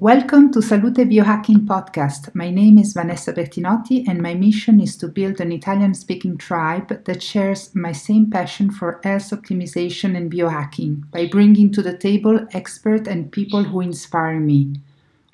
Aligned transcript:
Welcome 0.00 0.52
to 0.52 0.62
Salute 0.62 1.08
Biohacking 1.08 1.66
Podcast. 1.66 2.32
My 2.32 2.50
name 2.50 2.78
is 2.78 2.92
Vanessa 2.92 3.32
Bertinotti, 3.32 4.06
and 4.06 4.22
my 4.22 4.32
mission 4.32 4.80
is 4.80 4.96
to 4.98 5.08
build 5.08 5.40
an 5.40 5.50
Italian 5.50 5.92
speaking 5.92 6.38
tribe 6.38 7.04
that 7.04 7.20
shares 7.20 7.74
my 7.74 7.90
same 7.90 8.30
passion 8.30 8.70
for 8.70 9.00
health 9.02 9.30
optimization 9.30 10.16
and 10.16 10.30
biohacking 10.30 11.10
by 11.10 11.26
bringing 11.26 11.72
to 11.72 11.82
the 11.82 11.98
table 11.98 12.46
experts 12.52 13.08
and 13.08 13.32
people 13.32 13.64
who 13.64 13.80
inspire 13.80 14.38
me. 14.38 14.72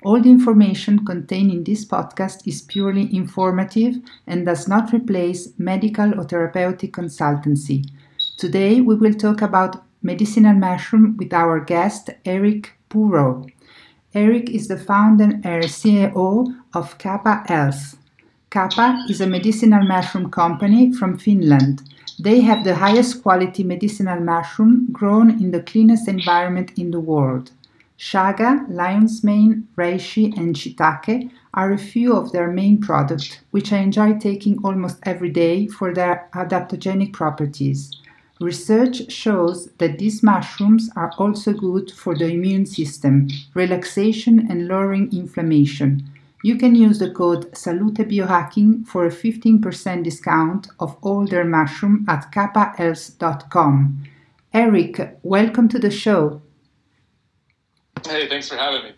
All 0.03 0.19
the 0.19 0.31
information 0.31 1.05
contained 1.05 1.51
in 1.51 1.63
this 1.63 1.85
podcast 1.85 2.47
is 2.47 2.63
purely 2.63 3.15
informative 3.15 3.97
and 4.25 4.47
does 4.47 4.67
not 4.67 4.91
replace 4.91 5.49
medical 5.59 6.19
or 6.19 6.23
therapeutic 6.23 6.91
consultancy. 6.91 7.87
Today, 8.37 8.81
we 8.81 8.95
will 8.95 9.13
talk 9.13 9.43
about 9.43 9.83
medicinal 10.01 10.55
mushroom 10.55 11.17
with 11.17 11.33
our 11.33 11.59
guest, 11.59 12.09
Eric 12.25 12.71
Purow. 12.89 13.45
Eric 14.15 14.49
is 14.49 14.69
the 14.69 14.77
founder 14.77 15.41
and 15.43 15.65
CEO 15.65 16.55
of 16.73 16.97
Kaapa 16.97 17.45
Health. 17.49 17.97
Kaapa 18.49 19.09
is 19.09 19.19
a 19.19 19.27
medicinal 19.27 19.83
mushroom 19.83 20.31
company 20.31 20.93
from 20.93 21.17
Finland. 21.17 21.81
They 22.17 22.39
have 22.39 22.63
the 22.63 22.75
highest 22.75 23.21
quality 23.21 23.61
medicinal 23.65 24.21
mushroom 24.21 24.87
grown 24.93 25.31
in 25.31 25.51
the 25.51 25.61
cleanest 25.61 26.07
environment 26.07 26.71
in 26.77 26.91
the 26.91 26.99
world. 27.01 27.51
Chaga, 27.99 28.65
lion's 28.69 29.21
mane, 29.21 29.67
reishi, 29.75 30.33
and 30.37 30.55
shiitake 30.55 31.29
are 31.53 31.73
a 31.73 31.77
few 31.77 32.15
of 32.15 32.31
their 32.31 32.49
main 32.49 32.79
products, 32.79 33.39
which 33.51 33.73
I 33.73 33.79
enjoy 33.79 34.17
taking 34.17 34.63
almost 34.63 34.97
every 35.03 35.29
day 35.29 35.67
for 35.67 35.93
their 35.93 36.29
adaptogenic 36.33 37.11
properties. 37.11 37.91
Research 38.41 39.09
shows 39.09 39.67
that 39.77 39.97
these 39.97 40.21
mushrooms 40.21 40.89
are 40.97 41.11
also 41.17 41.53
good 41.53 41.89
for 41.91 42.15
the 42.15 42.27
immune 42.27 42.65
system, 42.65 43.29
relaxation, 43.53 44.47
and 44.51 44.67
lowering 44.67 45.09
inflammation. 45.15 46.03
You 46.43 46.57
can 46.57 46.75
use 46.75 46.99
the 46.99 47.11
code 47.11 47.57
Salute 47.57 47.95
Biohacking 47.95 48.85
for 48.85 49.05
a 49.05 49.09
15% 49.09 50.03
discount 50.03 50.67
of 50.81 50.97
all 51.01 51.25
their 51.25 51.45
mushroom 51.45 52.05
at 52.09 52.29
kaapahealth.com. 52.33 54.03
Eric, 54.53 55.17
welcome 55.23 55.69
to 55.69 55.79
the 55.79 55.89
show. 55.89 56.41
Hey, 58.05 58.27
thanks 58.27 58.49
for 58.49 58.57
having 58.57 58.83
me. 58.83 58.91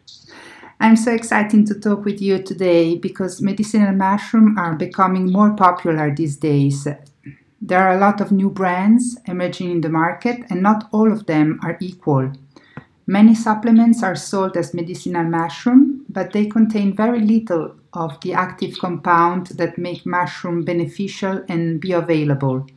I'm 0.79 0.95
so 0.95 1.11
excited 1.11 1.65
to 1.67 1.79
talk 1.79 2.05
with 2.05 2.21
you 2.21 2.41
today 2.41 2.97
because 2.97 3.41
medicinal 3.41 3.93
mushrooms 3.93 4.57
are 4.59 4.75
becoming 4.75 5.31
more 5.31 5.55
popular 5.55 6.13
these 6.13 6.37
days. 6.37 6.87
There 7.61 7.79
are 7.79 7.95
a 7.95 7.99
lot 7.99 8.21
of 8.21 8.31
new 8.31 8.49
brands 8.49 9.17
emerging 9.25 9.71
in 9.71 9.81
the 9.81 9.89
market, 9.89 10.45
and 10.49 10.61
not 10.61 10.87
all 10.91 11.11
of 11.11 11.25
them 11.25 11.59
are 11.63 11.77
equal. 11.81 12.31
Many 13.07 13.33
supplements 13.35 14.03
are 14.03 14.15
sold 14.15 14.57
as 14.57 14.73
medicinal 14.73 15.23
mushroom, 15.23 16.05
but 16.09 16.33
they 16.33 16.45
contain 16.45 16.95
very 16.95 17.21
little 17.21 17.73
of 17.93 18.19
the 18.21 18.33
active 18.33 18.77
compound 18.79 19.47
that 19.57 19.77
make 19.77 20.05
mushroom 20.05 20.65
beneficial 20.65 21.43
and 21.47 21.81
bioavailable. 21.81 22.69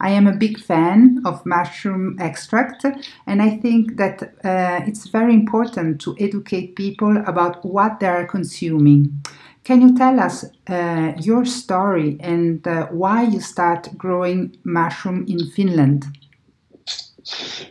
I 0.00 0.10
am 0.10 0.28
a 0.28 0.36
big 0.36 0.60
fan 0.60 1.22
of 1.24 1.44
mushroom 1.44 2.16
extract, 2.20 2.84
and 3.26 3.42
I 3.42 3.56
think 3.56 3.96
that 3.96 4.22
uh, 4.44 4.80
it's 4.86 5.08
very 5.08 5.34
important 5.34 6.00
to 6.02 6.14
educate 6.20 6.76
people 6.76 7.16
about 7.26 7.64
what 7.64 7.98
they 7.98 8.06
are 8.06 8.26
consuming. 8.26 9.20
Can 9.68 9.82
you 9.82 9.94
tell 9.94 10.18
us 10.18 10.46
uh, 10.70 11.12
your 11.18 11.44
story 11.44 12.16
and 12.20 12.66
uh, 12.66 12.86
why 12.86 13.24
you 13.24 13.38
start 13.38 13.86
growing 13.98 14.56
mushroom 14.64 15.26
in 15.28 15.50
Finland? 15.50 16.06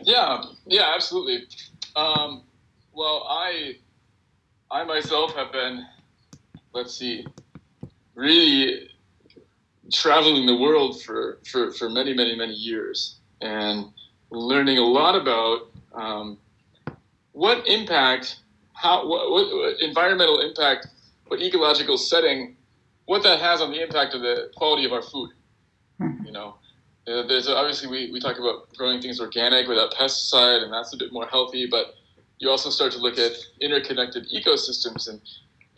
Yeah, 0.02 0.44
yeah, 0.64 0.92
absolutely. 0.94 1.48
Um, 1.96 2.44
well, 2.92 3.26
I, 3.28 3.78
I 4.70 4.84
myself 4.84 5.34
have 5.34 5.50
been, 5.50 5.84
let's 6.72 6.94
see, 6.94 7.26
really 8.14 8.90
traveling 9.92 10.46
the 10.46 10.56
world 10.56 11.02
for, 11.02 11.40
for, 11.50 11.72
for 11.72 11.90
many, 11.90 12.14
many, 12.14 12.36
many 12.36 12.54
years 12.54 13.18
and 13.40 13.86
learning 14.30 14.78
a 14.78 14.86
lot 14.86 15.16
about 15.16 15.62
um, 15.94 16.38
what 17.32 17.66
impact, 17.66 18.38
how, 18.72 19.04
what, 19.04 19.32
what 19.32 19.80
environmental 19.80 20.38
impact 20.38 20.86
ecological 21.36 21.98
setting, 21.98 22.56
what 23.06 23.22
that 23.22 23.40
has 23.40 23.60
on 23.60 23.70
the 23.70 23.82
impact 23.82 24.14
of 24.14 24.22
the 24.22 24.50
quality 24.56 24.84
of 24.84 24.92
our 24.92 25.02
food. 25.02 25.30
Hmm. 25.98 26.24
You 26.24 26.32
know, 26.32 26.56
uh, 27.06 27.26
there's 27.26 27.48
obviously 27.48 27.88
we, 27.88 28.12
we 28.12 28.20
talk 28.20 28.38
about 28.38 28.74
growing 28.76 29.00
things 29.00 29.20
organic 29.20 29.68
without 29.68 29.92
pesticide, 29.92 30.62
and 30.62 30.72
that's 30.72 30.92
a 30.92 30.96
bit 30.96 31.12
more 31.12 31.26
healthy. 31.26 31.66
But 31.66 31.94
you 32.38 32.50
also 32.50 32.70
start 32.70 32.92
to 32.92 32.98
look 32.98 33.18
at 33.18 33.32
interconnected 33.60 34.28
ecosystems 34.30 35.08
and 35.08 35.20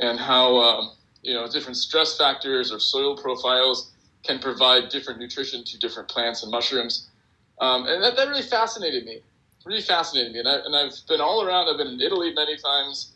and 0.01 0.19
how 0.19 0.57
um, 0.57 0.93
you 1.23 1.35
know 1.35 1.49
different 1.49 1.77
stress 1.77 2.17
factors 2.19 2.73
or 2.73 2.81
soil 2.81 3.17
profiles 3.17 3.93
can 4.23 4.39
provide 4.39 4.89
different 4.89 5.19
nutrition 5.19 5.65
to 5.65 5.79
different 5.79 6.09
plants 6.09 6.43
and 6.43 6.51
mushrooms. 6.51 7.09
Um, 7.61 7.87
and 7.87 8.03
that, 8.03 8.17
that 8.17 8.29
really 8.29 8.43
fascinated 8.43 9.05
me, 9.05 9.21
really 9.65 9.83
fascinated 9.83 10.33
me. 10.33 10.41
And, 10.41 10.49
I, 10.49 10.57
and 10.65 10.77
I've 10.77 10.95
been 11.09 11.21
all 11.21 11.43
around. 11.43 11.69
I've 11.69 11.79
been 11.79 11.87
in 11.95 12.01
Italy 12.01 12.33
many 12.35 12.57
times. 12.57 13.13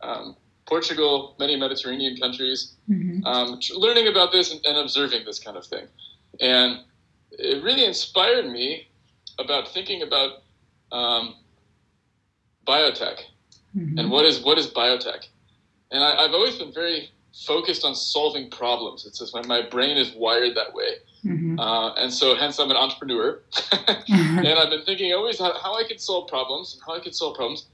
Um, 0.00 0.36
Portugal, 0.68 1.34
many 1.38 1.56
Mediterranean 1.56 2.16
countries, 2.16 2.74
mm-hmm. 2.88 3.24
um, 3.24 3.58
learning 3.74 4.08
about 4.08 4.32
this 4.32 4.52
and, 4.52 4.64
and, 4.66 4.76
observing 4.76 5.24
this 5.24 5.38
kind 5.38 5.56
of 5.56 5.64
thing. 5.64 5.86
And 6.40 6.80
it 7.30 7.62
really 7.64 7.84
inspired 7.84 8.46
me 8.46 8.88
about 9.38 9.68
thinking 9.68 10.02
about 10.02 10.42
um, 10.92 11.36
biotech 12.66 13.20
mm-hmm. 13.76 13.98
and 13.98 14.10
what 14.10 14.26
is 14.26 14.40
what 14.40 14.58
is 14.58 14.66
biotech. 14.68 15.26
And 15.90 16.04
I, 16.04 16.22
have 16.22 16.32
always 16.32 16.56
been 16.56 16.72
very 16.72 17.10
focused 17.46 17.84
on 17.84 17.94
solving 17.94 18.50
problems. 18.50 19.06
It's 19.06 19.18
just 19.20 19.34
my, 19.34 19.42
my 19.46 19.62
brain 19.62 19.96
is 19.96 20.12
wired 20.12 20.54
that 20.56 20.74
way. 20.74 20.96
Mm-hmm. 21.24 21.58
Uh, 21.58 21.94
and 21.94 22.12
so 22.12 22.34
hence 22.34 22.58
I'm 22.58 22.70
an 22.70 22.76
entrepreneur. 22.76 23.40
and 24.08 24.48
I've 24.48 24.70
been 24.70 24.84
thinking 24.84 25.12
always 25.14 25.38
how, 25.38 25.58
how 25.58 25.74
I 25.76 25.84
could 25.84 26.00
solve 26.00 26.28
problems 26.28 26.74
and 26.74 26.82
how 26.86 26.94
I 26.94 27.00
could 27.00 27.14
solve 27.14 27.36
problems 27.36 27.68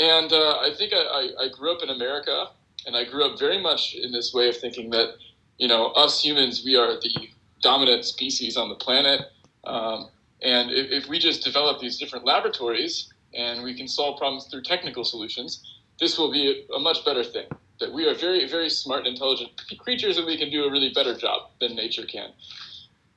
and 0.00 0.32
uh, 0.32 0.58
I 0.60 0.72
think 0.76 0.94
I, 0.94 1.28
I, 1.38 1.48
grew 1.48 1.70
up 1.72 1.82
in 1.82 1.90
America, 1.90 2.48
and 2.86 2.96
I 2.96 3.04
grew 3.04 3.22
up 3.22 3.38
very 3.38 3.60
much 3.60 3.94
in 3.94 4.10
this 4.12 4.32
way 4.32 4.48
of 4.48 4.56
thinking 4.56 4.88
that, 4.90 5.16
you 5.58 5.68
know, 5.68 5.88
us 5.88 6.24
humans, 6.24 6.62
we 6.64 6.74
are 6.74 6.98
the 6.98 7.28
dominant 7.60 8.06
species 8.06 8.56
on 8.56 8.70
the 8.70 8.74
planet. 8.76 9.20
Um, 9.64 10.08
and 10.40 10.70
if, 10.70 11.04
if 11.04 11.08
we 11.10 11.18
just 11.18 11.44
develop 11.44 11.80
these 11.80 11.98
different 11.98 12.24
laboratories 12.24 13.12
and 13.34 13.62
we 13.62 13.74
can 13.74 13.86
solve 13.86 14.18
problems 14.18 14.46
through 14.46 14.62
technical 14.62 15.04
solutions, 15.04 15.62
this 15.98 16.18
will 16.18 16.32
be 16.32 16.66
a, 16.74 16.78
much 16.78 17.04
better 17.04 17.22
thing. 17.22 17.46
That 17.78 17.92
we 17.92 18.08
are 18.08 18.14
very, 18.14 18.48
very 18.48 18.70
smart 18.70 19.06
and 19.06 19.08
intelligent 19.08 19.50
creatures, 19.78 20.16
and 20.16 20.26
we 20.26 20.38
can 20.38 20.50
do 20.50 20.64
a 20.64 20.70
really 20.70 20.92
better 20.94 21.14
job 21.14 21.50
than 21.60 21.76
nature 21.76 22.06
can. 22.06 22.30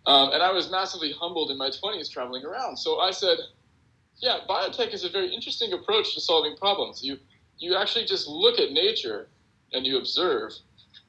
Um, 0.06 0.32
and 0.34 0.44
I 0.44 0.52
was 0.52 0.70
massively 0.70 1.14
humbled 1.14 1.50
in 1.50 1.58
my 1.58 1.70
20s 1.70 2.12
traveling 2.12 2.44
around. 2.44 2.78
So 2.78 3.00
I 3.00 3.12
said, 3.12 3.38
yeah, 4.18 4.40
biotech 4.50 4.94
is 4.94 5.04
a 5.04 5.10
very 5.10 5.34
interesting 5.34 5.74
approach 5.74 6.14
to 6.16 6.22
solving 6.22 6.56
problems. 6.58 7.04
You 7.04 7.18
you 7.58 7.76
actually 7.76 8.06
just 8.06 8.28
look 8.28 8.60
at 8.60 8.72
nature 8.72 9.30
and 9.72 9.86
you 9.86 9.98
observe 9.98 10.52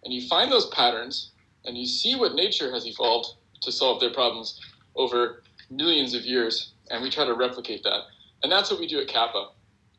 and 0.04 0.12
you 0.12 0.28
find 0.28 0.53
those 0.53 0.66
patterns 0.66 1.32
and 1.64 1.76
you 1.76 1.87
see 1.87 2.14
what 2.14 2.34
nature 2.34 2.70
has 2.72 2.87
evolved 2.87 3.28
to 3.62 3.72
solve 3.72 3.98
their 4.00 4.12
problems 4.12 4.60
over 4.94 5.43
millions 5.70 6.14
of 6.14 6.22
years 6.22 6.72
and 6.91 7.03
we 7.03 7.10
try 7.10 7.25
to 7.25 7.34
replicate 7.34 7.82
that. 7.82 8.03
And 8.43 8.53
that's 8.53 8.70
what 8.70 8.78
we 8.78 8.87
do 8.87 9.00
at 9.00 9.09
Kaapa. 9.09 9.48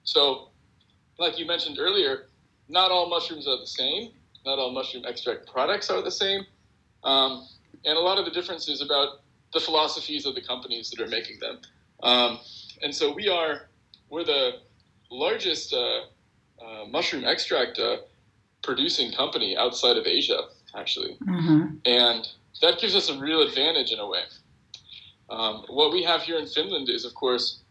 So, 0.04 0.50
like 1.18 1.40
you 1.40 1.46
mentioned 1.46 1.78
earlier, 1.80 2.28
not 2.70 2.92
all 2.92 3.10
mushrooms 3.10 3.48
are 3.48 3.58
the 3.58 3.68
same. 3.68 4.12
Not 4.46 4.60
all 4.60 4.72
mushroom 4.72 5.04
extract 5.06 5.52
products 5.52 5.90
are 5.90 6.02
the 6.02 6.12
same. 6.12 6.46
Um, 7.04 7.48
and 7.86 7.98
a 7.98 8.02
lot 8.02 8.20
of 8.20 8.26
the 8.26 8.32
difference 8.32 8.68
is 8.68 8.82
about 8.82 9.22
the 9.54 9.60
philosophies 9.60 10.26
of 10.26 10.36
the 10.36 10.42
companies 10.42 10.92
that 10.92 11.04
are 11.04 11.10
making 11.10 11.40
them. 11.40 11.60
Um, 12.04 12.40
and 12.84 12.94
so 12.94 13.14
we 13.14 13.30
are 13.30 13.68
we're 14.10 14.24
the 14.24 14.60
largest 15.12 15.74
uh, 15.74 16.02
uh, 16.64 16.86
mushroom 16.90 17.24
extract 17.26 17.80
uh, 17.80 17.98
producing 18.62 19.12
company 19.12 19.56
outside 19.58 19.98
of 19.98 20.06
Asia, 20.06 20.40
actually, 20.76 21.18
mm-hmm. 21.24 21.76
and 21.86 22.28
that 22.62 22.80
gives 22.80 22.96
us 22.96 23.10
a 23.10 23.20
real 23.20 23.42
advantage 23.42 23.92
in 23.92 24.00
a 24.00 24.08
way. 24.08 24.22
Um, 25.30 25.66
what 25.68 25.92
we 25.92 26.04
have 26.04 26.22
here 26.22 26.38
in 26.38 26.48
Finland 26.48 26.90
is, 26.90 27.04
of 27.04 27.14
course, 27.16 27.62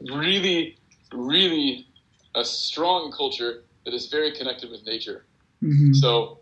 really, 0.00 0.78
really 1.12 1.86
a 2.34 2.44
strong 2.44 3.12
culture 3.12 3.64
that 3.84 3.94
is 3.94 4.06
very 4.06 4.32
connected 4.32 4.70
with 4.70 4.84
nature. 4.86 5.24
Mm-hmm. 5.62 5.92
So, 5.94 6.38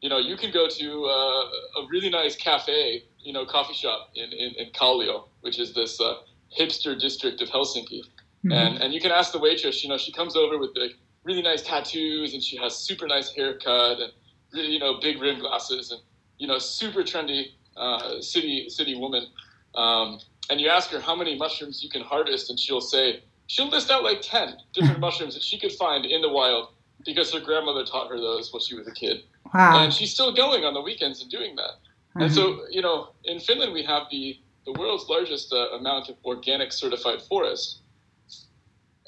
you 0.00 0.08
know, 0.08 0.18
you 0.18 0.36
can 0.36 0.50
go 0.50 0.68
to 0.68 1.04
uh, 1.04 1.80
a 1.80 1.86
really 1.90 2.10
nice 2.10 2.36
cafe, 2.36 3.04
you 3.18 3.32
know, 3.32 3.46
coffee 3.46 3.74
shop 3.74 4.10
in, 4.14 4.32
in, 4.32 4.54
in 4.54 4.70
Kallio, 4.72 5.24
which 5.40 5.58
is 5.58 5.72
this 5.72 6.00
uh, 6.00 6.16
hipster 6.58 6.98
district 6.98 7.40
of 7.42 7.48
Helsinki. 7.48 8.02
Mm-hmm. 8.02 8.52
And 8.52 8.82
and 8.82 8.94
you 8.94 9.00
can 9.00 9.10
ask 9.12 9.32
the 9.32 9.38
waitress, 9.38 9.82
you 9.82 9.88
know, 9.88 9.98
she 9.98 10.12
comes 10.12 10.36
over 10.36 10.58
with 10.58 10.70
like 10.76 10.92
really 11.24 11.42
nice 11.42 11.62
tattoos 11.62 12.34
and 12.34 12.42
she 12.42 12.56
has 12.56 12.76
super 12.76 13.06
nice 13.06 13.32
haircut 13.34 13.98
and 13.98 14.12
really, 14.52 14.68
you 14.68 14.78
know, 14.78 14.98
big 15.00 15.20
rim 15.20 15.40
glasses 15.40 15.90
and 15.90 16.00
you 16.38 16.46
know, 16.46 16.58
super 16.58 17.02
trendy 17.02 17.46
uh, 17.76 18.20
city 18.20 18.68
city 18.68 18.94
woman. 18.94 19.26
Um, 19.74 20.20
and 20.48 20.60
you 20.60 20.68
ask 20.68 20.90
her 20.90 21.00
how 21.00 21.16
many 21.16 21.36
mushrooms 21.36 21.82
you 21.82 21.90
can 21.90 22.02
harvest, 22.02 22.50
and 22.50 22.58
she'll 22.58 22.80
say 22.80 23.22
she'll 23.46 23.68
list 23.68 23.90
out 23.90 24.04
like 24.04 24.20
ten 24.22 24.56
different 24.72 25.00
mushrooms 25.06 25.34
that 25.34 25.42
she 25.42 25.58
could 25.58 25.72
find 25.72 26.04
in 26.04 26.22
the 26.22 26.28
wild 26.28 26.68
because 27.04 27.32
her 27.32 27.40
grandmother 27.40 27.84
taught 27.84 28.08
her 28.08 28.18
those 28.18 28.52
when 28.52 28.60
she 28.60 28.74
was 28.74 28.86
a 28.86 28.92
kid, 28.92 29.22
Wow. 29.54 29.82
and 29.82 29.92
she's 29.92 30.12
still 30.12 30.32
going 30.34 30.64
on 30.64 30.74
the 30.74 30.80
weekends 30.80 31.20
and 31.20 31.30
doing 31.30 31.54
that. 31.56 31.62
Uh-huh. 31.62 32.24
And 32.24 32.32
so, 32.34 32.64
you 32.70 32.82
know, 32.82 33.10
in 33.24 33.38
Finland, 33.38 33.72
we 33.72 33.82
have 33.84 34.04
the, 34.10 34.38
the 34.66 34.72
world's 34.72 35.08
largest 35.08 35.52
uh, 35.52 35.70
amount 35.78 36.08
of 36.10 36.16
organic 36.24 36.72
certified 36.72 37.22
forest. 37.22 37.78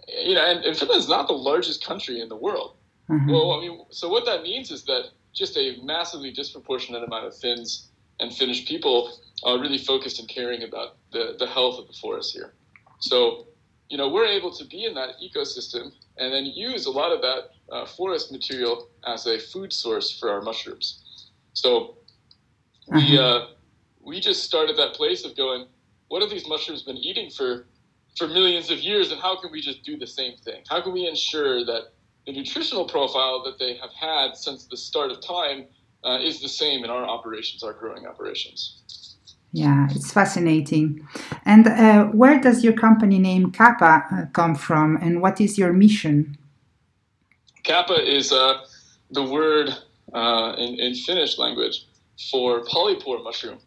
You 0.06 0.34
know, 0.34 0.44
and, 0.50 0.64
and 0.64 0.76
Finland's 0.76 1.08
not 1.08 1.26
the 1.26 1.34
largest 1.34 1.84
country 1.84 2.20
in 2.20 2.28
the 2.28 2.36
world. 2.36 2.76
Uh-huh. 3.10 3.26
Well, 3.28 3.52
I 3.52 3.60
mean, 3.60 3.84
so 3.90 4.08
what 4.08 4.24
that 4.24 4.42
means 4.42 4.70
is 4.70 4.84
that 4.84 5.10
just 5.34 5.56
a 5.56 5.76
massively 5.82 6.30
disproportionate 6.30 7.02
amount 7.02 7.26
of 7.26 7.36
Finns 7.36 7.88
and 8.20 8.32
Finnish 8.32 8.66
people 8.66 9.18
are 9.44 9.58
really 9.58 9.78
focused 9.78 10.18
and 10.18 10.28
caring 10.28 10.62
about 10.62 10.96
the, 11.12 11.36
the 11.38 11.46
health 11.46 11.78
of 11.78 11.86
the 11.86 11.92
forest 11.92 12.32
here. 12.32 12.54
So, 13.00 13.46
you 13.90 13.96
know, 13.96 14.08
we're 14.08 14.26
able 14.26 14.52
to 14.52 14.64
be 14.64 14.84
in 14.84 14.94
that 14.94 15.10
ecosystem 15.22 15.92
and 16.16 16.32
then 16.32 16.46
use 16.46 16.86
a 16.86 16.90
lot 16.90 17.12
of 17.12 17.20
that 17.22 17.50
uh, 17.70 17.86
forest 17.86 18.32
material 18.32 18.88
as 19.06 19.26
a 19.26 19.38
food 19.38 19.72
source 19.72 20.10
for 20.18 20.30
our 20.30 20.40
mushrooms. 20.40 21.30
So 21.52 21.96
we 22.88 23.18
uh, 23.18 23.46
we 24.00 24.20
just 24.20 24.44
started 24.44 24.76
that 24.76 24.94
place 24.94 25.24
of 25.24 25.36
going, 25.36 25.66
what 26.08 26.22
have 26.22 26.30
these 26.30 26.48
mushrooms 26.48 26.82
been 26.82 26.96
eating 26.96 27.30
for 27.30 27.66
for 28.16 28.26
millions 28.26 28.70
of 28.70 28.80
years, 28.80 29.12
and 29.12 29.20
how 29.20 29.40
can 29.40 29.52
we 29.52 29.60
just 29.60 29.84
do 29.84 29.96
the 29.96 30.06
same 30.06 30.36
thing? 30.38 30.62
How 30.68 30.80
can 30.80 30.92
we 30.92 31.06
ensure 31.06 31.64
that 31.64 31.92
the 32.26 32.32
nutritional 32.32 32.84
profile 32.84 33.42
that 33.44 33.58
they 33.58 33.76
have 33.76 33.92
had 33.92 34.36
since 34.36 34.66
the 34.66 34.76
start 34.76 35.12
of 35.12 35.20
time 35.20 35.66
uh, 36.04 36.18
is 36.20 36.40
the 36.40 36.48
same 36.48 36.84
in 36.84 36.90
our 36.90 37.04
operations, 37.04 37.62
our 37.62 37.72
growing 37.72 38.06
operations? 38.06 38.82
Yeah, 39.52 39.86
it's 39.90 40.12
fascinating. 40.12 41.06
And 41.44 41.68
uh, 41.68 42.04
where 42.06 42.40
does 42.40 42.64
your 42.64 42.74
company 42.74 43.18
name 43.18 43.52
Kaapa 43.52 44.12
uh, 44.12 44.26
come 44.32 44.54
from, 44.54 44.96
and 44.96 45.22
what 45.22 45.40
is 45.40 45.56
your 45.56 45.72
mission? 45.72 46.36
Kaapa 47.64 47.98
is 47.98 48.32
uh, 48.32 48.64
the 49.10 49.22
word 49.22 49.74
uh, 50.12 50.54
in, 50.58 50.78
in 50.78 50.94
Finnish 50.94 51.38
language 51.38 51.86
for 52.30 52.64
polypore 52.64 53.22
mushroom. 53.22 53.58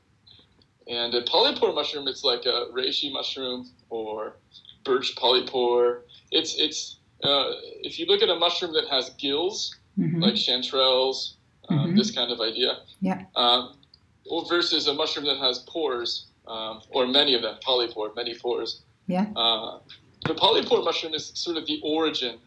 And 0.87 1.13
a 1.13 1.21
polypore 1.23 1.73
mushroom, 1.75 2.07
it's 2.07 2.23
like 2.23 2.45
a 2.45 2.65
reishi 2.73 3.11
mushroom 3.11 3.69
or 3.89 4.37
birch 4.83 5.15
polypore. 5.15 6.01
It's 6.31 6.55
it's 6.57 6.97
uh, 7.23 7.51
if 7.83 7.99
you 7.99 8.07
look 8.07 8.23
at 8.23 8.29
a 8.29 8.35
mushroom 8.35 8.73
that 8.73 8.87
has 8.89 9.11
gills, 9.19 9.75
Mhm. 9.99 10.21
like 10.23 10.33
chanterelles, 10.33 11.33
um, 11.69 11.91
Mhm. 11.93 11.97
this 11.97 12.09
kind 12.09 12.31
of 12.31 12.41
idea, 12.41 12.79
Yeah. 12.99 13.25
um, 13.35 13.77
or 14.25 14.43
versus 14.49 14.87
a 14.87 14.93
mushroom 14.93 15.25
that 15.27 15.37
has 15.37 15.59
pores, 15.69 16.31
um, 16.47 16.81
or 16.89 17.05
many 17.05 17.35
of 17.35 17.43
them, 17.43 17.59
polypore, 17.63 18.15
many 18.15 18.33
pores. 18.33 18.81
Yeah. 19.07 19.27
Uh, 19.35 19.79
the 20.25 20.33
polypore 20.33 20.83
mushroom 20.83 21.13
is 21.13 21.31
sort 21.35 21.57
of 21.57 21.67
the 21.67 21.79
origin 21.83 22.39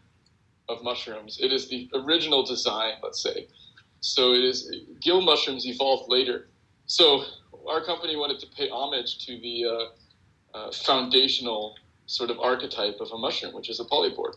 of 0.68 0.82
mushrooms. 0.82 1.38
It 1.40 1.52
is 1.52 1.68
the 1.68 1.88
original 1.94 2.42
design, 2.42 2.94
let's 3.00 3.22
say. 3.22 3.46
So 4.00 4.32
it 4.34 4.42
is 4.42 4.68
gill 5.00 5.20
mushrooms 5.20 5.66
evolved 5.66 6.10
later. 6.10 6.48
So 6.86 7.24
our 7.68 7.84
company 7.84 8.16
wanted 8.16 8.38
to 8.40 8.46
pay 8.46 8.68
homage 8.68 9.24
to 9.26 9.38
the 9.40 9.64
uh, 9.64 10.58
uh, 10.58 10.70
foundational 10.72 11.76
sort 12.06 12.30
of 12.30 12.38
archetype 12.38 12.96
of 13.00 13.10
a 13.12 13.18
mushroom, 13.18 13.54
which 13.54 13.70
is 13.70 13.80
a 13.80 13.84
polypore. 13.84 14.34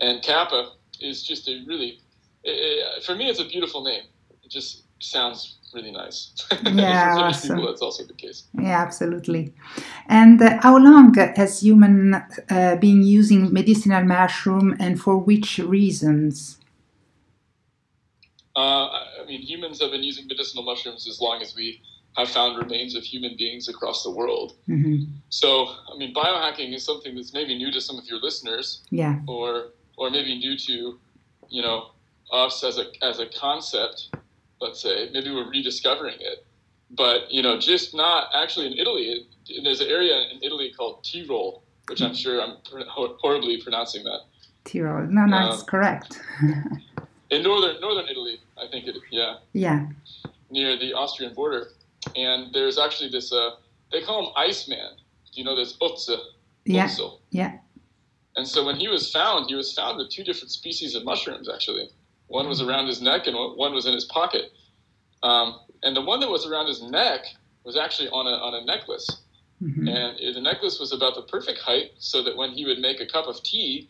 And 0.00 0.22
Kaapa 0.22 0.72
is 1.00 1.22
just 1.22 1.48
a 1.48 1.62
really, 1.66 2.00
i 2.46 2.50
i 2.50 3.00
for 3.02 3.14
me, 3.14 3.28
it's 3.28 3.40
a 3.40 3.44
beautiful 3.44 3.82
name. 3.82 4.04
It 4.44 4.50
just 4.50 4.84
sounds 4.98 5.58
really 5.74 5.92
nice. 5.92 6.32
Yeah, 6.62 7.16
awesome. 7.16 7.56
people, 7.56 7.70
that's 7.70 7.82
also 7.82 8.04
the 8.04 8.14
case. 8.14 8.44
Yeah, 8.58 8.80
absolutely. 8.80 9.52
And 10.08 10.40
uh, 10.42 10.58
how 10.62 10.76
long 10.78 11.14
has 11.14 11.60
human 11.60 12.14
uh, 12.14 12.76
been 12.76 13.02
using 13.02 13.52
medicinal 13.52 14.04
mushroom, 14.04 14.76
and 14.78 15.00
for 15.00 15.16
which 15.16 15.58
reasons? 15.58 16.58
Uh, 18.56 18.86
I 19.22 19.24
mean, 19.26 19.42
humans 19.42 19.80
have 19.80 19.92
been 19.92 20.02
using 20.02 20.26
medicinal 20.26 20.64
mushrooms 20.64 21.06
as 21.08 21.20
long 21.20 21.40
as 21.40 21.54
we 21.54 21.80
have 22.16 22.28
found 22.28 22.58
remains 22.58 22.94
of 22.96 23.02
human 23.04 23.36
beings 23.36 23.68
across 23.68 24.02
the 24.02 24.10
world. 24.10 24.54
hmm 24.66 25.04
So, 25.28 25.66
I 25.92 25.96
mean, 25.96 26.12
biohacking 26.14 26.74
is 26.74 26.84
something 26.84 27.14
that's 27.14 27.32
maybe 27.32 27.56
new 27.56 27.70
to 27.70 27.80
some 27.80 27.98
of 27.98 28.04
your 28.06 28.18
listeners, 28.20 28.82
Yeah. 28.90 29.20
or 29.28 29.68
or 29.96 30.10
maybe 30.10 30.36
new 30.38 30.56
to, 30.56 30.98
you 31.48 31.62
know, 31.62 31.90
us 32.32 32.64
as 32.64 32.78
a 32.78 32.86
as 33.04 33.20
a 33.20 33.26
concept. 33.26 34.10
Let's 34.60 34.80
say 34.82 35.08
maybe 35.12 35.30
we're 35.34 35.48
rediscovering 35.48 36.16
it, 36.20 36.44
but 36.90 37.30
you 37.30 37.42
know, 37.42 37.58
just 37.58 37.94
not 37.94 38.28
actually 38.34 38.66
in 38.66 38.74
Italy. 38.74 39.04
It, 39.48 39.64
there's 39.64 39.80
an 39.80 39.88
area 39.88 40.16
in 40.32 40.38
Italy 40.42 40.72
called 40.76 41.02
Tyrol, 41.04 41.62
which 41.88 42.02
I'm 42.02 42.14
sure 42.14 42.40
I'm 42.42 42.56
pr- 42.70 42.86
horribly 43.22 43.56
pronouncing 43.62 44.04
that. 44.04 44.20
Tyrol. 44.64 45.06
No, 45.06 45.24
no, 45.26 45.38
Yeah. 45.38 45.52
it's 45.54 45.62
correct. 45.62 46.20
In 47.30 47.42
northern 47.42 47.80
northern 47.80 48.08
Italy, 48.08 48.38
I 48.58 48.66
think 48.70 48.86
it. 48.88 48.96
Yeah. 49.10 49.36
yeah. 49.52 49.86
near 50.50 50.76
the 50.76 50.92
Austrian 50.92 51.32
border, 51.32 51.68
and 52.16 52.52
there's 52.52 52.78
actually 52.78 53.10
this. 53.10 53.32
Uh, 53.32 53.50
they 53.92 54.02
call 54.02 54.26
him 54.26 54.32
Iceman. 54.36 54.96
Do 55.32 55.40
you 55.40 55.44
know 55.44 55.56
this 55.56 55.76
Ötzi? 55.78 56.16
Yeah. 56.64 56.88
Yeah. 57.30 57.58
And 58.36 58.46
so 58.46 58.64
when 58.64 58.76
he 58.76 58.88
was 58.88 59.10
found, 59.10 59.46
he 59.48 59.54
was 59.54 59.72
found 59.72 59.98
with 59.98 60.10
two 60.10 60.22
different 60.24 60.50
species 60.50 60.94
of 60.94 61.04
mushrooms. 61.04 61.48
Actually, 61.48 61.88
one 62.28 62.48
was 62.48 62.60
around 62.62 62.86
his 62.86 63.02
neck, 63.02 63.26
and 63.26 63.36
one 63.36 63.72
was 63.74 63.86
in 63.86 63.92
his 63.92 64.04
pocket. 64.04 64.52
Um, 65.22 65.60
and 65.82 65.96
the 65.96 66.02
one 66.02 66.20
that 66.20 66.30
was 66.30 66.46
around 66.46 66.66
his 66.68 66.82
neck 66.82 67.20
was 67.64 67.76
actually 67.76 68.08
on 68.08 68.26
a 68.26 68.30
on 68.30 68.54
a 68.54 68.64
necklace, 68.64 69.08
Mhm. 69.62 69.88
and 69.88 70.36
the 70.36 70.40
necklace 70.40 70.78
was 70.78 70.92
about 70.92 71.14
the 71.14 71.22
perfect 71.22 71.58
height, 71.60 71.92
so 71.98 72.22
that 72.22 72.36
when 72.36 72.52
he 72.52 72.64
would 72.64 72.78
make 72.78 73.00
a 73.00 73.06
cup 73.06 73.26
of 73.26 73.42
tea, 73.42 73.88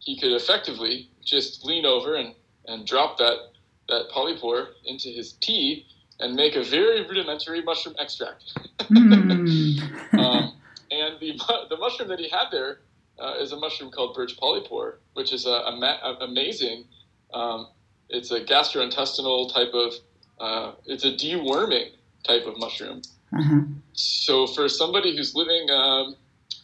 he 0.00 0.18
could 0.18 0.32
effectively 0.32 1.08
just 1.24 1.64
lean 1.64 1.86
over 1.86 2.14
and 2.16 2.34
and 2.66 2.86
drop 2.86 3.16
that 3.18 3.52
that 3.88 4.10
polypore 4.10 4.74
into 4.84 5.08
his 5.08 5.32
tea 5.34 5.86
and 6.20 6.34
make 6.34 6.56
a 6.56 6.62
very 6.62 7.02
rudimentary 7.02 7.62
mushroom 7.62 7.94
extract. 7.98 8.52
Mm. 8.80 10.18
um, 10.18 10.52
and 10.90 11.20
the 11.20 11.38
the 11.68 11.76
mushroom 11.76 12.08
that 12.08 12.18
he 12.18 12.28
had 12.28 12.46
there 12.50 12.80
uh, 13.18 13.34
is 13.40 13.52
a 13.52 13.56
mushroom 13.56 13.90
called 13.90 14.14
birch 14.14 14.36
polypore, 14.36 14.96
which 15.14 15.32
is 15.32 15.46
a, 15.46 15.50
a, 15.50 15.76
ma- 15.76 16.16
amazing. 16.20 16.84
Um, 17.32 17.68
it's 18.08 18.30
a 18.30 18.40
gastrointestinal 18.40 19.52
type 19.52 19.72
of. 19.74 19.94
Uh, 20.38 20.72
it's 20.84 21.04
a 21.04 21.12
deworming 21.12 21.92
type 22.24 22.44
of 22.46 22.58
mushroom. 22.58 23.00
Uh-huh. 23.32 23.60
So 23.94 24.46
for 24.46 24.68
somebody 24.68 25.16
who's 25.16 25.34
living 25.34 25.70
um, 25.70 26.16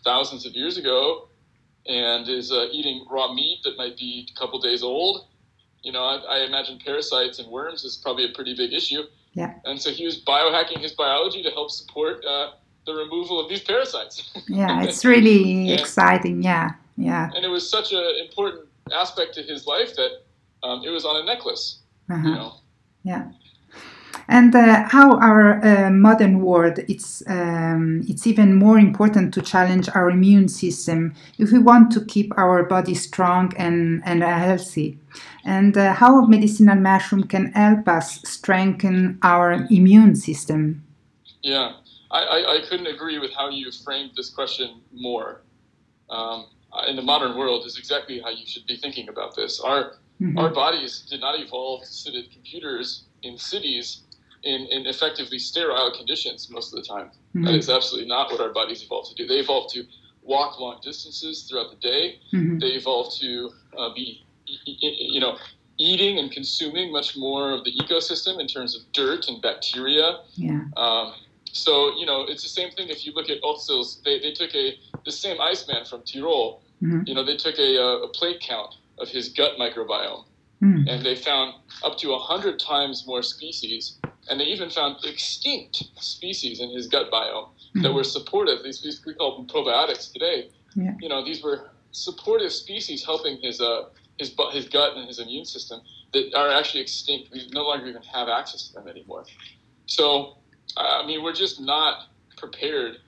thousands 0.05 0.44
of 0.44 0.52
years 0.52 0.76
ago 0.76 1.28
and 1.87 2.28
is 2.28 2.52
uh, 2.52 2.66
eating 2.70 3.06
raw 3.10 3.32
meat 3.32 3.60
that 3.64 3.76
might 3.78 3.96
be 3.96 4.28
a 4.31 4.38
couple 4.38 4.60
days 4.60 4.82
old, 4.82 5.26
you 5.82 5.90
know, 5.90 6.02
I, 6.05 6.16
I 6.16 6.44
imagine 6.44 6.78
parasites 6.84 7.38
and 7.38 7.50
worms 7.50 7.82
is 7.84 7.96
probably 7.96 8.26
a 8.26 8.34
pretty 8.34 8.55
big 8.55 8.72
issue. 8.72 9.03
Yeah. 9.34 9.55
And 9.65 9.81
so 9.81 9.91
he 9.91 10.05
was 10.05 10.22
biohacking 10.24 10.79
his 10.81 10.93
biology 10.93 11.43
to 11.43 11.51
help 11.51 11.70
support 11.70 12.24
uh, 12.24 12.53
the 12.86 12.94
removal 12.94 13.41
of 13.41 13.48
these 13.48 13.62
parasites. 13.62 14.31
Yeah, 14.48 14.82
it's 14.82 15.05
really 15.15 15.69
Yeah. 15.69 15.77
exciting. 15.81 16.43
Yeah. 16.43 16.70
Yeah. 16.96 17.31
and 17.34 17.44
it 17.44 17.48
was 17.48 17.69
such 17.69 17.93
an 17.93 18.05
important 18.20 18.69
aspect 18.93 19.34
to 19.34 19.43
his 19.43 19.67
life 19.67 19.94
that 19.96 20.10
um, 20.62 20.82
it 20.84 20.91
was 20.91 21.05
on 21.05 21.17
a 21.22 21.24
necklace. 21.24 21.79
Uh-huh. 22.10 22.29
You 22.29 22.34
know, 22.34 22.53
And 24.32 24.55
uh, 24.55 24.89
how 24.89 25.19
our 25.19 25.62
uh, 25.62 25.91
modern 25.91 26.41
world, 26.41 26.79
it's 26.89 27.22
um, 27.27 28.01
it's 28.08 28.27
even 28.27 28.55
more 28.55 28.79
important 28.79 29.34
to 29.34 29.43
challenge 29.43 29.91
our 29.94 30.08
immune 30.08 30.48
system 30.48 31.15
if 31.36 31.53
we 31.53 31.58
want 31.58 31.93
to 31.93 32.01
keep 32.06 32.32
our 32.39 32.65
body 32.65 32.94
strong 32.94 33.53
and 33.58 34.03
and 34.06 34.22
healthy. 34.22 34.98
And 35.44 35.77
uh, 35.77 35.93
how 35.93 36.24
medicinal 36.24 36.77
mushroom 36.77 37.24
can 37.24 37.53
help 37.53 37.86
us 37.86 38.22
strengthen 38.24 39.19
our 39.22 39.53
immune 39.69 40.17
system. 40.17 40.82
Yeah, 41.43 41.72
I, 42.10 42.20
I, 42.36 42.39
I 42.55 42.58
couldn't 42.67 42.86
agree 42.86 43.19
with 43.19 43.32
how 43.36 43.51
you 43.51 43.70
framed 43.84 44.12
this 44.17 44.31
question 44.31 44.81
more. 44.93 45.43
Um, 46.08 46.46
in 46.89 46.96
the 46.96 47.03
modern 47.03 47.36
world, 47.36 47.67
is 47.67 47.77
exactly 47.77 48.19
how 48.24 48.31
you 48.31 48.46
should 48.46 48.67
be 48.67 48.77
thinking 48.77 49.10
about 49.10 49.36
this. 49.36 49.60
Our 49.60 49.98
Mhm. 50.22 50.39
our 50.39 50.51
bodies 50.55 51.05
did 51.10 51.20
not 51.20 51.34
evolve 51.41 51.81
to 51.82 51.93
sit 51.93 52.15
at 52.15 52.31
computers 52.31 52.89
in 53.22 53.36
cities 53.39 54.03
in, 54.44 54.67
in 54.67 54.87
effectively 54.87 55.39
sterile 55.39 55.91
conditions 55.96 56.51
most 56.51 56.72
of 56.75 56.82
the 56.82 56.87
time. 56.89 57.11
That 57.34 57.53
Mhm. 57.55 57.58
is 57.58 57.69
absolutely 57.70 58.08
not 58.08 58.31
what 58.31 58.41
our 58.41 58.51
bodies 58.53 58.82
evolved 58.82 59.08
to 59.11 59.15
do. 59.15 59.27
They 59.27 59.39
evolved 59.39 59.72
to 59.75 59.84
walk 60.22 60.58
long 60.61 60.81
distances 60.82 61.44
throughout 61.49 61.70
the 61.70 61.77
day. 61.77 62.19
Mhm. 62.32 62.61
They 62.61 62.72
evolved 62.72 63.19
to 63.20 63.51
uh, 63.79 63.93
be, 63.94 64.22
you 64.67 65.20
know, 65.20 65.39
eating 65.79 66.19
and 66.19 66.31
consuming 66.31 66.93
much 66.93 67.17
more 67.17 67.53
of 67.53 67.65
the 67.65 67.72
ecosystem 67.72 68.39
in 68.39 68.46
terms 68.46 68.75
of 68.77 68.82
dirt 68.93 69.29
and 69.29 69.41
bacteria. 69.41 70.20
Yeah. 70.34 70.65
Um, 70.77 71.15
so 71.53 71.96
you 71.99 72.05
know, 72.06 72.22
it's 72.22 72.43
the 72.43 72.49
same 72.49 72.70
thing. 72.72 72.89
If 72.91 73.06
you 73.06 73.13
look 73.15 73.31
at 73.31 73.41
Ötzi's, 73.43 74.01
they, 74.05 74.19
they 74.19 74.32
took 74.32 74.55
a 74.55 74.79
the 75.05 75.13
same 75.13 75.41
Iceman 75.41 75.84
from 75.87 76.03
Tyrol. 76.03 76.63
Mhm. 76.82 77.06
You 77.08 77.15
know, 77.15 77.25
they 77.25 77.37
took 77.37 77.58
a, 77.58 77.70
uh, 77.82 78.06
a 78.06 78.08
plate 78.08 78.41
count 78.41 78.75
of 78.99 79.08
his 79.08 79.29
gut 79.31 79.56
microbiome, 79.58 80.25
Mm. 80.63 80.89
and 80.89 81.05
they 81.05 81.17
found 81.17 81.55
up 81.82 81.96
to 81.99 82.17
hundred 82.19 82.61
times 82.61 83.05
more 83.06 83.22
species, 83.22 83.99
and 84.29 84.41
they 84.41 84.44
even 84.44 84.70
found 84.70 84.96
extinct 85.05 85.84
species 86.00 86.60
in 86.60 86.70
his 86.70 86.86
gut 86.86 87.10
biome 87.10 87.48
that 87.74 87.82
Mhm. 87.91 87.94
were 87.94 88.05
supportive. 88.05 88.62
These, 88.62 88.81
these 88.82 89.05
we 89.05 89.14
call 89.14 89.36
them 89.36 89.46
probiotics 89.46 90.12
today. 90.12 90.50
Yeah. 90.76 90.94
You 91.00 91.08
know, 91.08 91.24
these 91.24 91.43
were 91.43 91.70
supportive 91.93 92.52
species 92.52 93.05
helping 93.05 93.38
his 93.41 93.60
uh, 93.60 93.88
his 94.19 94.34
his 94.52 94.69
gut 94.69 94.96
and 94.96 95.06
his 95.08 95.19
immune 95.19 95.44
system 95.44 95.81
that 96.12 96.34
are 96.34 96.50
actually 96.50 96.81
extinct. 96.81 97.31
We 97.32 97.48
no 97.52 97.62
longer 97.64 97.86
even 97.86 98.02
have 98.02 98.29
access 98.29 98.69
to 98.69 98.74
them 98.74 98.88
anymore. 98.88 99.24
So, 99.86 100.36
I 100.76 101.05
mean, 101.06 101.22
we're 101.22 101.32
just 101.34 101.60
not 101.60 102.06
prepared 102.36 102.98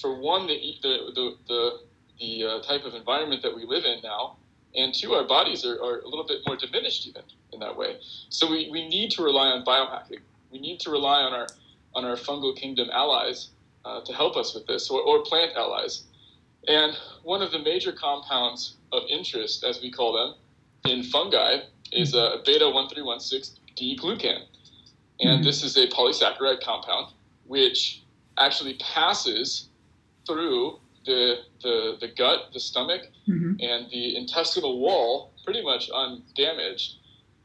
for 0.00 0.20
one 0.20 0.46
the 0.46 0.56
the 0.82 0.94
the 1.14 1.36
the, 1.48 1.78
the 2.20 2.44
uh, 2.44 2.62
type 2.62 2.84
of 2.84 2.94
environment 2.94 3.42
that 3.42 3.54
we 3.54 3.64
live 3.64 3.84
in 3.84 4.00
now, 4.02 4.36
and 4.74 4.94
two, 4.94 5.12
our 5.14 5.24
bodies 5.24 5.64
are, 5.64 5.74
are 5.82 6.00
a 6.00 6.08
little 6.08 6.26
bit 6.26 6.40
more 6.46 6.56
diminished 6.56 7.06
even 7.06 7.22
in 7.52 7.60
that 7.60 7.76
way. 7.76 7.96
So 8.28 8.50
we, 8.50 8.68
we 8.70 8.88
need 8.88 9.10
to 9.12 9.22
rely 9.22 9.48
on 9.48 9.64
biohacking. 9.64 10.20
We 10.50 10.58
need 10.58 10.80
to 10.80 10.90
rely 10.90 11.22
on 11.22 11.32
our 11.32 11.46
on 11.94 12.04
our 12.04 12.16
fungal 12.16 12.54
kingdom 12.54 12.88
allies 12.92 13.50
uh, 13.84 14.00
to 14.02 14.12
help 14.12 14.36
us 14.36 14.54
with 14.54 14.66
this, 14.66 14.90
or, 14.90 15.00
or 15.00 15.22
plant 15.22 15.52
allies. 15.56 16.04
And 16.68 16.96
one 17.22 17.42
of 17.42 17.50
the 17.50 17.58
major 17.58 17.92
compounds 17.92 18.76
of 18.92 19.02
interest, 19.08 19.64
as 19.64 19.80
we 19.80 19.90
call 19.90 20.12
them, 20.12 20.34
in 20.90 21.02
fungi 21.02 21.60
is 21.92 22.14
a 22.14 22.42
beta 22.44 22.68
1316 22.68 23.58
D 23.76 23.98
glucan. 24.00 24.42
And 25.20 25.38
mm-hmm. 25.38 25.42
this 25.42 25.62
is 25.62 25.76
a 25.76 25.86
polysaccharide 25.88 26.62
compound 26.62 27.12
which 27.46 28.02
actually 28.36 28.74
passes 28.74 29.68
through 30.26 30.78
the, 31.06 31.38
the, 31.62 31.96
the 32.00 32.08
gut, 32.08 32.50
the 32.52 32.60
stomach, 32.60 33.02
mm-hmm. 33.26 33.54
and 33.60 33.90
the 33.90 34.16
intestinal 34.16 34.78
wall 34.78 35.32
pretty 35.44 35.62
much 35.62 35.88
undamaged. 35.90 36.97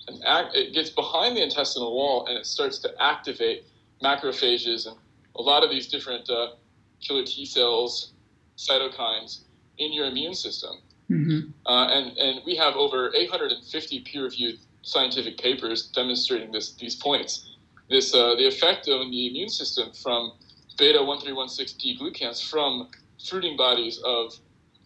And 0.07 0.23
act, 0.25 0.55
it 0.55 0.73
gets 0.73 0.89
behind 0.89 1.37
the 1.37 1.43
intestinal 1.43 1.95
wall 1.95 2.27
and 2.27 2.37
it 2.37 2.45
starts 2.45 2.79
to 2.79 2.89
activate 2.99 3.65
macrophages 4.03 4.87
and 4.87 4.97
a 5.35 5.41
lot 5.41 5.63
of 5.63 5.69
these 5.69 5.87
different 5.87 6.29
uh, 6.29 6.51
killer 6.99 7.23
T 7.23 7.45
cells, 7.45 8.13
cytokines 8.57 9.41
in 9.77 9.93
your 9.93 10.05
immune 10.05 10.33
system. 10.33 10.77
Mm-hmm. 11.09 11.49
Uh, 11.65 11.87
and, 11.87 12.17
and 12.17 12.41
we 12.45 12.55
have 12.55 12.75
over 12.75 13.11
850 13.15 13.99
peer 14.01 14.23
reviewed 14.23 14.59
scientific 14.81 15.37
papers 15.37 15.87
demonstrating 15.87 16.51
this, 16.51 16.73
these 16.75 16.95
points. 16.95 17.55
This, 17.89 18.13
uh, 18.13 18.35
the 18.35 18.47
effect 18.47 18.87
on 18.87 19.11
the 19.11 19.27
immune 19.27 19.49
system 19.49 19.91
from 19.91 20.33
beta 20.77 20.99
1316D 20.99 21.99
glucans 21.99 22.41
from 22.43 22.89
fruiting 23.27 23.55
bodies 23.55 23.99
of, 24.03 24.33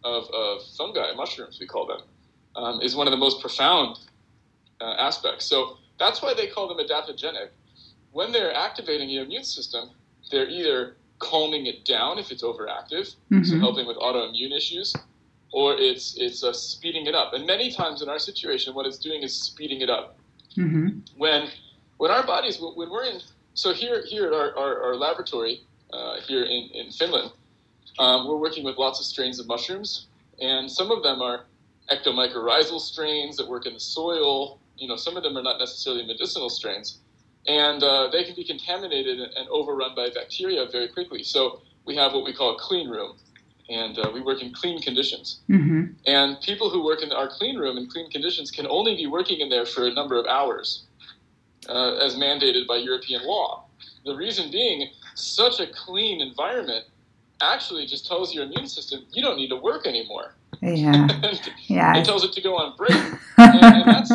of, 0.04 0.30
of 0.32 0.62
fungi, 0.78 1.14
mushrooms, 1.16 1.58
we 1.60 1.68
call 1.68 1.86
them, 1.88 2.02
um, 2.56 2.82
is 2.82 2.96
one 2.96 3.08
of 3.08 3.12
the 3.12 3.18
most 3.18 3.42
profound 3.42 3.98
uh, 4.82 4.96
aspects. 4.98 5.46
So 5.46 5.78
that's 6.00 6.22
why 6.22 6.34
they 6.34 6.48
call 6.48 6.68
them 6.68 6.78
adaptogenic. 6.86 7.50
When 8.12 8.32
they're 8.32 8.54
activating 8.54 9.10
your 9.10 9.24
immune 9.26 9.44
system, 9.44 9.92
they're 10.32 10.50
either 10.50 10.98
calming 11.20 11.66
it 11.66 11.86
down 11.86 12.20
if 12.20 12.32
it's 12.32 12.44
overactive, 12.44 13.16
mm-hmm. 13.32 13.44
so 13.44 13.58
helping 13.58 13.88
with 13.88 13.98
autoimmune 13.98 14.56
issues, 14.56 14.96
or 15.52 15.76
it's 15.78 16.16
it's 16.18 16.44
uh, 16.44 16.54
speeding 16.54 17.08
it 17.08 17.16
up. 17.16 17.34
And 17.34 17.46
many 17.46 17.72
times 17.72 18.02
in 18.02 18.10
our 18.10 18.20
situation, 18.20 18.74
what 18.74 18.86
it's 18.86 18.98
doing 18.98 19.24
is 19.24 19.34
speeding 19.36 19.82
it 19.82 19.90
up. 19.90 20.18
Mm-hmm. 20.56 21.00
When 21.18 21.50
when 21.98 22.12
our 22.12 22.26
bodies 22.26 22.60
when 22.60 22.90
we're 22.90 23.06
in 23.06 23.20
so 23.54 23.74
here 23.74 24.04
here 24.06 24.28
at 24.28 24.34
our, 24.34 24.56
our, 24.58 24.84
our 24.84 24.96
laboratory 24.96 25.62
uh, 25.92 26.20
here 26.22 26.44
in, 26.44 26.70
in 26.74 26.92
Finland, 26.92 27.32
um, 28.00 28.28
we're 28.28 28.38
working 28.38 28.64
with 28.64 28.78
lots 28.78 29.00
of 29.00 29.06
strains 29.06 29.40
of 29.40 29.48
mushrooms, 29.48 30.08
and 30.40 30.70
some 30.70 30.92
of 30.92 31.02
them 31.04 31.22
are 31.22 31.46
ectomycorrhizal 31.92 32.80
strains 32.80 33.38
that 33.38 33.48
work 33.48 33.66
in 33.66 33.74
the 33.74 33.80
soil. 33.80 34.60
You 34.78 34.88
know, 34.88 34.96
some 34.96 35.18
of 35.18 35.24
them 35.24 35.38
are 35.38 35.44
not 35.44 35.60
necessarily 35.60 36.06
medicinal 36.06 36.50
strains, 36.50 37.00
and 37.48 37.84
uh, 37.84 38.10
they 38.12 38.24
can 38.24 38.36
be 38.36 38.44
contaminated 38.44 39.20
and 39.20 39.48
overrun 39.50 39.96
by 39.96 40.10
bacteria 40.10 40.66
very 40.72 40.88
quickly. 40.88 41.24
So 41.24 41.62
we 41.86 41.96
have 41.96 42.14
what 42.14 42.24
we 42.24 42.34
call 42.34 42.56
a 42.56 42.60
clean 42.60 42.90
room, 42.90 43.18
and 43.70 43.98
uh, 43.98 44.12
we 44.14 44.22
work 44.22 44.42
in 44.42 44.54
clean 44.54 44.82
conditions. 44.82 45.42
Mm-hmm. 45.50 45.94
And 46.06 46.40
people 46.42 46.70
who 46.70 46.84
work 46.84 47.02
in 47.02 47.12
our 47.12 47.28
clean 47.28 47.58
room 47.58 47.78
in 47.78 47.90
clean 47.90 48.10
conditions 48.12 48.52
can 48.52 48.68
only 48.68 48.96
be 48.96 49.08
working 49.08 49.40
in 49.40 49.50
there 49.50 49.66
for 49.66 49.88
a 49.88 49.94
number 49.94 50.20
of 50.20 50.26
hours, 50.26 50.86
uh, 51.70 51.96
as 51.96 52.16
mandated 52.16 52.68
by 52.68 52.78
European 52.78 53.26
law. 53.26 53.66
The 54.06 54.16
reason 54.16 54.52
being, 54.52 54.90
such 55.16 55.60
a 55.60 55.68
clean 55.68 56.22
environment 56.22 56.86
actually 57.42 57.86
just 57.86 58.08
tells 58.08 58.34
your 58.34 58.46
immune 58.46 58.68
system 58.68 59.06
you 59.12 59.22
don't 59.22 59.38
need 59.38 59.50
to 59.50 59.56
work 59.56 59.86
anymore. 59.86 60.36
Yeah. 60.62 61.08
yeah. 61.68 61.98
It 61.98 62.06
tells 62.06 62.24
it 62.24 62.34
to 62.34 62.42
go 62.42 62.58
on 62.58 62.76
break. 62.76 62.92
and, 63.38 63.64
and 63.64 63.88
that's, 63.88 64.12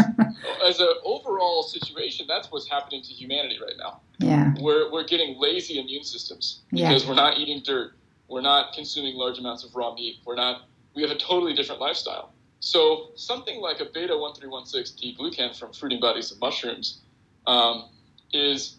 as 0.66 0.80
an 0.80 0.88
overall 1.04 1.62
situation, 1.62 2.26
that's 2.28 2.50
what's 2.50 2.68
happening 2.68 3.02
to 3.02 3.08
humanity 3.08 3.58
right 3.60 3.76
now. 3.78 4.00
Yeah. 4.18 4.54
We're, 4.60 4.90
we're 4.90 5.04
getting 5.04 5.38
lazy 5.40 5.78
immune 5.78 6.04
systems 6.04 6.60
because 6.70 7.02
yeah. 7.02 7.08
we're 7.08 7.16
not 7.16 7.38
eating 7.38 7.62
dirt. 7.64 7.94
We're 8.28 8.40
not 8.40 8.72
consuming 8.72 9.16
large 9.16 9.38
amounts 9.38 9.64
of 9.64 9.74
raw 9.74 9.94
meat. 9.94 10.16
We're 10.24 10.36
not, 10.36 10.62
we 10.94 11.02
have 11.02 11.10
a 11.10 11.18
totally 11.18 11.54
different 11.54 11.80
lifestyle. 11.80 12.32
So 12.60 13.10
something 13.16 13.60
like 13.60 13.80
a 13.80 13.86
beta 13.86 14.16
1316 14.16 14.96
D 14.96 15.16
glucan 15.18 15.58
from 15.58 15.72
fruiting 15.72 16.00
bodies 16.00 16.30
of 16.30 16.40
mushrooms 16.40 17.00
um, 17.46 17.88
is 18.32 18.76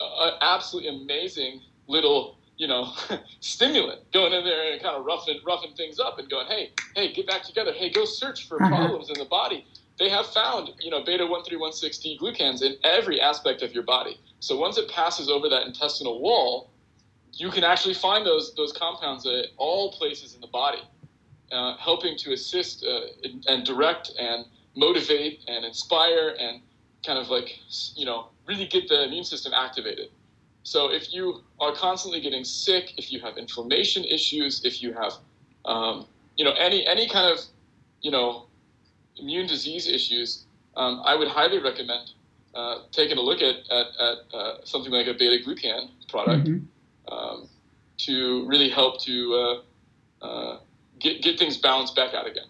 an 0.00 0.32
absolutely 0.40 1.02
amazing 1.02 1.60
little 1.86 2.35
you 2.56 2.66
know, 2.66 2.92
stimulant, 3.40 4.10
going 4.12 4.32
in 4.32 4.44
there 4.44 4.72
and 4.72 4.82
kind 4.82 4.96
of 4.96 5.04
roughing 5.04 5.38
roughing 5.46 5.74
things 5.76 5.98
up 5.98 6.18
and 6.18 6.28
going, 6.28 6.46
hey, 6.46 6.70
hey, 6.94 7.12
get 7.12 7.26
back 7.26 7.42
together. 7.42 7.72
Hey, 7.72 7.90
go 7.90 8.04
search 8.04 8.48
for 8.48 8.62
uh-huh. 8.62 8.74
problems 8.74 9.10
in 9.10 9.18
the 9.18 9.24
body. 9.24 9.66
They 9.98 10.10
have 10.10 10.26
found, 10.26 10.70
you 10.80 10.90
know, 10.90 11.02
beta 11.04 11.24
1316D 11.24 12.18
glucans 12.18 12.62
in 12.62 12.76
every 12.84 13.20
aspect 13.20 13.62
of 13.62 13.72
your 13.72 13.82
body. 13.82 14.20
So 14.40 14.58
once 14.58 14.76
it 14.76 14.90
passes 14.90 15.30
over 15.30 15.48
that 15.48 15.66
intestinal 15.66 16.20
wall, 16.20 16.70
you 17.32 17.50
can 17.50 17.64
actually 17.64 17.94
find 17.94 18.26
those 18.26 18.54
those 18.54 18.72
compounds 18.72 19.26
at 19.26 19.46
all 19.56 19.92
places 19.92 20.34
in 20.34 20.40
the 20.40 20.46
body, 20.46 20.82
uh, 21.52 21.76
helping 21.76 22.16
to 22.18 22.32
assist 22.32 22.84
uh, 22.84 23.00
and 23.46 23.64
direct 23.64 24.10
and 24.18 24.46
motivate 24.74 25.40
and 25.48 25.64
inspire 25.64 26.34
and 26.38 26.60
kind 27.04 27.18
of 27.18 27.28
like 27.28 27.58
you 27.94 28.04
know 28.04 28.28
really 28.46 28.66
get 28.66 28.88
the 28.88 29.04
immune 29.04 29.24
system 29.24 29.52
activated. 29.54 30.08
So 30.66 30.90
if 30.92 31.14
you 31.14 31.42
are 31.60 31.72
constantly 31.72 32.20
getting 32.20 32.42
sick, 32.42 32.94
if 32.98 33.12
you 33.12 33.20
have 33.20 33.38
inflammation 33.38 34.04
issues, 34.04 34.64
if 34.64 34.82
you 34.82 34.92
have, 34.94 35.12
um, 35.64 36.06
you 36.36 36.44
know, 36.44 36.54
any 36.54 36.84
any 36.84 37.08
kind 37.08 37.32
of, 37.32 37.38
you 38.00 38.10
know, 38.10 38.46
immune 39.16 39.46
disease 39.46 39.86
issues, 39.86 40.44
um, 40.76 41.02
I 41.04 41.14
would 41.14 41.28
highly 41.28 41.60
recommend 41.60 42.10
uh, 42.52 42.78
taking 42.90 43.16
a 43.16 43.20
look 43.20 43.42
at 43.42 43.58
at, 43.70 43.86
at 44.08 44.18
uh, 44.34 44.54
something 44.64 44.90
like 44.90 45.06
a 45.06 45.14
beta 45.14 45.38
glucan 45.44 45.88
product 46.08 46.48
mm-hmm. 46.48 47.14
um, 47.14 47.48
to 47.98 48.44
really 48.48 48.68
help 48.68 49.00
to 49.02 49.14
uh, 50.22 50.26
uh, 50.26 50.58
get 50.98 51.22
get 51.22 51.38
things 51.38 51.56
balanced 51.58 51.94
back 51.94 52.12
out 52.12 52.26
again. 52.26 52.48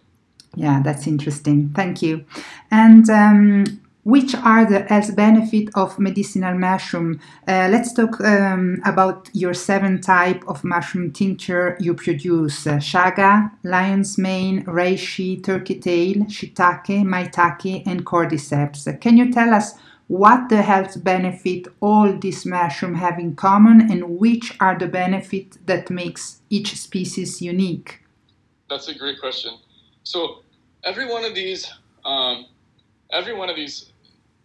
Yeah, 0.55 0.81
that's 0.83 1.07
interesting. 1.07 1.69
Thank 1.75 2.01
you. 2.01 2.25
And 2.71 3.11
um, 3.11 3.86
which 4.07 4.37
are 4.37 4.65
the 4.65 4.85
health 4.85 5.17
benefit 5.17 5.69
of 5.75 5.99
medicinal 5.99 6.57
mushroom? 6.57 7.21
Uh, 7.49 7.69
let's 7.73 7.93
talk 7.93 8.21
um, 8.21 8.81
about 8.85 9.29
your 9.33 9.53
seven 9.53 10.01
type 10.01 10.45
of 10.47 10.63
mushroom 10.63 11.11
tincture 11.11 11.77
you 11.81 11.93
produce: 11.93 12.69
uh, 12.69 12.77
chaga, 12.77 13.51
lion's 13.65 14.17
mane, 14.17 14.65
reishi, 14.67 15.43
turkey 15.43 15.81
tail, 15.81 16.19
shiitake, 16.27 17.03
maitake, 17.05 17.83
and 17.85 18.07
cordyceps. 18.07 18.87
Can 19.01 19.17
you 19.17 19.33
tell 19.33 19.53
us 19.53 19.75
what 20.07 20.49
the 20.51 20.63
health 20.63 21.03
benefit 21.03 21.67
all 21.81 22.17
these 22.17 22.47
mushroom 22.47 22.95
have 22.95 23.19
in 23.19 23.35
common, 23.35 23.91
and 23.91 24.21
which 24.21 24.57
are 24.61 24.79
the 24.79 24.87
benefit 24.87 25.67
that 25.67 25.91
makes 25.91 26.43
each 26.49 26.77
species 26.77 27.43
unique? 27.43 28.05
That's 28.71 28.87
a 28.87 28.95
great 28.95 29.19
question. 29.19 29.59
So 30.05 30.43
every 30.85 31.07
one 31.07 31.25
of 31.25 31.35
these. 31.35 31.69
Um, 32.05 32.47
every 33.13 33.35
one 33.35 33.49
of 33.49 33.57
these 33.57 33.93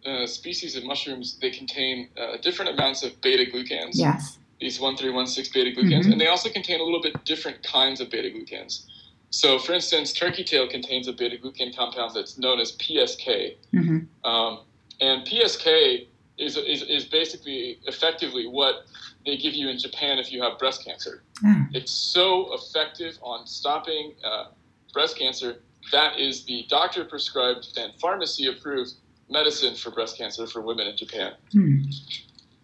uh, 0.06 0.26
species 0.26 0.76
of 0.76 0.84
mushrooms, 0.84 1.38
they 1.40 1.50
contain 1.50 2.08
uh, 2.20 2.36
different 2.38 2.72
amounts 2.72 3.02
of 3.02 3.20
beta 3.20 3.50
glucans. 3.50 3.92
Yes. 3.94 4.38
These 4.60 4.80
1316 4.80 5.52
beta 5.52 5.80
glucans. 5.80 6.02
Mm-hmm. 6.02 6.12
And 6.12 6.20
they 6.20 6.28
also 6.28 6.48
contain 6.48 6.80
a 6.80 6.84
little 6.84 7.02
bit 7.02 7.24
different 7.24 7.62
kinds 7.62 8.00
of 8.00 8.10
beta 8.10 8.28
glucans. 8.28 8.86
So, 9.30 9.58
for 9.58 9.72
instance, 9.72 10.12
turkey 10.12 10.44
tail 10.44 10.68
contains 10.68 11.08
a 11.08 11.12
beta 11.12 11.36
glucan 11.36 11.74
compound 11.74 12.14
that's 12.14 12.38
known 12.38 12.60
as 12.60 12.72
PSK. 12.72 13.56
Mm-hmm. 13.72 14.28
Um, 14.28 14.60
and 15.00 15.26
PSK 15.26 16.06
is, 16.38 16.56
is, 16.56 16.82
is 16.82 17.04
basically 17.04 17.78
effectively 17.86 18.46
what 18.46 18.86
they 19.24 19.36
give 19.36 19.54
you 19.54 19.68
in 19.68 19.78
Japan 19.78 20.18
if 20.18 20.32
you 20.32 20.42
have 20.42 20.58
breast 20.58 20.84
cancer. 20.84 21.22
Mm. 21.44 21.74
It's 21.74 21.92
so 21.92 22.54
effective 22.54 23.18
on 23.22 23.46
stopping 23.46 24.14
uh, 24.24 24.46
breast 24.92 25.18
cancer. 25.18 25.60
That 25.90 26.18
is 26.18 26.44
the 26.44 26.66
doctor 26.68 27.04
prescribed 27.04 27.76
and 27.76 27.92
pharmacy 28.00 28.46
approved 28.46 28.92
medicine 29.32 29.74
for 29.74 29.90
breast 29.90 30.16
cancer 30.16 30.46
for 30.46 30.60
women 30.60 30.86
in 30.86 30.96
Japan. 30.96 31.32
Hmm. 31.52 31.82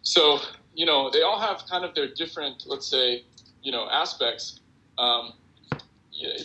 So, 0.03 0.39
you 0.75 0.87
know, 0.87 1.11
they 1.11 1.23
all 1.23 1.41
have 1.41 1.65
kind 1.69 1.85
of 1.85 1.95
their 1.95 2.09
different, 2.09 2.65
let's 2.67 2.87
say, 2.87 3.25
you 3.63 3.73
know, 3.73 3.89
aspects. 3.91 4.61
Um, 4.97 5.33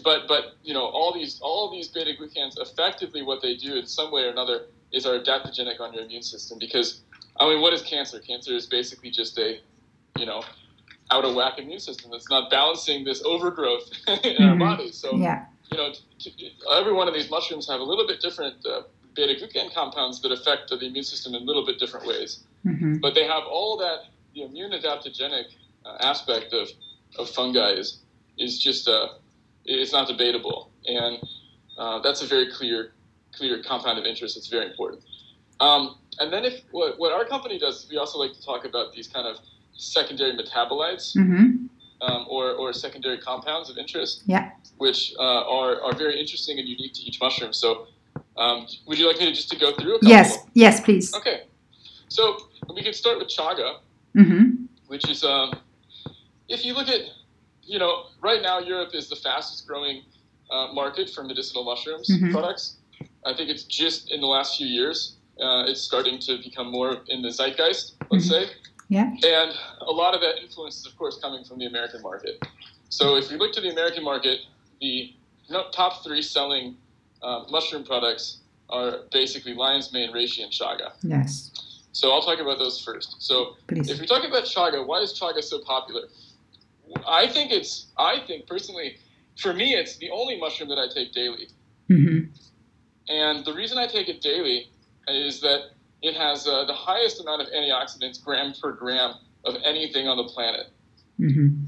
but 0.04 0.28
but 0.28 0.58
you 0.64 0.72
know 0.72 0.86
all 0.86 1.12
these 1.12 1.40
all 1.42 1.72
these 1.72 1.88
beta 1.88 2.12
glucans 2.12 2.62
effectively 2.62 3.24
what 3.24 3.42
they 3.42 3.56
do 3.56 3.76
in 3.76 3.88
some 3.88 4.12
way 4.12 4.22
or 4.22 4.30
another 4.30 4.68
is 4.92 5.08
are 5.08 5.18
adaptogenic 5.18 5.80
on 5.80 5.92
your 5.92 6.04
immune 6.04 6.22
system 6.22 6.60
because 6.60 7.02
I 7.40 7.50
mean 7.50 7.60
what 7.60 7.74
is 7.74 7.82
cancer? 7.82 8.20
Cancer 8.20 8.54
is 8.54 8.68
basically 8.68 9.10
just 9.10 9.36
a 9.40 9.60
you 10.20 10.28
know 10.28 10.44
out 11.10 11.26
of 11.26 11.34
whack 11.34 11.58
immune 11.58 11.80
system 11.80 12.12
that's 12.12 12.30
not 12.30 12.52
balancing 12.52 13.04
this 13.04 13.24
overgrowth 13.24 13.92
in 14.08 14.16
mm-hmm. 14.16 14.44
our 14.44 14.60
bodies. 14.60 14.96
So 14.96 15.16
yeah 15.16 15.46
you 15.74 15.78
know, 15.78 15.92
t- 16.20 16.32
t- 16.32 16.54
every 16.72 16.94
one 16.94 17.08
of 17.08 17.14
these 17.14 17.30
mushrooms 17.30 17.68
have 17.68 17.80
a 17.80 17.84
little 17.84 18.06
bit 18.06 18.22
different 18.22 18.66
uh, 18.66 18.82
beta 19.16 19.34
glucan 19.40 19.74
compounds 19.74 20.22
that 20.22 20.32
affect 20.32 20.70
the 20.70 20.80
immune 20.86 21.04
system 21.04 21.36
in 21.36 21.42
a 21.44 21.46
little 21.46 21.66
bit 21.66 21.80
different 21.80 22.06
ways. 22.06 22.44
Mm-hmm. 22.66 22.98
But 22.98 23.14
they 23.16 23.26
have 23.26 23.44
all 23.50 23.78
that 23.78 24.06
the 24.34 24.44
immune 24.44 24.72
adaptogenic 24.72 25.46
uh, 25.86 25.98
aspect 26.00 26.54
of, 26.54 26.70
of 27.20 27.30
fungi 27.30 27.72
is 27.72 28.00
is 28.38 28.60
just 28.60 28.88
uh, 28.88 29.08
it's 29.66 29.94
not 29.94 30.08
debatable, 30.08 30.72
and 30.86 31.18
uh, 31.78 32.00
that's 32.00 32.22
a 32.22 32.26
very 32.26 32.52
clear 32.52 32.94
clear 33.36 33.62
compound 33.64 34.00
of 34.00 34.06
interest. 34.06 34.38
It's 34.38 34.48
very 34.48 34.66
important. 34.72 35.04
Um, 35.60 35.98
and 36.20 36.32
then 36.32 36.46
if 36.46 36.62
what, 36.72 37.00
what 37.00 37.12
our 37.14 37.26
company 37.26 37.58
does, 37.58 37.88
we 37.90 37.98
also 37.98 38.18
like 38.20 38.34
to 38.34 38.44
talk 38.44 38.66
about 38.66 38.94
these 38.94 39.08
kind 39.08 39.28
of 39.28 39.38
secondary 39.76 40.34
metabolites 40.38 41.16
Mm-hmm. 41.16 41.66
um, 42.02 42.26
or, 42.30 42.52
or 42.52 42.74
secondary 42.74 43.18
compounds 43.18 43.70
of 43.70 43.78
interest, 43.78 44.24
Yeah. 44.26 44.52
which 44.78 45.14
uh, 45.20 45.24
are, 45.48 45.82
are 45.82 45.96
very 45.96 46.20
interesting 46.20 46.60
and 46.60 46.68
unique 46.68 46.94
to 46.94 47.02
each 47.02 47.20
mushroom. 47.22 47.54
So, 47.54 47.88
um, 48.38 48.68
would 48.88 48.98
you 48.98 49.08
like 49.08 49.20
me 49.20 49.26
to 49.26 49.34
just 49.34 49.50
to 49.52 49.58
go 49.58 49.74
through 49.74 49.96
a 49.96 50.00
couple? 50.00 50.10
Yes. 50.10 50.38
Yes, 50.54 50.82
please. 50.82 51.14
Okay. 51.14 51.44
So 52.08 52.38
we 52.74 52.84
could 52.84 52.96
start 52.96 53.18
with 53.18 53.28
chaga, 53.28 53.78
Mm-hmm. 54.16 54.66
which 54.88 55.10
is 55.10 55.24
um, 55.24 55.56
if 56.48 56.64
you 56.66 56.76
look 56.76 56.88
at, 56.88 57.02
you 57.64 57.80
know, 57.80 58.04
right 58.22 58.42
now 58.44 58.60
Europe 58.60 58.92
is 58.94 59.10
the 59.10 59.16
fastest 59.16 59.68
growing 59.68 60.04
uh, 60.52 60.68
market 60.74 61.10
for 61.10 61.24
medicinal 61.24 61.64
mushrooms 61.64 62.08
Mhm. 62.10 62.32
products. 62.32 62.78
I 63.26 63.34
think 63.34 63.50
it's 63.50 63.64
just 63.64 64.12
in 64.12 64.22
the 64.22 64.28
last 64.28 64.58
few 64.58 64.68
years 64.68 65.16
uh, 65.42 65.66
it's 65.68 65.82
starting 65.82 66.20
to 66.20 66.38
become 66.44 66.70
more 66.70 67.02
in 67.08 67.24
the 67.24 67.30
zeitgeist, 67.32 67.96
let's 68.12 68.28
Mhm. 68.28 68.30
say. 68.30 68.50
Yeah. 68.90 69.10
And 69.24 69.52
a 69.82 69.92
lot 69.92 70.14
of 70.14 70.22
that 70.22 70.36
influence 70.44 70.78
is, 70.78 70.86
of 70.86 70.96
course, 70.96 71.18
coming 71.18 71.44
from 71.44 71.58
the 71.58 71.66
American 71.66 72.02
market. 72.04 72.36
So 72.90 73.16
if 73.16 73.32
we 73.32 73.38
look 73.38 73.52
to 73.54 73.62
the 73.62 73.72
American 73.72 74.04
market, 74.04 74.42
the 74.80 75.16
top 75.72 76.04
three 76.04 76.22
selling 76.22 76.78
uh, 77.24 77.46
mushroom 77.50 77.84
products 77.84 78.38
are 78.70 79.00
basically 79.12 79.54
lion's 79.54 79.92
mane, 79.94 80.14
reishi, 80.14 80.44
and 80.44 80.52
chaga. 80.52 80.92
Yes. 81.02 81.52
So 81.92 82.12
I'll 82.12 82.24
talk 82.24 82.40
about 82.40 82.58
those 82.58 82.82
first. 82.82 83.18
So 83.20 83.56
Please. 83.68 83.90
if 83.90 84.00
we 84.00 84.08
talk 84.08 84.24
about 84.24 84.46
chaga, 84.46 84.86
why 84.86 85.00
is 85.00 85.18
chaga 85.20 85.44
so 85.44 85.60
popular? 85.60 86.04
I 87.08 87.28
think 87.28 87.52
it's, 87.52 87.88
I 87.98 88.20
think 88.28 88.48
personally, 88.48 88.98
for 89.38 89.54
me, 89.54 89.76
it's 89.76 89.98
the 89.98 90.10
only 90.10 90.40
mushroom 90.40 90.70
that 90.70 90.80
I 90.80 90.88
take 90.88 91.14
daily. 91.14 91.48
Mm-hmm. 91.90 92.32
And 93.10 93.46
the 93.46 93.54
reason 93.54 93.78
I 93.78 93.88
take 93.88 94.10
it 94.10 94.22
daily 94.22 94.70
is 95.08 95.42
that 95.42 95.72
it 96.02 96.16
has 96.16 96.48
uh, 96.48 96.66
the 96.66 96.74
highest 96.74 97.22
amount 97.22 97.42
of 97.42 97.48
antioxidants 97.50 98.24
gram 98.24 98.54
per 98.60 98.72
gram 98.72 99.16
of 99.46 99.56
anything 99.64 100.08
on 100.08 100.18
the 100.18 100.24
planet. 100.26 100.68
Mm-hmm. 101.20 101.66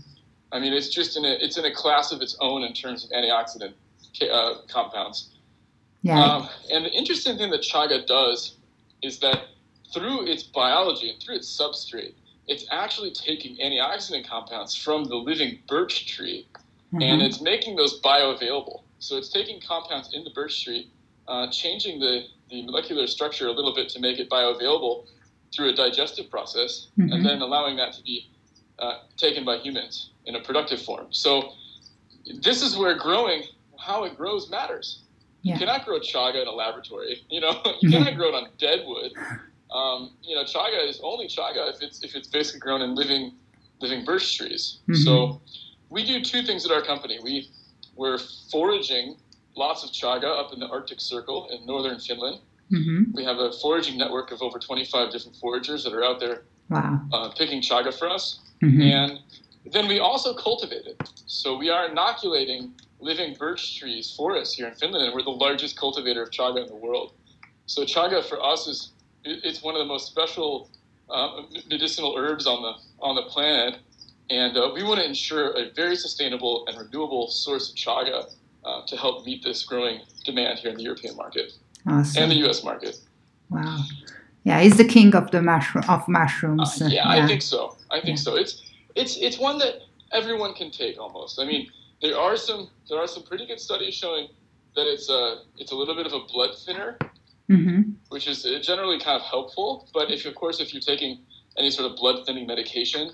I 0.51 0.59
mean, 0.59 0.73
it's 0.73 0.89
just 0.89 1.17
in 1.17 1.25
a, 1.25 1.31
it's 1.39 1.57
in 1.57 1.65
a 1.65 1.73
class 1.73 2.11
of 2.11 2.21
its 2.21 2.37
own 2.39 2.63
in 2.63 2.73
terms 2.73 3.03
of 3.03 3.11
antioxidant 3.11 3.73
uh, 4.31 4.55
compounds. 4.67 5.34
Yeah. 6.05 6.23
Um, 6.23 6.49
and 6.71 6.85
the 6.85 6.91
interesting 6.91 7.35
thing 7.35 7.49
that 7.49 7.61
chaga 7.61 8.05
does 8.05 8.57
is 9.01 9.17
that 9.19 9.45
through 9.91 10.27
its 10.27 10.43
biology 10.43 11.09
and 11.09 11.19
through 11.21 11.37
its 11.37 11.59
substrate, 11.59 12.13
it's 12.47 12.65
actually 12.71 13.11
taking 13.11 13.57
antioxidant 13.57 14.27
compounds 14.27 14.75
from 14.75 15.05
the 15.05 15.15
living 15.15 15.59
birch 15.67 16.05
tree 16.05 16.47
and 17.01 17.21
Mhm. 17.21 17.25
it's 17.25 17.41
making 17.41 17.75
those 17.75 17.99
bioavailable. 18.01 18.83
So 18.99 19.17
it's 19.17 19.29
taking 19.29 19.59
compounds 19.59 20.13
in 20.13 20.23
the 20.23 20.29
birch 20.29 20.63
tree, 20.63 20.91
uh, 21.27 21.47
changing 21.47 21.99
the, 21.99 22.27
the 22.51 22.61
molecular 22.61 23.07
structure 23.07 23.47
a 23.47 23.51
little 23.51 23.73
bit 23.73 23.89
to 23.89 23.99
make 23.99 24.19
it 24.19 24.29
bioavailable 24.29 25.05
through 25.55 25.69
a 25.69 25.73
digestive 25.73 26.29
process, 26.29 26.89
Mhm. 26.99 27.13
and 27.13 27.25
then 27.25 27.41
allowing 27.41 27.75
that 27.77 27.93
to 27.93 28.03
be 28.03 28.29
uh, 28.77 28.99
taken 29.17 29.43
by 29.45 29.57
humans 29.57 30.11
in 30.25 30.35
a 30.35 30.41
productive 30.41 30.81
form. 30.81 31.07
So 31.11 31.53
this 32.43 32.61
is 32.61 32.75
where 32.77 32.93
growing, 32.93 33.43
how 33.79 34.03
it 34.03 34.17
grows 34.17 34.49
matters. 34.49 35.04
Yeah. 35.45 35.53
You 35.53 35.59
cannot 35.59 35.85
grow 35.85 35.99
chaga 35.99 36.41
in 36.41 36.47
a 36.47 36.51
laboratory. 36.51 37.21
You 37.29 37.39
know, 37.41 37.53
you 37.79 37.89
cannot 37.91 38.15
grow 38.15 38.29
it 38.29 38.35
on 38.35 38.47
dead 38.57 38.79
wood. 38.87 39.11
Um, 39.71 39.99
you 40.23 40.35
know, 40.35 40.43
chaga 40.43 40.79
is 40.89 40.99
only 41.03 41.27
chaga 41.27 41.69
if 41.73 41.81
it's 41.81 42.03
if 42.03 42.15
it's 42.15 42.27
basically 42.27 42.61
grown 42.61 42.81
in 42.81 42.95
living 42.95 43.33
living 43.79 44.03
birch 44.03 44.37
trees. 44.37 44.79
Mhm. 44.89 45.03
So 45.05 45.41
we 45.89 46.03
do 46.03 46.15
two 46.31 46.41
things 46.41 46.65
at 46.65 46.71
our 46.71 46.81
company. 46.81 47.19
We 47.21 47.49
we're 47.95 48.17
foraging 48.51 49.17
lots 49.55 49.83
of 49.85 49.89
chaga 49.91 50.29
up 50.41 50.51
in 50.53 50.59
the 50.59 50.67
Arctic 50.67 50.99
Circle 50.99 51.39
in 51.53 51.65
northern 51.65 51.99
Finland. 51.99 52.39
Mm-hmm. 52.71 53.11
We 53.17 53.23
have 53.23 53.37
a 53.37 53.51
foraging 53.61 53.95
network 54.03 54.31
of 54.31 54.41
over 54.41 54.57
25 54.57 55.11
different 55.11 55.37
foragers 55.37 55.83
that 55.83 55.93
are 55.93 56.03
out 56.03 56.19
there 56.19 56.37
Wow. 56.69 56.99
uh, 57.13 57.29
picking 57.37 57.61
chaga 57.61 57.93
for 57.93 58.09
us. 58.09 58.39
Mm-hmm. 58.63 58.81
And 58.81 59.19
then 59.71 59.87
we 59.87 59.99
also 59.99 60.33
cultivate 60.33 60.85
it. 60.87 60.97
So 61.27 61.55
we 61.55 61.69
are 61.69 61.87
inoculating 61.87 62.73
living 62.99 63.35
birch 63.37 63.77
trees 63.79 64.13
for 64.15 64.37
us 64.37 64.53
here 64.53 64.67
in 64.67 64.75
Finland, 64.75 65.05
and 65.05 65.13
we're 65.13 65.23
the 65.23 65.29
largest 65.29 65.77
cultivator 65.77 66.23
of 66.23 66.29
chaga 66.31 66.61
in 66.61 66.67
the 66.67 66.75
world. 66.75 67.13
So 67.65 67.83
chaga 67.83 68.23
for 68.23 68.41
us 68.43 68.67
is 68.67 68.91
it's 69.23 69.61
one 69.63 69.75
of 69.75 69.79
the 69.79 69.85
most 69.85 70.07
special 70.07 70.69
uh, 71.09 71.41
medicinal 71.69 72.15
herbs 72.17 72.45
on 72.47 72.61
the 72.61 72.73
on 73.01 73.15
the 73.15 73.23
planet, 73.23 73.79
and 74.29 74.57
uh, 74.57 74.71
we 74.73 74.83
want 74.83 74.99
to 74.99 75.05
ensure 75.05 75.51
a 75.51 75.71
very 75.75 75.95
sustainable 75.95 76.65
and 76.67 76.77
renewable 76.77 77.27
source 77.27 77.69
of 77.69 77.75
chaga 77.75 78.23
uh, 78.63 78.85
to 78.87 78.95
help 78.97 79.25
meet 79.25 79.43
this 79.43 79.63
growing 79.63 79.99
demand 80.23 80.59
here 80.59 80.71
in 80.71 80.77
the 80.77 80.83
European 80.83 81.15
market 81.15 81.53
Awesome. 81.87 82.23
and 82.23 82.31
the 82.31 82.35
U.S. 82.45 82.63
market. 82.63 82.97
Wow. 83.49 83.83
Yeah, 84.43 84.59
he's 84.61 84.77
the 84.77 84.85
king 84.85 85.15
of 85.15 85.31
the 85.31 85.41
mushroom 85.41 85.83
of 85.89 86.07
mushrooms. 86.07 86.81
uh, 86.81 86.85
yeah, 86.85 87.07
I 87.09 87.25
think 87.27 87.41
so. 87.41 87.75
I 87.91 87.95
think 87.99 88.17
Yeah. 88.17 88.23
so. 88.23 88.35
It's 88.35 88.61
it's 88.95 89.17
it's 89.17 89.37
one 89.39 89.57
that 89.59 89.75
everyone 90.11 90.53
can 90.53 90.69
take 90.71 90.99
almost. 90.99 91.39
I 91.39 91.45
mean, 91.45 91.67
there 92.05 92.19
are 92.19 92.35
some 92.37 92.69
there 92.89 92.99
are 92.99 93.07
some 93.07 93.23
pretty 93.23 93.45
good 93.47 93.59
studies 93.59 93.93
showing 93.93 94.27
that 94.75 94.85
it's 94.93 95.09
a 95.09 95.41
it's 95.57 95.71
a 95.71 95.75
little 95.75 95.95
bit 95.95 96.05
of 96.05 96.13
a 96.13 96.19
blood 96.31 96.51
thinner, 96.65 96.97
Mm-hmm. 97.49 97.91
which 98.09 98.27
is 98.27 98.43
uh, 98.43 98.57
generally 98.59 98.99
kind 98.99 99.21
of 99.21 99.21
helpful. 99.21 99.87
But 99.93 100.09
if 100.11 100.25
of 100.25 100.35
course 100.35 100.59
if 100.59 100.73
you're 100.73 100.81
taking 100.81 101.19
any 101.57 101.69
sort 101.69 101.89
of 101.89 101.95
blood 101.95 102.25
thinning 102.25 102.47
medication 102.47 103.11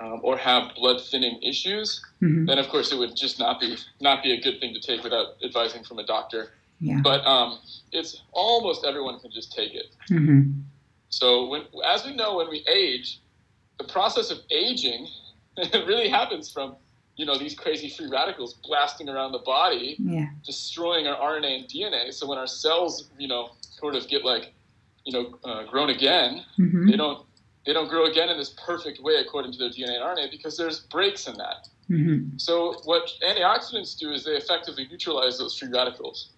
um, 0.00 0.20
or 0.24 0.36
have 0.36 0.74
blood 0.74 1.00
thinning 1.10 1.40
issues, 1.42 1.88
Mm-hmm. 2.22 2.46
then 2.46 2.58
of 2.58 2.68
course 2.68 2.92
it 2.92 2.98
would 2.98 3.14
just 3.16 3.38
not 3.38 3.60
be 3.60 3.76
not 4.00 4.22
be 4.22 4.32
a 4.32 4.40
good 4.40 4.58
thing 4.60 4.74
to 4.74 4.80
take 4.80 5.02
without 5.04 5.26
advising 5.44 5.82
from 5.84 5.98
a 5.98 6.06
doctor. 6.06 6.50
Yeah. 6.80 7.00
But 7.02 7.24
um, 7.24 7.58
it's 7.92 8.22
almost 8.32 8.84
everyone 8.84 9.18
can 9.20 9.30
just 9.30 9.52
take 9.52 9.74
it. 9.74 9.86
Mm-hmm. 10.10 10.60
So 11.08 11.46
when, 11.46 11.62
as 11.86 12.04
we 12.04 12.14
know, 12.14 12.36
when 12.36 12.50
we 12.50 12.64
age, 12.68 13.20
the 13.78 13.84
process 13.84 14.30
of 14.30 14.38
aging 14.50 15.06
really 15.72 16.08
happens 16.08 16.50
from 16.52 16.76
you 17.16 17.24
know 17.26 17.36
these 17.38 17.54
crazy 17.54 17.88
free 17.88 18.08
radicals 18.08 18.54
blasting 18.64 19.08
around 19.08 19.32
the 19.32 19.38
body, 19.40 19.96
Yeah. 19.98 20.26
destroying 20.44 21.06
our 21.06 21.16
RNA 21.16 21.60
and 21.60 21.68
DNA. 21.68 22.12
So 22.12 22.26
when 22.26 22.38
our 22.38 22.46
cells, 22.46 23.08
you 23.18 23.26
know, 23.28 23.50
sort 23.60 23.94
of 23.94 24.06
get 24.08 24.24
like, 24.24 24.52
you 25.04 25.12
know, 25.12 25.38
uh, 25.44 25.64
grown 25.64 25.90
again, 25.90 26.44
Mm-hmm. 26.58 26.90
they 26.90 26.96
don't 26.96 27.24
they 27.64 27.72
don't 27.72 27.88
grow 27.88 28.04
again 28.06 28.28
in 28.28 28.36
this 28.38 28.54
perfect 28.64 29.02
way 29.02 29.14
according 29.16 29.50
to 29.52 29.58
their 29.58 29.70
DNA 29.70 29.96
and 29.96 30.04
RNA 30.04 30.30
because 30.30 30.56
there's 30.56 30.80
breaks 30.80 31.26
in 31.26 31.34
that. 31.38 31.66
Mm-hmm. 31.90 32.36
So 32.38 32.74
what 32.84 33.10
antioxidants 33.26 33.98
do 33.98 34.12
is 34.12 34.24
they 34.24 34.32
effectively 34.36 34.86
neutralize 34.90 35.38
those 35.38 35.58
free 35.58 35.68
radicals, 35.68 36.30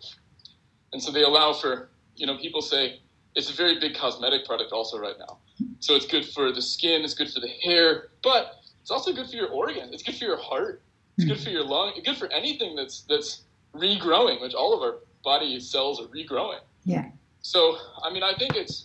and 0.92 1.02
so 1.02 1.10
they 1.10 1.22
allow 1.22 1.52
for 1.52 1.90
you 2.16 2.26
know 2.26 2.36
people 2.38 2.62
say 2.62 3.00
it's 3.34 3.50
a 3.50 3.52
very 3.52 3.78
big 3.78 3.94
cosmetic 3.94 4.44
product 4.46 4.72
also 4.72 4.98
right 4.98 5.18
now. 5.18 5.38
So 5.80 5.94
it's 5.96 6.06
good 6.06 6.24
for 6.24 6.52
the 6.52 6.62
skin, 6.62 7.02
it's 7.02 7.14
good 7.14 7.30
for 7.32 7.40
the 7.40 7.48
hair, 7.48 8.08
but 8.22 8.57
it's 8.88 8.90
also 8.90 9.12
good 9.12 9.28
for 9.28 9.36
your 9.36 9.48
organ. 9.48 9.90
It's 9.92 10.02
good 10.02 10.16
for 10.16 10.24
your 10.24 10.38
heart. 10.38 10.80
It's 11.18 11.26
good 11.26 11.38
for 11.38 11.50
your 11.50 11.62
lung. 11.62 11.92
It's 11.94 12.08
good 12.08 12.16
for 12.16 12.32
anything 12.32 12.74
that's 12.74 13.02
that's 13.02 13.42
regrowing, 13.74 14.40
which 14.40 14.54
all 14.54 14.72
of 14.72 14.80
our 14.80 15.00
body 15.22 15.60
cells 15.60 16.00
are 16.00 16.06
regrowing. 16.06 16.60
Yeah. 16.84 17.10
So 17.42 17.76
I 18.02 18.10
mean, 18.10 18.22
I 18.22 18.32
think 18.38 18.56
it's 18.56 18.82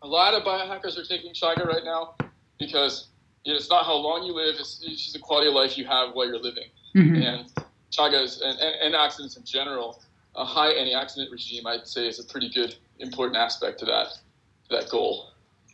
a 0.00 0.06
lot 0.06 0.32
of 0.32 0.42
biohackers 0.42 0.96
are 0.96 1.04
taking 1.04 1.34
chaga 1.34 1.66
right 1.66 1.84
now 1.84 2.14
because 2.58 3.08
you 3.44 3.52
know, 3.52 3.58
it's 3.58 3.68
not 3.68 3.84
how 3.84 3.96
long 3.96 4.22
you 4.22 4.32
live; 4.32 4.54
it's, 4.58 4.82
it's 4.82 5.02
just 5.02 5.12
the 5.12 5.18
quality 5.18 5.48
of 5.48 5.54
life 5.54 5.76
you 5.76 5.84
have 5.84 6.14
while 6.14 6.26
you're 6.26 6.38
living. 6.38 6.70
Mm-hmm. 6.96 7.16
And 7.16 7.52
chagas 7.92 8.40
and, 8.40 8.58
and 8.58 8.94
antioxidants 8.94 9.36
in 9.36 9.44
general, 9.44 10.02
a 10.34 10.46
high 10.46 10.72
antioxidant 10.72 11.30
regime, 11.30 11.66
I'd 11.66 11.86
say, 11.86 12.08
is 12.08 12.20
a 12.20 12.24
pretty 12.24 12.48
good, 12.48 12.74
important 13.00 13.36
aspect 13.36 13.80
to 13.80 13.84
that 13.84 14.14
to 14.70 14.76
that 14.76 14.88
goal. 14.88 15.29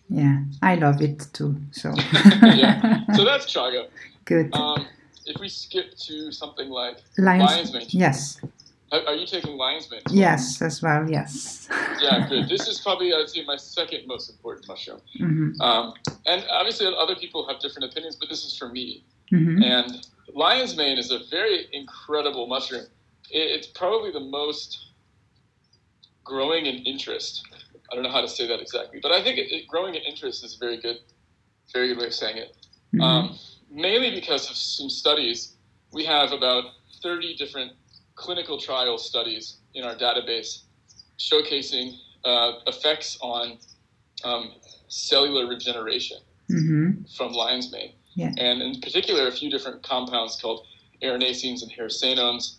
Yeah. 0.09 0.45
I 0.63 0.77
love 0.77 1.01
it 1.03 1.27
too. 1.33 1.57
So. 1.73 1.93
Yeah. 2.43 3.05
So 3.15 3.25
that's 3.25 3.47
chaga. 3.55 3.89
Good. 4.25 4.55
Um, 4.55 4.87
if 5.27 5.41
we 5.41 5.49
skip 5.49 5.97
to 6.07 6.31
something 6.33 6.69
like 6.69 6.99
Lions. 7.19 7.51
lion's 7.51 7.73
mane, 7.73 7.87
Yes. 7.91 8.41
are, 8.93 9.15
you 9.15 9.27
taking 9.27 9.57
lion's 9.57 9.91
mane? 9.91 10.01
Yes, 10.11 10.63
as 10.63 10.83
well. 10.83 11.09
Yes. 11.11 11.69
Yeah, 11.99 12.29
good. 12.29 12.49
This 12.49 12.69
is 12.69 12.79
probably, 12.81 13.15
I'd 13.15 13.31
say, 13.31 13.43
my 13.45 13.57
second 13.57 14.07
most 14.07 14.29
important 14.29 14.69
mushroom. 14.69 15.01
Mm-hmm. 15.19 15.61
Um, 15.63 15.95
and 16.27 16.45
obviously, 16.51 16.87
other 16.95 17.17
people 17.17 17.49
have 17.49 17.59
different 17.59 17.91
opinions, 17.91 18.17
but 18.17 18.29
this 18.29 18.45
is 18.45 18.55
for 18.57 18.69
me. 18.69 19.03
Mm-hmm. 19.33 19.63
And 19.63 20.07
lion's 20.35 20.77
mane 20.77 20.99
is 20.99 21.11
a 21.11 21.21
very 21.31 21.67
incredible 21.73 22.47
mushroom. 22.47 22.85
It's 23.31 23.67
probably 23.67 24.13
the 24.13 24.21
most 24.21 24.91
growing 26.23 26.67
in 26.67 26.77
interest. 26.85 27.47
I 27.91 27.95
don't 27.95 28.03
know 28.03 28.11
how 28.11 28.21
to 28.21 28.29
say 28.29 28.47
that 28.47 28.61
exactly, 28.61 29.01
but 29.03 29.13
I 29.13 29.23
think 29.23 29.39
it, 29.39 29.53
it, 29.53 29.69
growing 29.69 29.95
in 29.95 30.03
interest 30.03 30.45
is 30.45 30.57
a 30.57 30.59
very 30.59 30.81
good, 30.81 30.99
very 31.73 31.89
good 31.89 31.99
way 31.99 32.07
of 32.07 32.15
saying 32.15 32.37
it. 32.39 32.57
Um, 33.01 33.39
mainly 33.71 34.11
because 34.11 34.49
of 34.49 34.57
some 34.57 34.89
studies, 34.89 35.57
we 35.93 36.05
have 36.05 36.33
about 36.33 36.65
30 37.03 37.37
different 37.37 37.73
clinical 38.15 38.59
trial 38.59 38.97
studies 38.97 39.59
in 39.75 39.85
our 39.85 39.95
database 39.95 40.63
showcasing 41.19 41.93
uh, 42.25 42.53
effects 42.67 43.19
on 43.21 43.59
um, 44.25 44.53
cellular 44.89 45.47
regeneration 45.47 46.19
Mm-hmm. 46.51 47.03
from 47.17 47.33
lion's 47.33 47.73
mane. 47.73 47.95
Yeah. 48.15 48.31
And 48.39 48.63
in 48.63 48.81
particular, 48.81 49.27
a 49.27 49.33
few 49.33 49.51
different 49.51 49.83
compounds 49.83 50.41
called 50.41 50.65
erinacines 51.03 51.63
and 51.63 51.73
hericenones. 51.73 52.59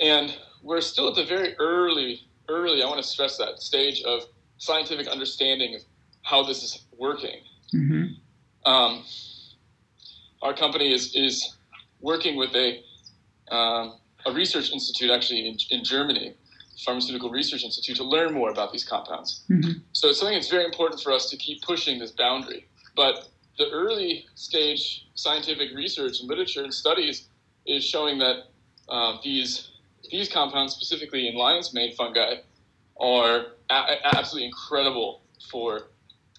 And 0.00 0.32
we're 0.62 0.80
still 0.80 1.08
at 1.08 1.16
the 1.16 1.24
very 1.24 1.56
early, 1.58 2.20
early, 2.48 2.84
I 2.84 2.86
want 2.86 2.98
to 2.98 3.06
stress 3.06 3.36
that, 3.38 3.60
stage 3.60 4.02
of 4.02 4.26
scientific 4.58 5.06
understanding 5.08 5.74
of 5.74 5.82
how 6.22 6.42
this 6.42 6.62
is 6.62 6.84
working. 6.98 7.40
Mm-hmm. 7.74 8.70
Um, 8.70 9.04
our 10.42 10.54
company 10.54 10.92
is, 10.92 11.14
is 11.14 11.56
working 12.00 12.36
with 12.36 12.54
a, 12.54 12.82
um, 13.54 13.98
a 14.26 14.32
research 14.32 14.72
institute 14.72 15.10
actually 15.10 15.48
in, 15.48 15.56
in 15.70 15.84
Germany, 15.84 16.34
Pharmaceutical 16.84 17.30
Research 17.30 17.64
Institute, 17.64 17.96
to 17.96 18.04
learn 18.04 18.34
more 18.34 18.50
about 18.50 18.72
these 18.72 18.84
compounds. 18.84 19.44
Mm-hmm. 19.50 19.80
So 19.92 20.08
it's 20.08 20.18
something 20.18 20.36
that's 20.36 20.50
very 20.50 20.64
important 20.64 21.00
for 21.00 21.12
us 21.12 21.30
to 21.30 21.36
keep 21.36 21.62
pushing 21.62 21.98
this 21.98 22.10
boundary. 22.10 22.66
But 22.94 23.28
the 23.58 23.70
early 23.70 24.26
stage 24.34 25.06
scientific 25.14 25.74
research 25.74 26.20
and 26.20 26.28
literature 26.28 26.64
and 26.64 26.74
studies 26.74 27.28
is 27.66 27.84
showing 27.84 28.18
that 28.18 28.48
uh, 28.88 29.16
these 29.22 29.70
these 30.10 30.28
compounds, 30.28 30.72
specifically 30.74 31.26
in 31.26 31.34
lion's 31.34 31.74
mane 31.74 31.94
fungi, 31.96 32.36
are 33.00 33.46
a- 33.70 34.16
absolutely 34.16 34.46
incredible 34.46 35.22
for 35.50 35.88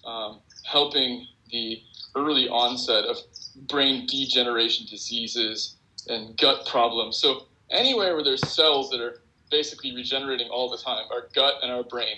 um, 0.04 0.40
helping 0.64 1.26
the 1.50 1.80
early 2.16 2.48
onset 2.48 3.04
of 3.04 3.16
brain 3.68 4.06
degeneration 4.06 4.86
diseases 4.88 5.76
and 6.08 6.36
gut 6.36 6.66
problems. 6.66 7.18
So 7.18 7.46
anywhere 7.70 8.14
where 8.14 8.24
there's 8.24 8.46
cells 8.48 8.90
that 8.90 9.00
are 9.00 9.22
basically 9.50 9.94
regenerating 9.94 10.48
all 10.48 10.68
the 10.68 10.78
time, 10.78 11.04
our 11.10 11.28
gut 11.34 11.54
and 11.62 11.72
our 11.72 11.82
brain, 11.82 12.16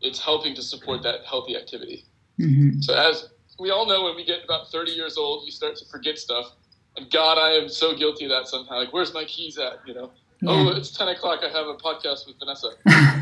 it's 0.00 0.18
helping 0.18 0.54
to 0.54 0.62
support 0.62 1.02
that 1.02 1.24
healthy 1.28 1.56
activity. 1.56 2.04
Mm-hmm. 2.40 2.80
So 2.80 2.94
as 2.94 3.28
we 3.58 3.70
all 3.70 3.86
know, 3.86 4.04
when 4.04 4.16
we 4.16 4.24
get 4.24 4.44
about 4.44 4.70
30 4.70 4.92
years 4.92 5.16
old, 5.16 5.44
you 5.44 5.52
start 5.52 5.76
to 5.76 5.84
forget 5.86 6.18
stuff. 6.18 6.46
And 6.96 7.10
God, 7.10 7.38
I 7.38 7.50
am 7.50 7.68
so 7.68 7.96
guilty 7.96 8.24
of 8.24 8.30
that 8.30 8.48
somehow. 8.48 8.78
Like, 8.78 8.92
where's 8.92 9.14
my 9.14 9.24
keys 9.24 9.58
at? 9.58 9.80
You 9.86 9.94
know, 9.94 10.10
oh, 10.46 10.68
it's 10.70 10.90
10 10.90 11.08
o'clock. 11.08 11.40
I 11.44 11.48
have 11.56 11.66
a 11.66 11.74
podcast 11.74 12.26
with 12.26 12.36
Vanessa. 12.38 12.70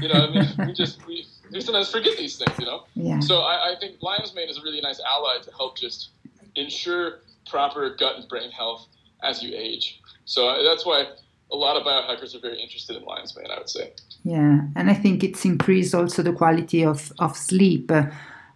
You 0.00 0.08
know, 0.08 0.26
I 0.26 0.30
mean, 0.30 0.48
we 0.66 0.72
just 0.72 1.06
we, 1.06 1.26
we 1.52 1.60
sometimes 1.60 1.90
forget 1.90 2.16
these 2.16 2.36
things. 2.38 2.58
You 2.58 2.66
know, 2.66 2.84
Yeah. 2.94 3.20
so 3.20 3.40
I, 3.40 3.72
I 3.72 3.74
think 3.80 3.96
lion's 4.02 4.34
mane 4.34 4.48
is 4.48 4.58
a 4.58 4.62
really 4.62 4.80
nice 4.80 5.00
ally 5.00 5.38
to 5.42 5.50
help 5.52 5.76
just 5.78 6.10
ensure 6.56 7.20
proper 7.48 7.94
gut 7.98 8.16
and 8.16 8.28
brain 8.28 8.50
health 8.50 8.86
as 9.22 9.42
you 9.42 9.52
age. 9.54 10.00
So 10.24 10.62
that's 10.62 10.86
why 10.86 11.06
a 11.52 11.56
lot 11.56 11.76
of 11.76 11.82
biohackers 11.82 12.34
are 12.34 12.40
very 12.40 12.60
interested 12.60 12.96
in 12.96 13.04
lion's 13.04 13.36
mane. 13.36 13.50
I 13.50 13.58
would 13.58 13.68
say. 13.68 13.92
Yeah, 14.24 14.60
and 14.76 14.90
I 14.90 14.94
think 14.94 15.24
it's 15.24 15.44
increased 15.44 15.94
also 15.94 16.22
the 16.22 16.32
quality 16.32 16.84
of, 16.84 17.12
of 17.18 17.36
sleep. 17.36 17.90
Uh, 17.90 18.04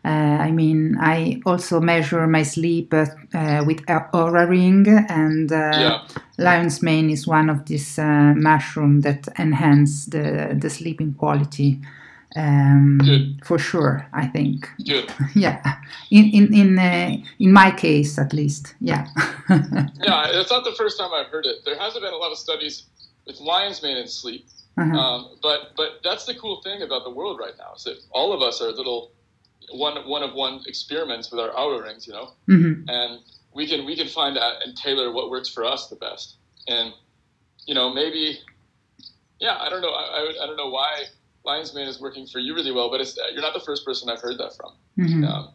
I 0.08 0.50
mean, 0.50 0.96
I 1.00 1.40
also 1.46 1.80
measure 1.80 2.26
my 2.26 2.42
sleep 2.42 2.92
uh, 2.92 3.06
uh, 3.34 3.64
with 3.66 3.80
a- 3.88 4.08
Oura 4.12 4.46
Ring, 4.48 4.86
and 5.08 5.50
uh, 5.50 5.56
Yeah. 5.56 5.98
lion's 6.38 6.82
mane 6.82 7.10
is 7.10 7.26
one 7.26 7.48
of 7.50 7.64
these 7.66 7.98
uh, 7.98 8.34
mushroom 8.36 9.00
that 9.02 9.28
enhance 9.38 10.06
the, 10.06 10.54
the 10.60 10.68
sleeping 10.70 11.14
quality. 11.14 11.80
Um, 12.36 12.98
Good. 12.98 13.40
for 13.44 13.58
sure, 13.60 14.06
I 14.12 14.26
think. 14.26 14.68
Good. 14.84 15.12
Yeah, 15.36 15.62
in 16.10 16.24
in 16.32 16.52
in 16.52 16.78
uh, 16.78 17.16
in 17.38 17.52
my 17.52 17.70
case, 17.70 18.18
at 18.18 18.32
least. 18.32 18.74
Yeah. 18.80 19.06
Yeah, 20.02 20.26
it's 20.40 20.50
not 20.50 20.64
the 20.64 20.74
first 20.76 20.98
time 20.98 21.10
I've 21.14 21.28
heard 21.30 21.46
it. 21.46 21.64
There 21.64 21.78
hasn't 21.78 22.02
been 22.04 22.12
a 22.12 22.16
lot 22.16 22.32
of 22.32 22.38
studies 22.38 22.86
with 23.26 23.38
lion's 23.40 23.82
mane 23.82 23.98
and 23.98 24.10
sleep. 24.10 24.46
Uh-huh. 24.76 24.98
Um, 24.98 25.38
but 25.42 25.76
but 25.76 26.00
that's 26.02 26.24
the 26.26 26.34
cool 26.34 26.60
thing 26.62 26.82
about 26.82 27.04
the 27.04 27.10
world 27.10 27.38
right 27.38 27.54
now 27.56 27.74
is 27.76 27.84
that 27.84 27.98
all 28.10 28.32
of 28.32 28.42
us 28.42 28.60
are 28.60 28.72
little 28.72 29.12
one 29.72 29.96
one 30.08 30.22
of 30.22 30.34
one 30.34 30.60
experiments 30.66 31.30
with 31.30 31.40
our 31.40 31.50
Oura 31.50 31.82
rings, 31.82 32.06
you 32.06 32.12
know, 32.12 32.32
Mhm. 32.48 32.84
and 32.88 33.20
we 33.54 33.66
can 33.66 33.84
we 33.86 33.96
can 33.96 34.08
find 34.08 34.36
out 34.38 34.62
and 34.64 34.76
tailor 34.76 35.12
what 35.12 35.30
works 35.30 35.48
for 35.48 35.64
us 35.64 35.88
the 35.88 35.96
best. 35.96 36.36
And 36.68 36.92
you 37.66 37.74
know 37.74 37.92
maybe 37.92 38.38
yeah 39.40 39.56
I 39.60 39.68
don't 39.70 39.80
know 39.80 39.90
I, 39.92 40.02
I, 40.20 40.42
I 40.42 40.46
don't 40.46 40.56
know 40.56 40.68
why 40.70 41.04
lion's 41.44 41.74
mane 41.74 41.88
is 41.88 42.00
working 42.00 42.26
for 42.26 42.38
you 42.38 42.54
really 42.54 42.72
well, 42.72 42.90
but 42.90 43.00
it's 43.00 43.16
you're 43.32 43.42
not 43.42 43.54
the 43.54 43.60
first 43.60 43.84
person 43.84 44.08
I've 44.08 44.20
heard 44.20 44.38
that 44.38 44.56
from. 44.56 44.72
Mhm. 44.98 45.28
Um, 45.28 45.48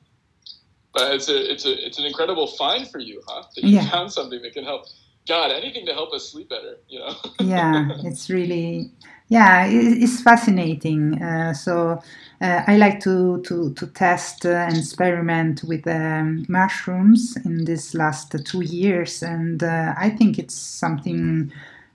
but 0.94 1.14
it's 1.14 1.30
a 1.30 1.52
it's 1.52 1.66
a 1.66 1.86
it's 1.86 2.00
an 2.00 2.06
incredible 2.06 2.48
find 2.48 2.90
for 2.90 3.00
you, 3.00 3.22
huh? 3.28 3.44
That 3.56 3.64
you 3.64 3.76
Yeah. 3.76 3.90
found 3.90 4.12
something 4.12 4.42
that 4.42 4.54
can 4.54 4.64
help. 4.64 4.86
God, 5.28 5.52
anything 5.52 5.86
to 5.86 5.94
help 5.94 6.12
us 6.14 6.32
sleep 6.32 6.50
better, 6.50 6.78
you 6.88 7.00
know. 7.00 7.16
yeah 7.42 7.90
it's 8.04 8.30
really 8.32 8.92
yeah 9.30 9.66
it's 9.68 10.22
fascinating 10.22 11.22
uh, 11.22 11.54
so 11.54 12.02
uh, 12.42 12.64
i 12.68 12.78
like 12.78 13.00
to 13.00 13.42
to, 13.44 13.74
to 13.76 13.88
test 13.88 14.46
and 14.46 14.76
experiment 14.78 15.64
with 15.64 15.88
um, 15.88 16.46
mushrooms 16.50 17.38
in 17.46 17.64
this 17.66 17.94
last 17.94 18.36
two 18.46 18.62
years 18.62 19.22
and 19.24 19.64
uh, 19.64 19.94
i 19.98 20.10
think 20.10 20.40
it's 20.40 20.56
something 20.56 21.52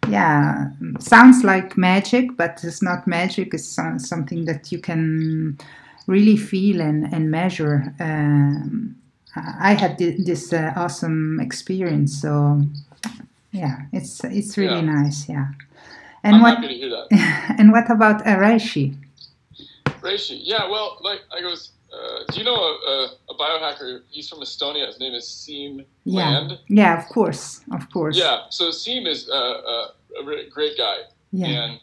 yeah 0.08 0.70
sounds 1.00 1.42
like 1.44 1.76
magic 1.76 2.36
but 2.36 2.60
it's 2.62 2.82
not 2.82 3.06
magic 3.06 3.52
it's 3.54 3.66
some, 3.66 3.98
something 3.98 4.44
that 4.44 4.70
you 4.70 4.78
can 4.78 5.58
really 6.06 6.36
feel 6.36 6.80
and, 6.80 7.12
and 7.12 7.30
measure 7.30 7.92
um, 8.00 8.94
i 9.36 9.72
had 9.74 9.98
this 9.98 10.52
uh, 10.52 10.72
awesome 10.76 11.40
experience 11.40 12.20
so 12.20 12.62
yeah 13.52 13.82
it's 13.92 14.22
it's 14.24 14.56
really 14.58 14.80
Yeah. 14.82 14.94
nice 15.02 15.28
yeah 15.28 15.48
and 16.24 16.36
I'm 16.36 16.42
what 16.42 16.54
happy 16.56 16.68
to 16.68 16.74
hear 16.74 16.90
that. 16.90 17.06
and 17.58 17.70
what 17.70 17.90
about 17.90 18.24
Arashi? 18.24 18.96
Reishi, 20.00 20.38
yeah, 20.42 20.68
well, 20.68 20.98
like 21.00 21.20
I 21.36 21.40
goes, 21.40 21.72
uh, 21.92 22.24
do 22.30 22.38
you 22.38 22.44
know 22.44 22.54
a, 22.56 22.72
a, 22.92 23.08
a 23.30 23.34
biohacker? 23.38 24.02
He's 24.10 24.28
from 24.28 24.40
Estonia. 24.40 24.86
His 24.86 24.98
name 25.00 25.14
is 25.14 25.24
Siim 25.24 25.84
Yeah. 26.04 26.24
Land. 26.24 26.58
Yeah, 26.68 26.98
of 26.98 27.08
course, 27.08 27.60
of 27.72 27.90
course. 27.90 28.16
Yeah, 28.16 28.42
so 28.50 28.68
Siim 28.70 29.06
is 29.06 29.30
uh, 29.30 29.34
uh, 29.34 29.86
a 30.20 30.24
re- 30.24 30.48
great 30.50 30.76
guy, 30.76 30.96
yeah, 31.32 31.46
and 31.46 31.80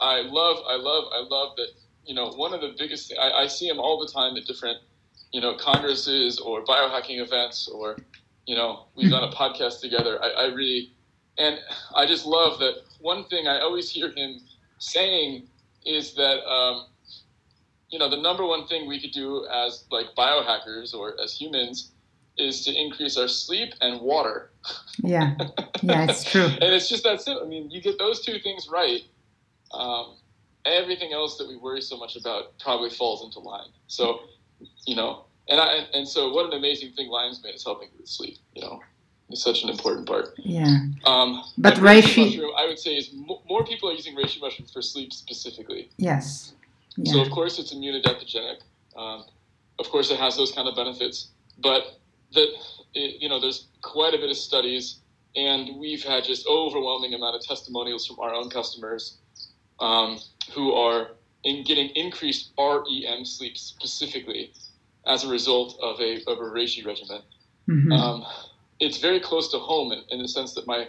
I 0.00 0.20
love, 0.20 0.58
I 0.66 0.76
love, 0.76 1.04
I 1.12 1.20
love 1.28 1.56
that. 1.56 1.68
You 2.04 2.14
know, 2.14 2.28
one 2.30 2.54
of 2.54 2.62
the 2.62 2.74
biggest. 2.78 3.12
I, 3.20 3.42
I 3.42 3.46
see 3.46 3.68
him 3.68 3.78
all 3.78 3.98
the 4.00 4.10
time 4.10 4.36
at 4.36 4.46
different, 4.46 4.78
you 5.32 5.42
know, 5.42 5.54
congresses 5.56 6.38
or 6.38 6.64
biohacking 6.64 7.20
events, 7.20 7.68
or 7.68 7.96
you 8.46 8.56
know, 8.56 8.86
we've 8.96 9.10
done 9.10 9.24
a 9.24 9.32
podcast 9.42 9.80
together. 9.80 10.18
I, 10.22 10.28
I 10.28 10.46
really, 10.46 10.92
and 11.38 11.58
I 11.94 12.06
just 12.06 12.26
love 12.26 12.58
that. 12.58 12.82
One 13.00 13.24
thing 13.24 13.46
I 13.46 13.60
always 13.60 13.90
hear 13.90 14.12
him 14.12 14.40
saying 14.78 15.44
is 15.84 16.14
that. 16.14 16.44
Um, 16.46 16.86
you 17.90 17.98
know 17.98 18.08
the 18.08 18.20
number 18.20 18.44
one 18.44 18.66
thing 18.66 18.86
we 18.86 19.00
could 19.00 19.12
do 19.12 19.46
as 19.46 19.84
like 19.90 20.06
biohackers 20.16 20.94
or 20.94 21.14
as 21.22 21.34
humans 21.34 21.92
is 22.36 22.64
to 22.64 22.72
increase 22.72 23.16
our 23.16 23.28
sleep 23.28 23.72
and 23.80 24.00
water 24.00 24.50
yeah, 25.02 25.34
yeah. 25.82 26.06
It's 26.08 26.24
true. 26.24 26.42
and 26.60 26.74
it's 26.74 26.88
just 26.88 27.04
that 27.04 27.20
simple 27.20 27.44
i 27.44 27.48
mean 27.48 27.70
you 27.70 27.80
get 27.80 27.98
those 27.98 28.20
two 28.20 28.38
things 28.40 28.68
right 28.70 29.02
um, 29.72 30.16
everything 30.64 31.12
else 31.12 31.36
that 31.38 31.48
we 31.48 31.56
worry 31.56 31.80
so 31.82 31.96
much 31.96 32.16
about 32.16 32.58
probably 32.58 32.90
falls 32.90 33.24
into 33.24 33.38
line 33.40 33.68
so 33.86 34.20
you 34.86 34.94
know 34.94 35.24
and 35.48 35.60
i 35.60 35.72
and, 35.72 35.88
and 35.94 36.08
so 36.08 36.30
what 36.32 36.46
an 36.46 36.52
amazing 36.52 36.92
thing 36.92 37.08
lion's 37.08 37.42
mane 37.42 37.54
is 37.54 37.64
helping 37.64 37.88
with 37.98 38.08
sleep 38.08 38.36
you 38.54 38.62
know 38.62 38.80
it's 39.30 39.42
such 39.42 39.62
an 39.62 39.68
important 39.68 40.06
part. 40.06 40.34
Yeah, 40.38 40.78
um, 41.04 41.42
But 41.58 41.74
reishi 41.74 42.24
mushroom 42.24 42.52
i 42.56 42.66
would 42.66 42.78
say 42.78 42.96
is 42.96 43.10
mo- 43.12 43.42
more 43.48 43.64
people 43.64 43.88
are 43.90 43.92
using 43.92 44.14
reishi 44.16 44.40
mushrooms 44.40 44.72
for 44.72 44.82
sleep 44.82 45.12
specifically. 45.12 45.90
Yes, 45.98 46.54
so 47.04 47.20
of 47.20 47.30
course 47.30 47.58
it's 47.58 47.72
immunodeptogenic. 47.74 48.58
Um, 48.96 49.24
of 49.78 49.88
course 49.90 50.10
it 50.10 50.18
has 50.18 50.36
those 50.36 50.52
kind 50.52 50.66
of 50.68 50.74
benefits, 50.74 51.28
but 51.58 51.98
that 52.32 52.48
it, 52.94 53.20
you 53.22 53.28
know 53.28 53.38
there's 53.40 53.68
quite 53.82 54.14
a 54.14 54.18
bit 54.18 54.30
of 54.30 54.36
studies, 54.36 55.00
and 55.36 55.78
we've 55.78 56.02
had 56.02 56.24
just 56.24 56.46
overwhelming 56.46 57.14
amount 57.14 57.36
of 57.36 57.42
testimonials 57.42 58.06
from 58.06 58.18
our 58.20 58.32
own 58.34 58.48
customers 58.50 59.18
um, 59.80 60.18
who 60.54 60.72
are 60.72 61.10
in 61.44 61.62
getting 61.64 61.88
increased 61.90 62.50
REM 62.58 63.24
sleep 63.24 63.56
specifically 63.56 64.52
as 65.06 65.22
a 65.24 65.28
result 65.28 65.78
of 65.82 66.00
a 66.00 66.16
of 66.26 66.38
a 66.38 66.50
reishi 66.56 66.84
regimen. 66.84 67.22
mhm, 67.68 67.92
Um, 67.92 68.24
it's 68.80 68.98
very 68.98 69.20
close 69.20 69.50
to 69.52 69.58
home 69.58 69.92
in, 69.92 70.02
in 70.10 70.22
the 70.22 70.28
sense 70.28 70.54
that 70.54 70.66
my 70.66 70.88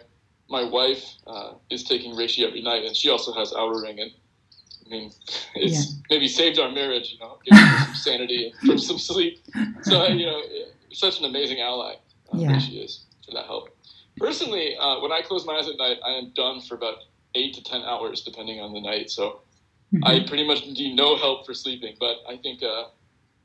my 0.50 0.64
wife 0.64 1.04
uh, 1.28 1.54
is 1.70 1.84
taking 1.84 2.14
reishi 2.14 2.46
every 2.46 2.62
night, 2.62 2.84
and 2.84 2.96
she 2.96 3.10
also 3.10 3.32
has 3.34 3.52
Oura 3.54 3.84
Ring, 3.84 4.00
and 4.00 4.12
I 4.86 4.90
mean, 4.90 5.12
it's 5.56 5.96
maybe 6.10 6.28
saved 6.28 6.60
our 6.60 6.72
marriage, 6.72 7.12
you 7.14 7.20
know, 7.20 7.38
given 7.46 7.64
her 7.64 7.86
some 7.86 7.96
sanity 8.08 8.54
from 8.66 8.80
some 8.80 8.98
sleep. 8.98 9.40
So 9.84 10.08
you 10.08 10.26
know, 10.26 10.42
such 10.92 11.20
an 11.20 11.26
amazing 11.26 11.60
ally. 11.62 11.96
Uh, 12.34 12.38
Yeah. 12.38 12.52
Reishi 12.52 12.84
is 12.84 13.06
for 13.26 13.32
that 13.34 13.46
help. 13.46 13.70
Personally, 14.18 14.76
uh, 14.78 15.00
when 15.00 15.12
I 15.12 15.22
close 15.22 15.46
my 15.46 15.54
eyes 15.54 15.68
at 15.68 15.78
night, 15.78 15.98
I 16.06 16.12
am 16.12 16.32
done 16.36 16.62
for 16.62 16.76
about 16.76 16.98
eight 17.36 17.54
to 17.56 17.64
ten 17.64 17.82
hours, 17.84 18.22
depending 18.22 18.60
on 18.60 18.74
the 18.74 18.82
night. 18.82 19.10
So 19.10 19.42
mhm. 19.94 20.02
I 20.04 20.28
pretty 20.28 20.46
much 20.46 20.66
need 20.66 20.96
no 20.96 21.16
help 21.16 21.46
for 21.46 21.54
sleeping, 21.54 21.96
but 22.00 22.18
I 22.28 22.38
think 22.38 22.64
uh, 22.64 22.86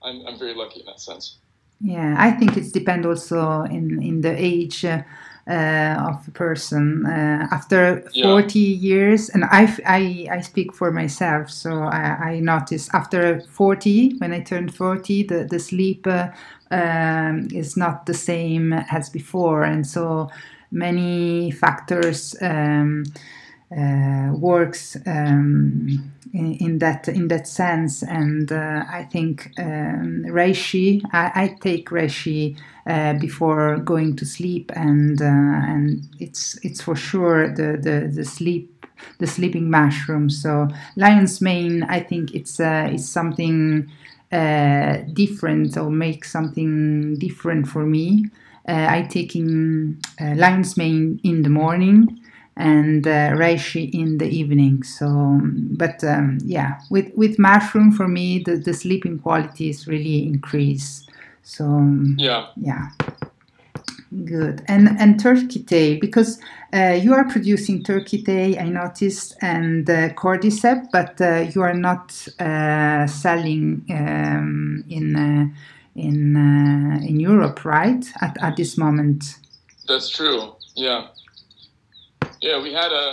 I'm, 0.03 0.27
I'm 0.27 0.39
very 0.39 0.55
lucky 0.55 0.81
in 0.81 0.87
that 0.87 1.01
sense. 1.01 1.39
Yeah, 1.81 2.15
I 2.19 2.31
think 2.31 2.57
it's 2.57 2.73
depend 2.73 3.07
also 3.07 3.63
in 3.63 4.03
in 4.03 4.21
the 4.21 4.35
age. 4.37 4.85
Uh, 4.85 5.03
uh, 5.47 5.97
of 6.09 6.27
a 6.27 6.31
person 6.31 7.05
uh, 7.05 7.47
after 7.51 8.01
40 8.23 8.59
yeah. 8.59 8.77
years 8.77 9.29
and 9.29 9.45
I, 9.45 9.77
I, 9.85 10.27
I 10.31 10.41
speak 10.41 10.73
for 10.73 10.91
myself 10.91 11.51
so 11.51 11.83
I, 11.83 12.31
I 12.31 12.41
noticed 12.41 12.95
after 12.95 13.43
40 13.43 14.17
when 14.19 14.33
I 14.33 14.41
turned 14.41 14.75
40 14.75 15.25
the, 15.25 15.45
the 15.45 15.59
sleep 15.59 16.07
uh, 16.07 16.29
um, 16.71 17.49
is 17.53 17.77
not 17.77 18.07
the 18.07 18.15
same 18.15 18.73
as 18.73 19.11
before 19.11 19.65
and 19.65 19.87
so 19.87 20.31
many 20.71 21.51
factors 21.51 22.35
um, 22.41 23.05
works 24.33 24.97
um, 25.07 26.13
in, 26.33 26.55
in, 26.55 26.79
that 26.79 27.09
in 27.09 27.29
that 27.29 27.47
sense 27.49 28.03
and 28.03 28.53
uh, 28.53 28.85
I 28.89 29.05
think 29.05 29.53
um, 29.59 30.25
reishi 30.27 31.03
I, 31.13 31.33
I 31.35 31.57
take 31.61 31.89
reishi 31.91 32.57
uh, 32.87 33.15
before 33.15 33.79
going 33.79 34.17
to 34.17 34.27
sleep, 34.27 34.71
and 34.77 35.21
uh, 35.21 35.25
and 35.25 36.07
it's 36.21 36.59
it's 36.63 36.83
for 36.83 36.95
sure 36.97 37.49
the 37.49 37.79
the, 37.81 38.11
the 38.15 38.25
sleep 38.25 38.87
the 39.19 39.27
sleeping 39.27 39.71
mushroom. 39.71 40.31
So 40.31 40.69
lion's 40.97 41.41
mane, 41.41 41.83
I 41.85 42.01
think 42.01 42.35
it's 42.35 42.61
uh, 42.61 42.89
it's 42.93 43.09
something 43.09 43.91
uh, 44.33 44.99
different 45.13 45.77
or 45.77 45.91
make 45.91 46.25
something 46.25 47.17
different 47.19 47.69
for 47.69 47.85
me. 47.87 48.27
Uh, 48.67 48.87
I 48.89 49.03
taking 49.03 49.99
uh, 50.21 50.35
lion's 50.37 50.77
mane 50.77 51.21
in 51.23 51.43
the 51.43 51.51
morning 51.51 52.21
and 52.57 53.07
uh, 53.07 53.31
reishi 53.31 53.93
in 53.93 54.19
the 54.19 54.29
evening. 54.29 54.83
So, 54.83 55.41
but 55.43 56.03
um, 56.05 56.39
yeah, 56.45 56.81
with 56.91 57.13
with 57.15 57.39
mushroom 57.39 57.93
for 57.93 58.09
me, 58.09 58.43
the, 58.45 58.57
the 58.57 58.75
sleeping 58.75 59.19
quality 59.19 59.71
is 59.71 59.87
really 59.87 60.25
increased. 60.27 61.11
So 61.43 61.65
yeah, 62.17 62.47
yeah, 62.57 62.91
good. 64.25 64.63
And 64.69 64.89
and 65.01 65.19
turkey 65.19 65.63
tail 65.65 65.99
because 66.01 66.39
uh, 66.73 66.99
you 67.01 67.13
are 67.13 67.29
producing 67.29 67.83
turkey 67.83 68.23
tail, 68.23 68.59
I 68.59 68.69
noticed, 68.69 69.37
and 69.41 69.89
uh, 69.91 70.11
cordyceps, 70.11 70.89
but 70.93 71.21
uh, 71.21 71.51
you 71.55 71.63
are 71.63 71.75
not 71.75 72.13
uh, 72.39 73.07
selling 73.07 73.85
um, 73.91 74.85
in 74.89 75.17
uh, 75.17 75.49
in 75.97 76.37
uh, 76.37 77.05
in 77.05 77.19
Europe, 77.19 77.65
right? 77.65 78.05
At 78.21 78.37
at 78.43 78.57
this 78.57 78.79
moment. 78.79 79.39
That's 79.87 80.09
true. 80.09 80.55
Yeah, 80.77 81.09
yeah. 82.45 82.63
We 82.63 82.73
had 82.73 82.93
a 82.93 83.07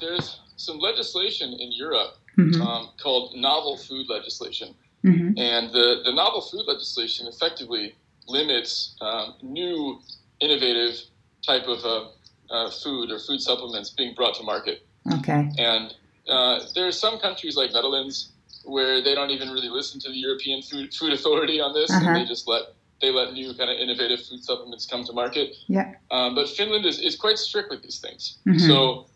there's 0.00 0.40
some 0.56 0.78
legislation 0.78 1.52
in 1.52 1.72
Europe 1.72 2.12
mm-hmm. 2.36 2.62
um, 2.62 2.90
called 3.02 3.34
novel 3.36 3.76
food 3.76 4.06
legislation 4.08 4.74
Mm-hmm. 5.04 5.38
And 5.38 5.72
the, 5.72 6.02
the 6.04 6.12
novel 6.12 6.40
food 6.40 6.64
legislation 6.66 7.26
effectively 7.26 7.94
limits 8.26 8.96
um, 9.00 9.34
new 9.42 10.00
innovative 10.40 11.00
type 11.44 11.66
of 11.66 11.84
uh, 11.84 12.08
uh, 12.50 12.70
food 12.70 13.10
or 13.10 13.18
food 13.18 13.40
supplements 13.40 13.90
being 13.90 14.14
brought 14.14 14.34
to 14.34 14.42
market. 14.42 14.86
Okay. 15.14 15.48
And 15.58 15.94
uh, 16.28 16.60
there 16.74 16.86
are 16.86 16.92
some 16.92 17.18
countries 17.18 17.56
like 17.56 17.72
Netherlands 17.72 18.32
where 18.64 19.02
they 19.02 19.14
don't 19.14 19.30
even 19.30 19.50
really 19.50 19.70
listen 19.70 20.00
to 20.00 20.08
the 20.08 20.16
European 20.16 20.62
Food 20.62 20.92
Food 20.92 21.12
Authority 21.12 21.60
on 21.60 21.72
this, 21.72 21.90
uh-huh. 21.90 22.06
and 22.06 22.16
they 22.16 22.24
just 22.26 22.46
let 22.46 22.74
they 23.00 23.10
let 23.10 23.32
new 23.32 23.54
kind 23.54 23.70
of 23.70 23.78
innovative 23.78 24.20
food 24.20 24.42
supplements 24.42 24.86
come 24.86 25.04
to 25.04 25.12
market. 25.12 25.54
Yeah. 25.68 25.94
Um, 26.10 26.34
but 26.34 26.48
Finland 26.48 26.84
is, 26.84 26.98
is 26.98 27.16
quite 27.16 27.38
strict 27.38 27.70
with 27.70 27.82
these 27.82 27.98
things. 28.00 28.38
Mm-hmm. 28.46 28.66
So 28.66 29.06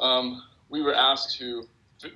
um, 0.00 0.42
we 0.68 0.82
were 0.82 0.94
asked 0.94 1.36
to 1.38 1.68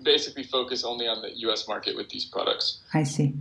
basically 0.03 0.45
focus 0.45 0.85
only 0.85 1.07
on 1.07 1.23
the 1.23 1.37
U.S. 1.41 1.67
market 1.69 1.97
with 1.97 2.09
these 2.11 2.25
products. 2.25 2.83
I 2.95 3.03
see. 3.03 3.35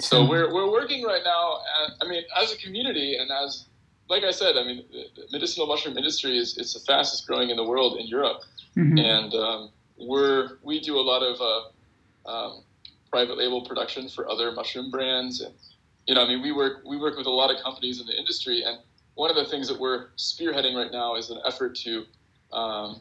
So, 0.00 0.24
so 0.24 0.28
we're, 0.28 0.52
we're 0.54 0.70
working 0.70 1.04
right 1.04 1.22
now. 1.24 1.60
At, 1.82 1.92
I 2.00 2.08
mean, 2.08 2.22
as 2.40 2.52
a 2.52 2.56
community 2.56 3.16
and 3.16 3.30
as 3.30 3.66
like 4.10 4.24
I 4.24 4.32
said, 4.32 4.56
I 4.56 4.64
mean, 4.64 4.84
the 4.90 5.22
medicinal 5.32 5.66
mushroom 5.68 5.96
industry 5.96 6.36
is 6.36 6.58
it's 6.58 6.74
the 6.74 6.80
fastest 6.80 7.26
growing 7.26 7.50
in 7.50 7.56
the 7.56 7.64
world 7.64 7.96
in 7.98 8.06
Europe, 8.08 8.42
mm-hmm. 8.76 8.98
and 8.98 9.32
um, 9.34 9.70
we're 9.96 10.58
we 10.62 10.80
do 10.80 10.98
a 10.98 11.00
lot 11.00 11.22
of 11.22 11.40
uh, 11.40 12.28
um, 12.28 12.64
private 13.10 13.38
label 13.38 13.64
production 13.64 14.08
for 14.08 14.28
other 14.28 14.50
mushroom 14.50 14.90
brands, 14.90 15.40
and 15.40 15.54
you 16.10 16.16
know, 16.16 16.24
I 16.24 16.26
mean, 16.26 16.42
we 16.42 16.50
work 16.50 16.82
we 16.84 16.96
work 16.96 17.16
with 17.16 17.28
a 17.28 17.30
lot 17.30 17.54
of 17.54 17.62
companies 17.62 18.00
in 18.00 18.06
the 18.08 18.18
industry, 18.18 18.64
and 18.64 18.78
one 19.14 19.30
of 19.30 19.36
the 19.36 19.44
things 19.44 19.68
that 19.68 19.78
we're 19.78 20.08
spearheading 20.16 20.74
right 20.74 20.90
now 20.90 21.14
is 21.14 21.30
an 21.30 21.38
effort 21.46 21.76
to 21.84 22.04
um, 22.52 23.00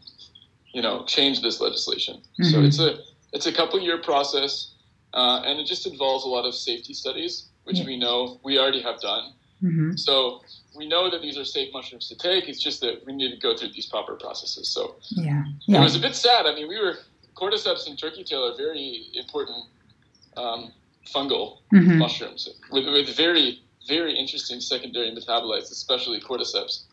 you 0.74 0.84
know, 0.84 1.04
change 1.06 1.42
this 1.42 1.60
legislation. 1.60 2.18
Mm-hmm. 2.18 2.44
So 2.44 2.62
it's 2.62 2.80
a 2.80 3.00
it's 3.34 3.48
a 3.48 3.52
couple 3.52 3.80
year 3.80 3.98
process, 3.98 4.76
uh, 5.16 5.42
and 5.44 5.60
it 5.60 5.66
just 5.66 5.88
involves 5.88 6.24
a 6.24 6.28
lot 6.28 6.46
of 6.46 6.54
safety 6.54 6.94
studies, 6.94 7.48
which 7.64 7.80
yeah. 7.80 7.88
we 7.88 7.98
know 7.98 8.40
we 8.44 8.60
already 8.60 8.84
have 8.84 9.02
done. 9.02 9.34
Mm-hmm. 9.64 9.96
So 9.96 10.42
we 10.78 10.88
know 10.88 11.10
that 11.10 11.24
these 11.24 11.36
are 11.36 11.46
safe 11.46 11.74
mushrooms 11.74 12.10
to 12.10 12.16
take. 12.16 12.48
It's 12.48 12.62
just 12.62 12.80
that 12.82 13.04
we 13.08 13.14
need 13.14 13.32
to 13.32 13.38
go 13.38 13.58
through 13.58 13.70
these 13.70 13.88
proper 13.88 14.14
processes. 14.18 14.70
So 14.70 14.98
yeah, 15.10 15.46
yeah. 15.66 15.80
it 15.80 15.84
was 15.84 15.96
a 15.96 16.00
bit 16.00 16.16
sad. 16.16 16.46
I 16.46 16.54
mean, 16.54 16.68
we 16.68 16.80
were 16.80 17.00
cordyceps 17.36 17.88
and 17.88 17.98
turkey 17.98 18.24
tail 18.24 18.46
are 18.46 18.56
very 18.56 19.08
important 19.16 19.66
um, 20.38 20.72
fungal 21.14 21.60
mm-hmm. 21.74 21.98
mushrooms 21.98 22.48
with, 22.72 22.88
with 22.88 23.16
very 23.16 23.62
very 23.88 24.18
interesting 24.18 24.62
secondary 24.62 25.12
metabolites, 25.12 25.72
especially 25.72 26.20
cordyceps. 26.20 26.84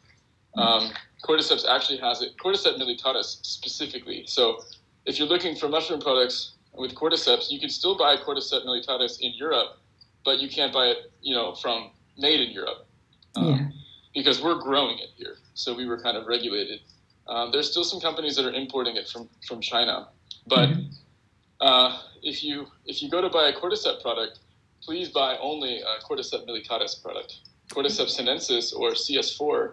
Um, 0.57 0.91
cordyceps 1.23 1.65
actually 1.69 1.99
has 1.99 2.23
it, 2.23 2.35
cordyceps 2.43 2.79
militaris 2.79 3.45
specifically. 3.45 4.25
So 4.27 4.63
if 5.05 5.19
you're 5.19 5.29
looking 5.29 5.55
for 5.55 5.69
mushroom 5.69 6.01
products 6.01 6.55
with 6.75 6.95
cordyceps, 6.95 7.51
you 7.51 7.61
can 7.61 7.69
still 7.69 7.97
buy 7.97 8.17
cordyceps 8.17 8.65
militaris 8.65 9.21
in 9.21 9.33
Europe, 9.35 9.79
but 10.25 10.39
you 10.39 10.49
can't 10.49 10.73
buy 10.73 10.87
it, 10.87 11.13
you 11.21 11.35
know, 11.35 11.55
from 11.55 11.91
made 12.17 12.41
in 12.41 12.51
Europe. 12.51 12.87
Um, 13.37 13.47
yeah. 13.47 13.69
Because 14.15 14.43
we're 14.43 14.59
growing 14.59 14.99
it 14.99 15.11
here. 15.17 15.37
So 15.53 15.75
we 15.75 15.85
were 15.87 16.01
kind 16.01 16.17
of 16.17 16.27
regulated. 16.27 16.81
Um, 17.29 17.51
there's 17.53 17.71
still 17.71 17.85
some 17.85 18.01
companies 18.01 18.37
that 18.37 18.47
are 18.47 18.53
importing 18.55 18.97
it 18.97 19.09
from, 19.09 19.29
from 19.47 19.61
China. 19.61 20.09
But 20.47 20.71
mm-hmm. 20.71 20.89
Uh, 21.61 22.03
if 22.23 22.45
you 22.45 22.66
if 22.87 23.03
you 23.03 23.11
go 23.11 23.21
to 23.21 23.29
buy 23.29 23.49
a 23.49 23.53
cordyceps 23.53 24.03
product, 24.03 24.40
please 24.83 25.09
buy 25.09 25.37
only 25.38 25.81
a 25.81 26.05
cordyceps 26.05 26.47
militaris 26.47 27.03
product. 27.03 27.38
Cordyceps 27.71 28.11
sinensis 28.11 28.73
or 28.73 28.90
CS4 28.92 29.73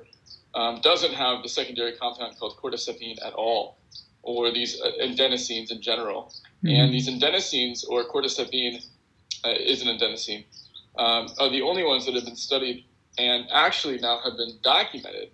um, 0.56 0.82
doesn't 0.82 1.14
have 1.14 1.44
the 1.44 1.50
secondary 1.50 1.94
compound 1.94 2.38
called 2.40 2.58
cordycepin 2.58 3.16
at 3.26 3.34
all, 3.34 3.78
or 4.22 4.52
these 4.52 4.80
uh, 4.82 4.92
adenosines 5.02 5.72
in 5.72 5.82
general. 5.82 6.34
Mm-hmm. 6.64 6.68
And 6.70 6.94
these 6.94 7.10
adenosines, 7.10 7.84
or 7.88 8.06
cordycepin 8.06 8.86
uh, 9.46 9.50
is 9.50 9.82
an 9.82 9.90
adenosine, 9.90 10.46
um, 10.98 11.28
are 11.40 11.50
the 11.50 11.62
only 11.62 11.84
ones 11.84 12.06
that 12.06 12.16
have 12.16 12.26
been 12.26 12.36
studied 12.36 12.86
and 13.18 13.46
actually 13.52 14.00
now 14.00 14.20
have 14.24 14.38
been 14.38 14.58
documented 14.64 15.30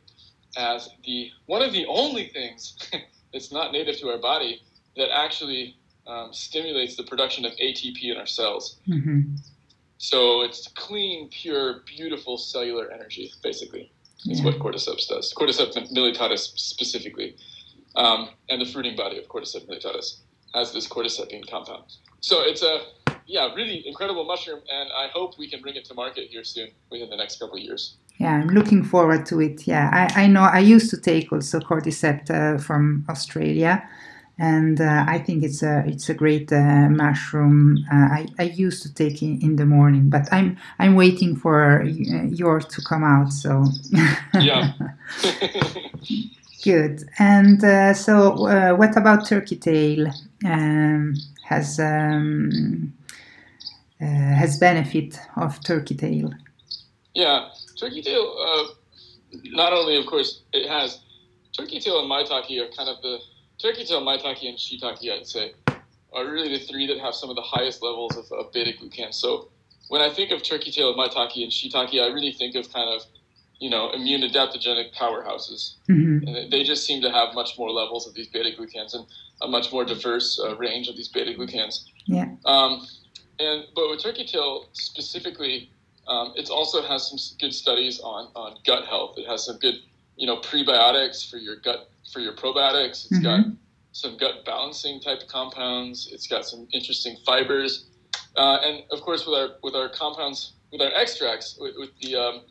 as 0.57 0.89
the 1.05 1.31
one 1.45 1.61
of 1.61 1.71
the 1.73 1.85
only 1.85 2.27
things 2.27 2.77
that's 3.33 3.51
not 3.51 3.71
native 3.71 3.97
to 3.97 4.09
our 4.09 4.17
body 4.17 4.61
that 4.97 5.09
actually 5.13 5.77
um, 6.09 6.33
stimulates 6.33 6.95
the 6.95 7.03
production 7.03 7.45
of 7.45 7.51
ATP 7.53 8.03
in 8.03 8.17
our 8.17 8.25
cells. 8.25 8.79
Mm-hmm. 8.87 9.35
So 9.97 10.41
it's 10.41 10.67
clean, 10.69 11.29
pure, 11.29 11.81
beautiful 11.85 12.37
cellular 12.37 12.91
energy, 12.91 13.31
basically 13.43 13.91
is 14.25 14.39
yeah. 14.39 14.45
what 14.45 14.59
cordyceps 14.59 15.07
does. 15.07 15.33
Cordyceps 15.33 15.75
militaris 15.93 16.57
specifically, 16.57 17.35
um, 17.95 18.29
and 18.49 18.61
the 18.61 18.65
fruiting 18.65 18.95
body 18.95 19.17
of 19.17 19.25
cordyceps 19.27 19.67
militaris 19.67 20.19
has 20.53 20.73
this 20.73 20.87
cordycepin 20.87 21.49
compound. 21.49 21.83
So 22.21 22.41
it's 22.41 22.61
a 22.61 22.81
yeah, 23.25 23.53
really 23.53 23.87
incredible 23.87 24.25
mushroom, 24.25 24.61
and 24.71 24.89
I 24.91 25.07
hope 25.13 25.37
we 25.37 25.49
can 25.49 25.61
bring 25.61 25.75
it 25.75 25.85
to 25.85 25.93
market 25.93 26.29
here 26.29 26.43
soon 26.43 26.69
within 26.89 27.09
the 27.09 27.15
next 27.15 27.39
couple 27.39 27.57
of 27.57 27.63
years. 27.63 27.97
Yeah, 28.17 28.33
I'm 28.33 28.47
looking 28.47 28.83
forward 28.83 29.25
to 29.27 29.39
it. 29.39 29.67
Yeah, 29.67 29.89
I, 29.93 30.23
I 30.23 30.27
know 30.27 30.41
I 30.41 30.59
used 30.59 30.89
to 30.89 30.97
take 30.97 31.31
also 31.31 31.59
cordyceps 31.59 32.29
uh, 32.29 32.57
from 32.57 33.05
Australia 33.07 33.87
and 34.39 34.79
uh, 34.79 35.03
I 35.05 35.19
think 35.19 35.43
it's 35.43 35.61
a 35.61 35.83
it's 35.85 36.07
a 36.07 36.13
great 36.13 36.51
uh, 36.51 36.87
mushroom. 36.89 37.85
Uh, 37.91 38.07
I, 38.19 38.27
I 38.39 38.43
used 38.43 38.81
to 38.83 38.93
take 38.93 39.21
in, 39.21 39.41
in 39.41 39.57
the 39.57 39.65
morning, 39.65 40.09
but 40.09 40.31
I'm 40.31 40.57
I'm 40.79 40.95
waiting 40.95 41.35
for 41.35 41.81
uh, 41.81 41.85
yours 41.85 42.65
to 42.67 42.81
come 42.81 43.03
out. 43.03 43.33
So 43.33 43.65
yeah, 44.39 44.71
good. 46.63 47.03
And 47.19 47.61
uh, 47.63 47.93
so, 47.93 48.47
uh, 48.47 48.75
what 48.75 48.95
about 48.95 49.27
turkey 49.27 49.57
tail? 49.57 50.07
Um, 50.45 51.15
has 51.43 51.77
um, 51.77 52.93
has 53.99 54.57
benefit 54.57 55.19
of 55.35 55.61
turkey 55.65 55.95
tail? 55.95 56.33
Yeah, 57.13 57.49
turkey 57.77 58.01
tail. 58.03 58.35
not 59.43 59.73
only, 59.73 59.97
of 59.97 60.05
course, 60.05 60.43
it 60.53 60.69
has 60.69 61.01
turkey 61.57 61.81
tail 61.81 61.99
and 61.99 62.09
maitake 62.09 62.57
are 62.61 62.71
kind 62.71 62.87
of 62.87 63.01
the 63.01 63.19
turkey 63.59 63.85
tail, 63.85 64.01
maitake, 64.01 64.47
and 64.47 64.57
shiitake, 64.57 65.11
I'd 65.11 65.27
say, 65.27 65.53
are 66.13 66.25
really 66.25 66.57
the 66.57 66.65
three 66.65 66.87
that 66.87 66.99
have 66.99 67.13
some 67.13 67.29
of 67.29 67.35
the 67.35 67.41
highest 67.41 67.83
levels 67.83 68.17
of, 68.17 68.31
of 68.31 68.51
beta 68.51 68.71
glucan. 68.71 69.13
So 69.13 69.49
when 69.89 70.01
I 70.01 70.09
think 70.09 70.31
of 70.31 70.41
turkey 70.41 70.71
tail, 70.71 70.95
maitake, 70.95 71.43
and 71.43 71.51
shiitake, 71.51 72.01
I 72.01 72.07
really 72.07 72.31
think 72.31 72.55
of 72.55 72.71
kind 72.73 72.89
of 72.89 73.05
you 73.59 73.69
know 73.69 73.91
immune 73.91 74.21
adaptogenic 74.21 74.95
powerhouses, 74.95 75.75
mm-hmm. 75.89 76.27
and 76.27 76.51
they 76.51 76.63
just 76.63 76.85
seem 76.85 77.01
to 77.01 77.11
have 77.11 77.33
much 77.35 77.57
more 77.57 77.69
levels 77.69 78.07
of 78.07 78.13
these 78.13 78.27
beta 78.27 78.49
glucans 78.57 78.93
and 78.93 79.05
a 79.41 79.47
much 79.47 79.71
more 79.71 79.85
diverse 79.85 80.39
uh, 80.39 80.55
range 80.57 80.87
of 80.87 80.95
these 80.95 81.09
beta 81.09 81.31
glucans. 81.31 81.85
Yeah. 82.05 82.27
Um, 82.45 82.87
and 83.39 83.65
but 83.75 83.89
with 83.89 84.01
turkey 84.01 84.25
tail 84.25 84.69
specifically, 84.73 85.71
um, 86.07 86.33
it 86.35 86.49
also 86.49 86.81
has 86.81 87.09
some 87.09 87.37
good 87.39 87.53
studies 87.53 87.99
on 87.99 88.29
on 88.35 88.57
gut 88.65 88.85
health. 88.85 89.17
It 89.17 89.27
has 89.27 89.45
some 89.45 89.57
good 89.59 89.75
you 90.15 90.27
know 90.27 90.37
prebiotics 90.37 91.29
for 91.29 91.37
your 91.37 91.57
gut 91.57 91.89
for 92.11 92.19
your 92.19 92.33
probiotics. 92.33 93.05
It's 93.05 93.19
Mhm. 93.19 93.23
got 93.23 93.45
some 93.91 94.17
gut 94.17 94.45
balancing 94.45 94.99
type 94.99 95.27
compounds. 95.27 96.07
It's 96.11 96.27
got 96.27 96.45
some 96.45 96.67
interesting 96.73 97.17
fibers, 97.25 97.85
uh, 98.35 98.59
and 98.63 98.83
of 98.91 99.01
course 99.01 99.25
with 99.25 99.35
our 99.37 99.57
with 99.63 99.75
our 99.75 99.89
compounds 99.89 100.53
with 100.71 100.81
our 100.81 100.93
extracts 100.93 101.57
with, 101.59 101.75
with 101.77 101.89
the 101.99 102.15
um, 102.15 102.41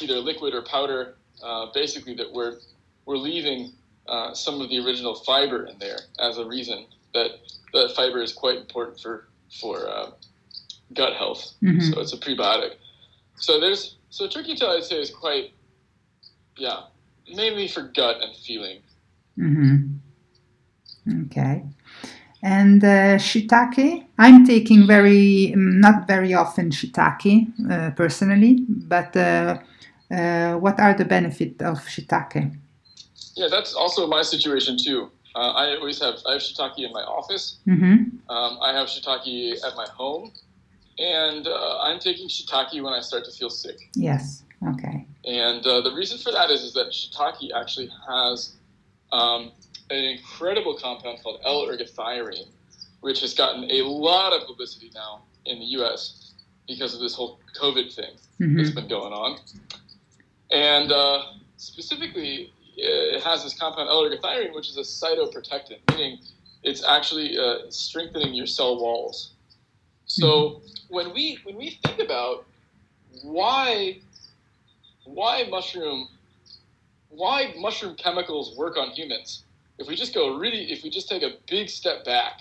either 0.00 0.18
liquid 0.18 0.54
or 0.54 0.62
powder, 0.62 1.16
uh, 1.42 1.66
basically 1.72 2.14
that 2.14 2.30
we're 2.32 2.58
we're 3.06 3.16
leaving 3.16 3.72
uh, 4.08 4.34
some 4.34 4.60
of 4.60 4.68
the 4.68 4.78
original 4.78 5.14
fiber 5.14 5.66
in 5.66 5.78
there 5.78 5.98
as 6.18 6.38
a 6.38 6.44
reason 6.44 6.86
that 7.14 7.30
that 7.72 7.94
fiber 7.94 8.20
is 8.22 8.32
quite 8.32 8.56
important 8.58 9.00
for 9.00 9.28
for 9.60 9.88
uh, 9.88 10.10
gut 10.94 11.14
health. 11.14 11.54
Mhm. 11.62 11.92
So 11.92 12.00
it's 12.00 12.12
a 12.12 12.18
prebiotic. 12.18 12.76
So 13.38 13.58
there's 13.60 13.96
so 14.10 14.26
turkey 14.28 14.54
tail 14.56 14.70
I'd 14.70 14.84
say 14.84 15.00
is 15.00 15.10
quite 15.10 15.52
yeah 16.56 16.84
mainly 17.32 17.68
for 17.68 17.82
gut 17.82 18.20
and 18.20 18.34
feeling. 18.36 18.82
Hmm 19.36 19.76
Okay. 21.26 21.62
And 22.42 22.84
uh, 22.84 23.16
shiitake, 23.18 24.06
I'm 24.18 24.44
taking 24.46 24.86
very, 24.86 25.52
mm, 25.56 25.80
not 25.80 26.06
very 26.06 26.34
often 26.34 26.70
shiitake 26.70 27.48
uh, 27.70 27.90
personally, 27.92 28.64
but 28.68 29.16
uh, 29.16 29.58
uh, 30.10 30.54
what 30.54 30.78
are 30.78 30.94
the 30.94 31.04
benefits 31.06 31.62
of 31.62 31.78
shiitake? 31.86 32.54
Yeah, 33.36 33.48
that's 33.50 33.74
also 33.74 34.06
my 34.06 34.22
situation 34.22 34.76
too. 34.76 35.10
Uh, 35.34 35.52
I 35.52 35.76
always 35.76 36.00
have 36.00 36.16
I 36.28 36.32
have 36.34 36.42
shiitake 36.42 36.78
in 36.78 36.92
my 36.92 37.02
office. 37.02 37.58
hmm 37.64 37.96
Um, 38.28 38.58
I 38.62 38.72
have 38.72 38.88
shiitake 38.88 39.54
at 39.66 39.74
my 39.76 39.86
home, 39.96 40.30
and 40.98 41.46
uh, 41.46 41.78
I'm 41.80 41.98
taking 41.98 42.28
shiitake 42.28 42.82
when 42.82 42.92
I 42.92 43.00
start 43.00 43.24
to 43.24 43.32
feel 43.32 43.50
sick. 43.50 43.78
Yes. 43.94 44.44
Okay. 44.68 45.06
And 45.24 45.66
uh, 45.66 45.80
the 45.80 45.92
reason 45.94 46.18
for 46.18 46.32
that 46.32 46.50
is, 46.50 46.62
is 46.62 46.72
that 46.74 46.88
shiitake 46.92 47.50
actually 47.56 47.90
has 48.08 48.54
um, 49.14 49.52
an 49.90 50.04
incredible 50.04 50.76
compound 50.76 51.20
called 51.22 51.40
L-ergothioneine, 51.44 52.48
which 53.00 53.20
has 53.20 53.32
gotten 53.32 53.70
a 53.70 53.82
lot 53.82 54.32
of 54.32 54.46
publicity 54.46 54.90
now 54.94 55.22
in 55.46 55.58
the 55.60 55.66
U.S. 55.78 56.32
because 56.66 56.94
of 56.94 57.00
this 57.00 57.14
whole 57.14 57.38
COVID 57.60 57.94
thing 57.94 58.14
hmm 58.38 58.56
that's 58.56 58.70
been 58.70 58.88
going 58.88 59.12
on. 59.12 59.38
And 60.50 60.90
uh, 60.90 61.22
specifically, 61.56 62.52
it 62.76 63.22
has 63.22 63.44
this 63.44 63.56
compound 63.58 63.88
L-ergothioneine, 63.88 64.54
which 64.54 64.68
is 64.68 64.76
a 64.76 64.80
cytoprotectant, 64.80 65.78
meaning 65.92 66.18
it's 66.64 66.84
actually 66.84 67.38
uh, 67.38 67.70
strengthening 67.70 68.34
your 68.34 68.46
cell 68.46 68.80
walls. 68.80 69.34
So 70.06 70.60
when 70.88 71.14
we 71.14 71.38
when 71.44 71.56
we 71.56 71.78
think 71.84 72.00
about 72.00 72.46
why 73.22 73.98
why 75.04 75.44
mushroom 75.48 76.08
why 77.16 77.54
mushroom 77.58 77.94
chemicals 77.96 78.56
work 78.56 78.76
on 78.76 78.90
humans, 78.90 79.44
if 79.78 79.88
we 79.88 79.94
just 79.96 80.14
go 80.14 80.36
really 80.36 80.70
if 80.72 80.82
we 80.82 80.90
just 80.90 81.08
take 81.08 81.22
a 81.22 81.32
big 81.48 81.68
step 81.68 82.04
back, 82.04 82.40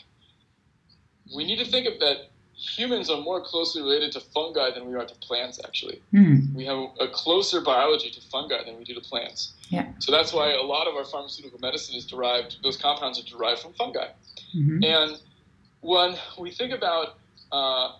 we 1.36 1.45
need 1.45 1.57
to 1.57 1.65
think 1.65 1.88
of 1.88 1.99
that 1.99 2.29
humans 2.75 3.09
are 3.09 3.21
more 3.21 3.41
closely 3.43 3.81
related 3.81 4.12
to 4.12 4.19
fungi 4.19 4.71
than 4.71 4.86
we 4.86 4.93
are 4.95 5.05
to 5.05 5.15
plants 5.15 5.59
actually 5.65 6.01
Mm. 6.13 6.53
we 6.53 6.65
have 6.65 6.77
a 6.99 7.07
closer 7.07 7.59
biology 7.62 8.09
to 8.12 8.21
fungi 8.21 8.63
than 8.63 8.77
we 8.77 8.83
do 8.83 8.93
to 8.93 9.01
plants. 9.01 9.53
Yeah. 9.69 9.86
So 9.99 10.12
that's 10.12 10.31
why 10.33 10.53
a 10.53 10.62
lot 10.62 10.88
of 10.88 10.95
our 10.95 11.03
pharmaceutical 11.05 11.59
medicine 11.59 11.95
is 11.95 12.05
derived, 12.05 12.57
those 12.63 12.77
compounds 12.77 13.19
are 13.19 13.23
derived 13.23 13.62
from 13.62 13.73
fungi. 13.73 14.07
hmm 14.51 14.83
And 14.83 15.19
when 15.81 16.15
we 16.39 16.51
think 16.51 16.71
about 16.71 17.17
uh, 17.51 17.93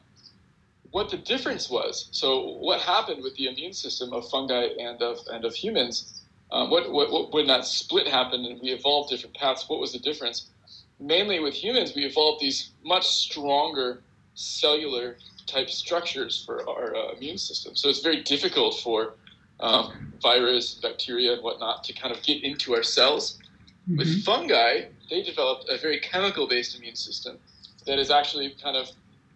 what 0.92 1.10
the 1.10 1.18
difference 1.18 1.70
was, 1.70 2.08
so 2.12 2.58
what 2.60 2.80
happened 2.82 3.24
with 3.24 3.36
the 3.36 3.48
immune 3.48 3.74
system 3.74 4.14
of 4.14 4.30
fungi 4.30 4.68
and 4.80 5.02
of, 5.02 5.18
and 5.34 5.44
of 5.46 5.56
humans, 5.56 6.22
uh, 6.54 6.68
what, 6.68 6.92
what, 6.92 7.12
what, 7.12 7.34
when 7.34 7.48
that 7.48 7.66
split 7.66 8.08
happened 8.08 8.46
and 8.46 8.62
we 8.62 8.70
evolved 8.70 9.10
different 9.10 9.36
paths, 9.36 9.66
what 9.68 9.80
was 9.80 9.92
the 9.92 10.00
difference? 10.00 10.52
Mainly 11.00 11.40
with 11.40 11.56
humans, 11.56 11.94
we 11.96 12.06
evolved 12.06 12.42
these 12.42 12.72
much 12.86 13.08
stronger 13.08 14.04
cellular 14.36 15.18
type 15.48 15.70
structures 15.70 16.44
for 16.46 16.68
our 16.70 16.96
uh, 16.96 17.14
immune 17.16 17.40
system. 17.40 17.76
So 17.76 17.90
it's 17.90 18.02
very 18.02 18.22
difficult 18.22 18.80
for 18.82 19.16
um, 19.60 20.14
virus, 20.22 20.76
bacteria, 20.76 21.34
and 21.34 21.44
whatnot 21.44 21.84
to 21.86 21.94
kind 21.94 22.16
of 22.16 22.22
get 22.22 22.44
into 22.44 22.76
our 22.76 22.84
cells. 22.84 23.40
hmm 23.88 23.98
With 23.98 24.24
fungi, 24.24 24.86
they 25.10 25.24
developed 25.24 25.70
a 25.70 25.78
very 25.80 26.00
chemical 26.00 26.48
based 26.48 26.78
immune 26.78 26.96
system 26.96 27.40
that 27.88 27.98
is 27.98 28.12
actually 28.12 28.56
kind 28.62 28.78
of 28.78 28.90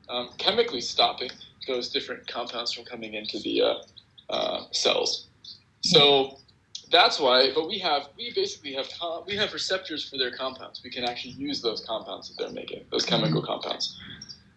um, 0.07 0.29
chemically 0.37 0.81
stopping 0.81 1.31
those 1.67 1.89
different 1.89 2.27
compounds 2.27 2.71
from 2.73 2.85
coming 2.85 3.15
into 3.15 3.39
the 3.39 3.61
uh, 3.61 3.75
uh, 4.29 4.63
cells. 4.71 5.27
So 5.83 6.37
that's 6.91 7.19
why, 7.19 7.51
but 7.53 7.67
we 7.67 7.77
have, 7.79 8.09
we 8.17 8.31
basically 8.35 8.73
have, 8.73 8.87
com- 8.99 9.23
we 9.27 9.35
have 9.35 9.53
receptors 9.53 10.07
for 10.07 10.17
their 10.17 10.31
compounds. 10.31 10.81
We 10.83 10.89
can 10.89 11.03
actually 11.03 11.31
use 11.33 11.61
those 11.61 11.83
compounds 11.85 12.29
that 12.29 12.41
they're 12.41 12.53
making, 12.53 12.85
those 12.91 13.05
chemical 13.05 13.41
compounds. 13.41 13.99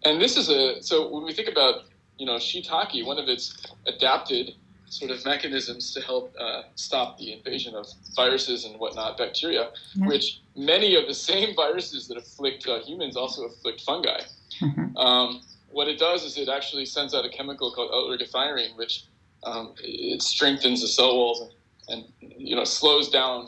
And 0.04 0.20
this 0.20 0.36
is 0.36 0.48
a, 0.48 0.82
so 0.82 1.08
when 1.12 1.24
we 1.24 1.32
think 1.32 1.48
about, 1.48 1.84
you 2.18 2.26
know, 2.26 2.36
shiitake, 2.36 3.04
one 3.04 3.18
of 3.18 3.28
its 3.28 3.54
adapted 3.86 4.52
sort 4.86 5.10
of 5.10 5.24
mechanisms 5.24 5.92
to 5.94 6.00
help 6.00 6.34
uh, 6.40 6.62
stop 6.74 7.16
the 7.18 7.32
invasion 7.32 7.74
of 7.74 7.86
viruses 8.16 8.64
and 8.64 8.78
whatnot, 8.80 9.16
bacteria, 9.18 9.70
Yeah. 9.94 10.06
which 10.08 10.40
many 10.56 10.96
of 10.96 11.06
the 11.06 11.14
same 11.30 11.54
viruses 11.54 12.08
that 12.08 12.16
afflict 12.16 12.66
uh, 12.66 12.80
humans 12.80 13.16
also 13.16 13.44
afflict 13.44 13.80
fungi. 13.82 14.20
Mhm. 14.60 14.96
Um, 14.96 15.42
what 15.70 15.86
it 15.86 15.98
does 15.98 16.24
is 16.24 16.36
it 16.36 16.48
actually 16.48 16.84
sends 16.84 17.14
out 17.14 17.24
a 17.24 17.28
chemical 17.28 17.70
called 17.72 17.90
L-ergothioneine, 17.92 18.76
which 18.76 19.04
um, 19.44 19.74
it 19.82 20.20
strengthens 20.22 20.80
the 20.82 20.88
cell 20.88 21.14
walls 21.16 21.40
and, 21.42 21.50
and 21.90 22.05
you 22.20 22.57
know 22.57 22.64
slows 22.64 23.11
down 23.11 23.46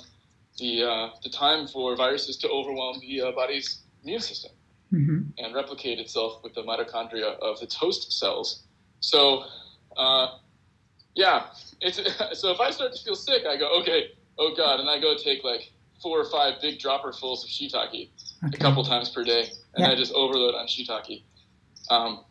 the 0.59 0.83
uh, 0.83 1.09
the 1.23 1.31
time 1.31 1.67
for 1.67 1.97
viruses 1.97 2.37
to 2.39 2.49
overwhelm 2.49 2.99
the 3.01 3.23
uh, 3.23 3.33
body's 3.33 3.83
immune 4.03 4.21
system 4.21 4.53
hmm 4.91 5.21
and 5.39 5.55
replicate 5.55 5.99
itself 5.99 6.43
with 6.43 6.55
the 6.55 6.63
mitochondria 6.63 7.39
of 7.41 7.63
its 7.63 7.75
host 7.75 8.13
cells. 8.13 8.65
So, 9.01 9.45
uh, 9.97 10.27
yeah, 11.15 11.47
it's 11.81 11.97
so 12.41 12.51
if 12.51 12.61
I 12.61 12.71
start 12.71 12.93
to 12.95 13.03
feel 13.03 13.15
sick, 13.15 13.45
I 13.49 13.57
go, 13.57 13.81
okay, 13.81 14.09
oh 14.39 14.55
god, 14.55 14.81
and 14.81 14.91
I 14.91 15.01
go 15.01 15.17
take 15.17 15.43
like 15.43 15.73
four 16.03 16.21
or 16.21 16.25
five 16.31 16.61
big 16.61 16.79
dropperfuls 16.79 17.45
of 17.45 17.51
shiitake 17.51 18.11
a 18.53 18.57
couple 18.59 18.85
times 18.85 19.11
per 19.11 19.25
day, 19.25 19.53
and 19.75 19.87
Yeah. 19.87 19.91
I 19.91 19.95
just 19.95 20.13
overload 20.13 20.55
on 20.55 20.67
shiitake. 20.67 21.23
Um, 21.91 22.25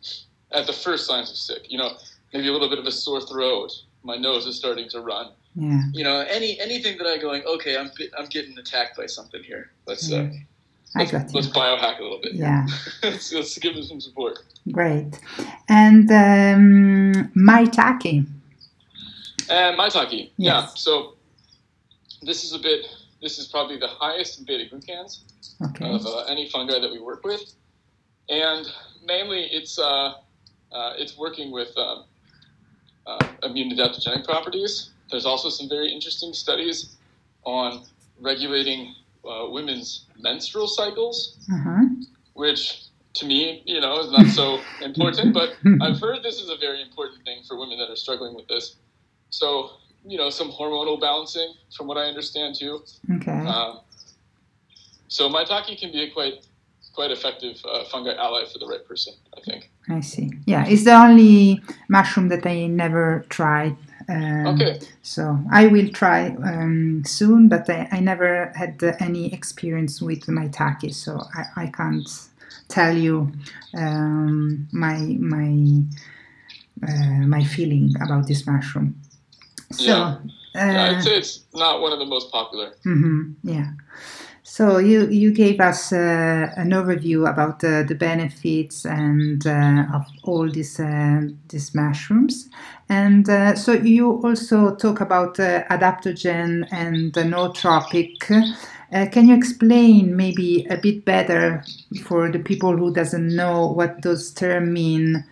at 0.52 0.66
the 0.66 0.72
first 0.72 1.06
signs 1.06 1.30
of 1.30 1.36
sick, 1.36 1.62
you 1.68 1.78
know, 1.78 1.96
maybe 2.32 2.48
a 2.48 2.52
little 2.52 2.68
bit 2.68 2.78
of 2.78 2.86
a 2.86 2.92
sore 2.92 3.20
throat, 3.20 3.70
my 4.02 4.16
nose 4.16 4.46
is 4.46 4.56
starting 4.56 4.88
to 4.90 5.00
run. 5.00 5.32
Yeah. 5.54 5.82
You 5.92 6.04
know, 6.04 6.20
any 6.20 6.58
anything 6.60 6.96
that 6.98 7.06
I 7.06 7.18
going, 7.18 7.42
okay, 7.44 7.76
I'm 7.76 7.90
I'm 8.18 8.26
getting 8.26 8.56
attacked 8.58 8.96
by 8.96 9.06
something 9.06 9.42
here. 9.42 9.70
Let's 9.86 10.10
uh, 10.10 10.30
Mm. 10.94 11.10
Let's, 11.12 11.32
let's 11.34 11.46
biohack 11.48 11.98
a 12.00 12.02
little 12.02 12.20
bit. 12.20 12.34
Yeah. 12.34 12.66
let's, 13.02 13.32
let's 13.32 13.58
give 13.58 13.74
them 13.74 13.82
some 13.82 14.00
support. 14.00 14.40
Great. 14.70 15.18
And 15.68 16.10
um, 16.10 17.32
maitake. 17.34 18.26
And 19.48 19.78
maitake, 19.78 20.30
yeah. 20.36 20.66
So 20.74 21.14
this 22.20 22.44
is 22.44 22.52
a 22.52 22.58
bit. 22.58 22.86
This 23.22 23.38
is 23.38 23.46
probably 23.46 23.78
the 23.78 23.88
highest 23.88 24.38
in 24.38 24.44
beta 24.44 24.64
glucans 24.68 25.20
Okay. 25.64 25.88
of 25.88 26.04
uh, 26.04 26.24
any 26.24 26.48
fungi 26.48 26.78
that 26.78 26.90
we 26.90 27.00
work 27.00 27.24
with, 27.24 27.54
and 28.28 28.66
mainly 29.04 29.44
it's 29.44 29.78
uh, 29.78 30.14
uh, 30.72 30.92
it's 30.98 31.16
working 31.16 31.50
with 31.52 31.76
um, 31.78 32.04
uh, 33.06 33.18
immune 33.44 33.76
adaptogenic 33.76 34.24
properties. 34.24 34.90
There's 35.12 35.26
also 35.26 35.50
some 35.50 35.68
very 35.68 35.92
interesting 35.92 36.32
studies 36.32 36.96
on 37.44 37.84
regulating 38.20 38.94
uh, 39.24 39.46
women's 39.50 40.06
menstrual 40.18 40.66
cycles, 40.66 41.36
Uh-huh. 41.52 41.84
which 42.32 42.84
to 43.14 43.26
me, 43.26 43.62
you 43.66 43.80
know, 43.80 44.00
is 44.00 44.10
not 44.10 44.26
so 44.28 44.58
important, 44.82 45.34
but 45.34 45.50
I've 45.82 46.00
heard 46.00 46.22
this 46.22 46.40
is 46.40 46.48
a 46.48 46.56
very 46.56 46.80
important 46.80 47.22
thing 47.24 47.42
for 47.46 47.58
women 47.58 47.78
that 47.78 47.90
are 47.90 47.96
struggling 47.96 48.34
with 48.34 48.48
this. 48.48 48.76
So, 49.28 49.72
you 50.04 50.16
know, 50.16 50.30
some 50.30 50.50
hormonal 50.50 50.98
balancing, 50.98 51.52
from 51.76 51.86
what 51.88 51.98
I 51.98 52.04
understand 52.12 52.54
too. 52.54 52.82
Okay. 53.16 53.40
Um, 53.54 53.80
so 55.08 55.28
maitake 55.28 55.78
can 55.78 55.92
be 55.92 56.04
a 56.04 56.10
quite 56.10 56.46
quite 56.94 57.10
effective 57.10 57.56
uh, 57.64 57.84
fungi 57.84 58.14
ally 58.14 58.44
for 58.52 58.58
the 58.58 58.66
right 58.66 58.84
person, 58.86 59.14
I 59.36 59.40
think. 59.42 59.70
I 59.88 60.00
see. 60.00 60.30
Yeah, 60.46 60.66
it's 60.66 60.84
the 60.84 60.94
only 60.94 61.60
mushroom 61.88 62.28
that 62.28 62.46
I 62.46 62.66
never 62.66 63.24
tried. 63.28 63.76
Um, 64.08 64.46
Okay. 64.46 64.80
So 65.02 65.38
I 65.50 65.66
will 65.66 65.88
try 65.88 66.28
um, 66.44 67.02
soon, 67.04 67.48
but 67.48 67.68
I, 67.68 67.88
I 67.90 68.00
never 68.00 68.52
had 68.54 68.82
uh, 68.82 68.92
any 69.00 69.32
experience 69.32 70.00
with 70.00 70.26
maitake, 70.26 70.92
so 70.94 71.20
I, 71.34 71.64
I 71.64 71.66
can't 71.68 72.08
tell 72.68 72.96
you 72.96 73.32
um, 73.74 74.68
my 74.72 74.96
my 75.18 75.82
uh, 76.88 77.26
my 77.26 77.44
feeling 77.44 77.94
about 78.00 78.26
this 78.26 78.46
mushroom. 78.46 79.00
So 79.72 79.84
Yeah. 79.84 80.18
Yeah, 80.54 80.92
uh, 80.92 80.96
I'd 80.96 81.02
say 81.02 81.16
it's 81.16 81.44
not 81.54 81.80
one 81.80 81.92
of 81.92 81.98
the 81.98 82.04
most 82.04 82.30
popular. 82.30 82.74
mhm, 82.84 83.34
yeah. 83.42 83.72
So 84.52 84.76
you, 84.76 85.08
you 85.08 85.32
gave 85.32 85.62
us 85.62 85.94
uh, 85.94 86.52
an 86.58 86.72
overview 86.72 87.26
about 87.26 87.64
uh, 87.64 87.84
the 87.84 87.94
benefits 87.94 88.84
and 88.84 89.46
uh, 89.46 89.86
of 89.94 90.04
all 90.24 90.46
these 90.46 90.78
uh, 90.78 91.22
these 91.48 91.74
mushrooms, 91.74 92.50
and 92.90 93.26
uh, 93.30 93.54
so 93.54 93.72
you 93.72 94.20
also 94.22 94.74
talk 94.74 95.00
about 95.00 95.40
uh, 95.40 95.64
adaptogen 95.70 96.68
and 96.70 97.14
nootropic. 97.14 98.18
can 99.10 99.28
you 99.28 99.34
explain 99.34 100.14
maybe 100.14 100.66
a 100.68 100.76
bit 100.76 101.06
better 101.06 101.64
for 102.04 102.30
the 102.30 102.38
people 102.38 102.76
who 102.76 102.92
doesn't 102.92 103.34
know 103.34 103.68
what 103.68 104.02
those 104.02 104.30
terms 104.34 104.68
mean? 104.68 105.24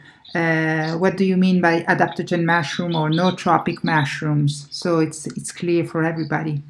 what 0.99 1.19
do 1.19 1.27
you 1.27 1.37
mean 1.37 1.61
by 1.61 1.83
adaptogen 1.83 2.47
mushroom 2.47 2.97
or 2.97 3.11
nootropic 3.11 3.85
mushrooms? 3.85 4.67
So 4.71 4.99
it's 4.99 5.27
it's 5.27 5.53
clear 5.53 5.85
for 5.85 6.05
everybody. 6.05 6.63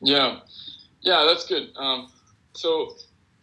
Yeah. 0.00 0.38
Yeah, 1.02 1.24
that's 1.26 1.46
good. 1.46 1.70
Um, 1.76 2.10
so, 2.52 2.96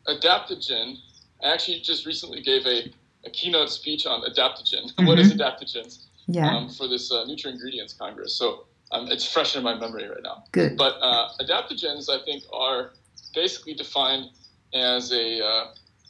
adaptogen, 0.07 0.97
I 1.43 1.53
actually 1.53 1.79
just 1.79 2.05
recently 2.05 2.41
gave 2.41 2.65
a, 2.65 2.91
a 3.25 3.29
keynote 3.31 3.69
speech 3.69 4.05
on 4.05 4.21
adaptogen. 4.21 4.93
Mm-hmm. 4.93 5.05
what 5.07 5.19
is 5.19 5.33
mm-hmm. 5.33 5.41
adaptogens? 5.41 6.05
Yeah. 6.27 6.49
Um, 6.53 6.69
for 6.69 6.87
this 6.87 7.11
uh, 7.11 7.25
Ingredients 7.27 7.93
Congress. 7.93 8.35
So, 8.35 8.65
um, 8.91 9.07
it's 9.09 9.25
fresh 9.25 9.55
in 9.55 9.63
my 9.63 9.77
memory 9.77 10.07
right 10.07 10.23
now. 10.23 10.43
Good. 10.51 10.77
But 10.77 10.95
uh, 11.01 11.29
adaptogens, 11.41 12.09
I 12.09 12.23
think, 12.23 12.43
are 12.53 12.91
basically 13.33 13.73
defined 13.73 14.29
as 14.73 15.11
a 15.11 15.43
uh, 15.43 15.65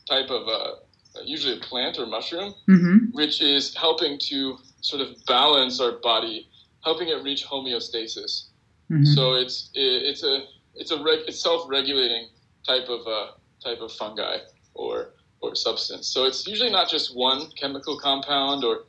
type 0.08 0.30
of 0.30 0.48
uh, 0.48 0.76
usually 1.24 1.58
a 1.58 1.60
plant 1.60 1.98
or 2.00 2.06
mushroom, 2.06 2.54
mm-hmm. 2.70 2.98
which 3.12 3.42
is 3.42 3.74
helping 3.76 4.18
to 4.20 4.58
sort 4.82 5.02
of 5.02 5.10
balance 5.26 5.80
our 5.80 5.94
body, 5.94 6.50
helping 6.84 7.10
it 7.10 7.24
reach 7.24 7.46
homeostasis. 7.46 8.46
Mm-hmm. 8.92 9.06
So 9.06 9.34
it's 9.34 9.70
it, 9.74 10.04
it's 10.04 10.24
a 10.24 10.46
it's 10.78 10.92
a 10.92 11.02
reg, 11.02 11.20
it's 11.28 11.42
self-regulating 11.42 12.28
type 12.66 12.88
of 12.90 13.06
uh, 13.08 13.32
type 13.64 13.80
of 13.82 13.92
fungi 13.92 14.38
or 14.74 15.10
or 15.42 15.56
substance. 15.56 16.08
So 16.08 16.26
it's 16.26 16.48
usually 16.48 16.72
not 16.72 16.90
just 16.90 17.16
one 17.16 17.50
chemical 17.52 18.00
compound 18.00 18.64
or 18.64 18.86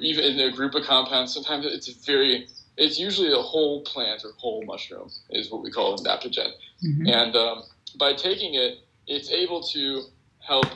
even 0.00 0.24
in 0.24 0.40
a 0.40 0.50
group 0.50 0.74
of 0.74 0.84
compounds. 0.84 1.32
Sometimes 1.32 1.64
it's 1.66 1.88
very 2.04 2.48
it's 2.76 2.98
usually 2.98 3.32
a 3.32 3.42
whole 3.42 3.82
plant 3.82 4.24
or 4.24 4.32
whole 4.36 4.64
mushroom 4.64 5.10
is 5.30 5.50
what 5.50 5.62
we 5.62 5.70
call 5.70 5.94
an 5.94 6.04
adaptogen. 6.04 6.50
Mm-hmm. 6.84 7.06
And 7.08 7.36
um, 7.36 7.62
by 7.98 8.14
taking 8.14 8.54
it, 8.54 8.78
it's 9.06 9.30
able 9.30 9.62
to 9.62 10.02
help 10.40 10.66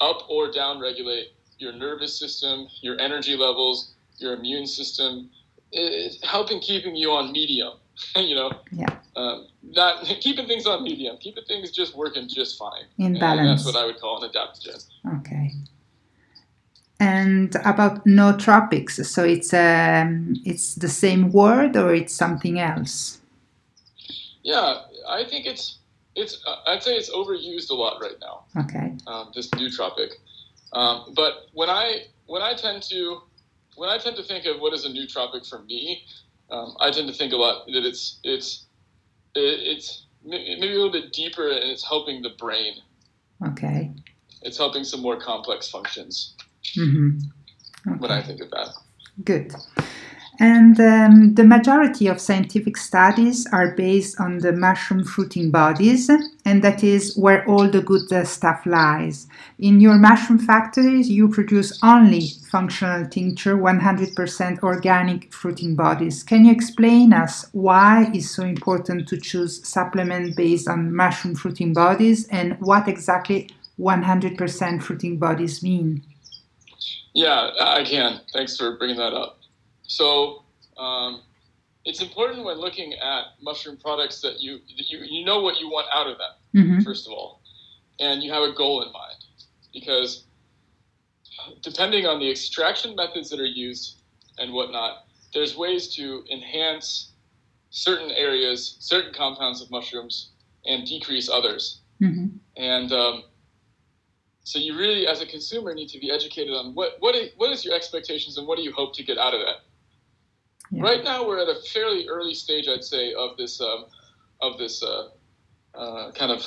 up 0.00 0.28
or 0.28 0.50
down 0.50 0.78
regulate 0.78 1.32
your 1.58 1.72
nervous 1.72 2.18
system, 2.18 2.68
your 2.82 3.00
energy 3.00 3.36
levels, 3.36 3.94
your 4.18 4.34
immune 4.34 4.66
system, 4.66 5.30
it's 5.72 6.22
helping 6.24 6.60
keeping 6.60 6.96
you 6.96 7.10
on 7.10 7.32
medium. 7.32 7.74
you 8.16 8.34
know, 8.34 8.52
yeah. 8.72 8.96
Um, 9.16 9.48
not 9.62 10.04
keeping 10.20 10.46
things 10.46 10.66
on 10.66 10.82
medium, 10.82 11.16
keeping 11.18 11.44
things 11.44 11.70
just 11.70 11.96
working 11.96 12.28
just 12.28 12.58
fine. 12.58 12.84
In 12.98 13.06
and 13.06 13.20
balance. 13.20 13.64
That's 13.64 13.74
what 13.74 13.82
I 13.82 13.86
would 13.86 14.00
call 14.00 14.22
an 14.22 14.30
adaptogen. 14.30 14.84
Okay. 15.20 15.52
And 17.00 17.54
about 17.64 18.04
nootropics, 18.06 19.04
so 19.06 19.22
it's 19.22 19.54
um, 19.54 20.34
it's 20.44 20.74
the 20.74 20.88
same 20.88 21.30
word 21.30 21.76
or 21.76 21.94
it's 21.94 22.12
something 22.12 22.58
else? 22.58 23.20
Yeah, 24.42 24.82
I 25.08 25.24
think 25.24 25.46
it's 25.46 25.78
it's 26.16 26.42
uh, 26.44 26.56
I'd 26.66 26.82
say 26.82 26.96
it's 26.96 27.10
overused 27.10 27.70
a 27.70 27.74
lot 27.74 28.02
right 28.02 28.16
now. 28.20 28.44
Okay. 28.64 28.96
Um, 29.06 29.30
this 29.32 29.48
nootropic, 29.50 30.10
um, 30.72 31.12
but 31.14 31.46
when 31.52 31.70
I 31.70 32.06
when 32.26 32.42
I 32.42 32.54
tend 32.54 32.82
to 32.90 33.20
when 33.76 33.90
I 33.90 33.98
tend 33.98 34.16
to 34.16 34.24
think 34.24 34.44
of 34.46 34.60
what 34.60 34.74
is 34.74 34.84
a 34.84 34.88
nootropic 34.88 35.48
for 35.48 35.60
me, 35.60 36.02
um, 36.50 36.76
I 36.80 36.90
tend 36.90 37.08
to 37.08 37.14
think 37.14 37.32
a 37.32 37.36
lot 37.36 37.66
that 37.66 37.84
it's 37.84 38.18
it's 38.24 38.66
it's 39.34 40.06
maybe 40.24 40.68
a 40.68 40.74
little 40.74 40.90
bit 40.90 41.12
deeper 41.12 41.48
and 41.48 41.70
it's 41.70 41.86
helping 41.86 42.22
the 42.22 42.30
brain. 42.30 42.74
Okay. 43.46 43.92
It's 44.42 44.56
helping 44.56 44.84
some 44.84 45.00
more 45.00 45.18
complex 45.18 45.68
functions. 45.68 46.34
Mm-hmm. 46.76 47.18
Okay. 47.90 47.98
When 47.98 48.10
I 48.10 48.22
think 48.22 48.40
of 48.40 48.50
that. 48.50 48.68
Good. 49.24 49.54
And 50.40 50.78
um, 50.78 51.34
the 51.34 51.42
majority 51.42 52.06
of 52.06 52.20
scientific 52.20 52.76
studies 52.76 53.44
are 53.52 53.74
based 53.74 54.20
on 54.20 54.38
the 54.38 54.52
mushroom 54.52 55.02
fruiting 55.02 55.50
bodies, 55.50 56.08
and 56.44 56.62
that 56.62 56.84
is 56.84 57.16
where 57.16 57.44
all 57.48 57.68
the 57.68 57.82
good 57.82 58.12
uh, 58.12 58.24
stuff 58.24 58.64
lies. 58.64 59.26
In 59.58 59.80
your 59.80 59.96
mushroom 59.96 60.38
factories, 60.38 61.10
you 61.10 61.28
produce 61.28 61.76
only 61.82 62.28
functional 62.52 63.08
tincture, 63.08 63.56
100% 63.56 64.62
organic 64.62 65.32
fruiting 65.32 65.74
bodies. 65.74 66.22
Can 66.22 66.44
you 66.44 66.52
explain 66.52 67.12
us 67.12 67.44
why 67.50 68.08
it's 68.14 68.30
so 68.30 68.44
important 68.44 69.08
to 69.08 69.18
choose 69.18 69.66
supplement 69.66 70.36
based 70.36 70.68
on 70.68 70.94
mushroom 70.94 71.34
fruiting 71.34 71.72
bodies 71.72 72.28
and 72.28 72.56
what 72.60 72.86
exactly 72.86 73.50
100% 73.80 74.82
fruiting 74.84 75.18
bodies 75.18 75.64
mean? 75.64 76.04
Yeah, 77.12 77.50
I 77.60 77.82
can. 77.82 78.20
Thanks 78.32 78.56
for 78.56 78.76
bringing 78.76 78.98
that 78.98 79.14
up. 79.14 79.37
So 79.88 80.44
um, 80.78 81.22
it's 81.84 82.00
important 82.00 82.44
when 82.44 82.58
looking 82.58 82.92
at 82.94 83.24
mushroom 83.42 83.76
products 83.76 84.20
that 84.20 84.40
you 84.40 84.58
that 84.76 84.88
you 84.88 85.00
you 85.04 85.24
know 85.24 85.40
what 85.40 85.60
you 85.60 85.68
want 85.68 85.86
out 85.92 86.06
of 86.06 86.18
them 86.18 86.64
mm-hmm. 86.64 86.80
first 86.80 87.06
of 87.06 87.12
all, 87.12 87.40
and 87.98 88.22
you 88.22 88.32
have 88.32 88.42
a 88.42 88.52
goal 88.52 88.82
in 88.82 88.92
mind 88.92 89.24
because 89.72 90.24
depending 91.62 92.06
on 92.06 92.18
the 92.18 92.30
extraction 92.30 92.94
methods 92.94 93.30
that 93.30 93.40
are 93.40 93.46
used 93.46 94.02
and 94.38 94.52
whatnot, 94.52 95.06
there's 95.34 95.56
ways 95.56 95.94
to 95.96 96.24
enhance 96.32 97.12
certain 97.70 98.10
areas, 98.10 98.76
certain 98.80 99.12
compounds 99.12 99.60
of 99.60 99.70
mushrooms, 99.70 100.30
and 100.64 100.86
decrease 100.86 101.28
others. 101.28 101.80
Mm-hmm. 102.02 102.26
And 102.56 102.92
um, 102.92 103.22
so 104.42 104.58
you 104.58 104.76
really, 104.76 105.06
as 105.06 105.20
a 105.20 105.26
consumer, 105.26 105.74
need 105.74 105.88
to 105.88 105.98
be 105.98 106.10
educated 106.10 106.54
on 106.54 106.74
what 106.74 106.96
what 107.00 107.14
is, 107.14 107.30
what 107.36 107.50
is 107.50 107.64
your 107.64 107.74
expectations 107.74 108.38
and 108.38 108.46
what 108.46 108.56
do 108.56 108.62
you 108.62 108.72
hope 108.72 108.94
to 108.94 109.02
get 109.02 109.18
out 109.18 109.34
of 109.34 109.40
that. 109.40 109.56
Yeah. 110.70 110.82
Right 110.82 111.02
now, 111.02 111.26
we're 111.26 111.40
at 111.40 111.48
a 111.48 111.60
fairly 111.72 112.06
early 112.08 112.34
stage, 112.34 112.68
I'd 112.68 112.84
say, 112.84 113.14
of 113.14 113.36
this 113.36 113.60
um, 113.60 113.86
of 114.40 114.58
this 114.58 114.82
uh, 114.82 115.08
uh, 115.74 116.12
kind 116.12 116.30
of 116.30 116.44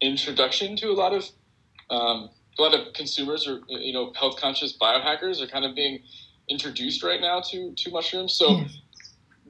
introduction 0.00 0.76
to 0.76 0.88
a 0.88 0.94
lot 0.94 1.12
of 1.12 1.24
um, 1.90 2.30
a 2.58 2.62
lot 2.62 2.74
of 2.74 2.92
consumers 2.94 3.48
or 3.48 3.60
you 3.68 3.92
know 3.92 4.12
health 4.14 4.36
conscious 4.40 4.76
biohackers 4.76 5.42
are 5.42 5.46
kind 5.46 5.64
of 5.64 5.74
being 5.74 6.00
introduced 6.48 7.02
right 7.02 7.20
now 7.20 7.40
to 7.40 7.72
to 7.74 7.90
mushrooms. 7.90 8.34
So 8.34 8.58
yes. 8.58 8.78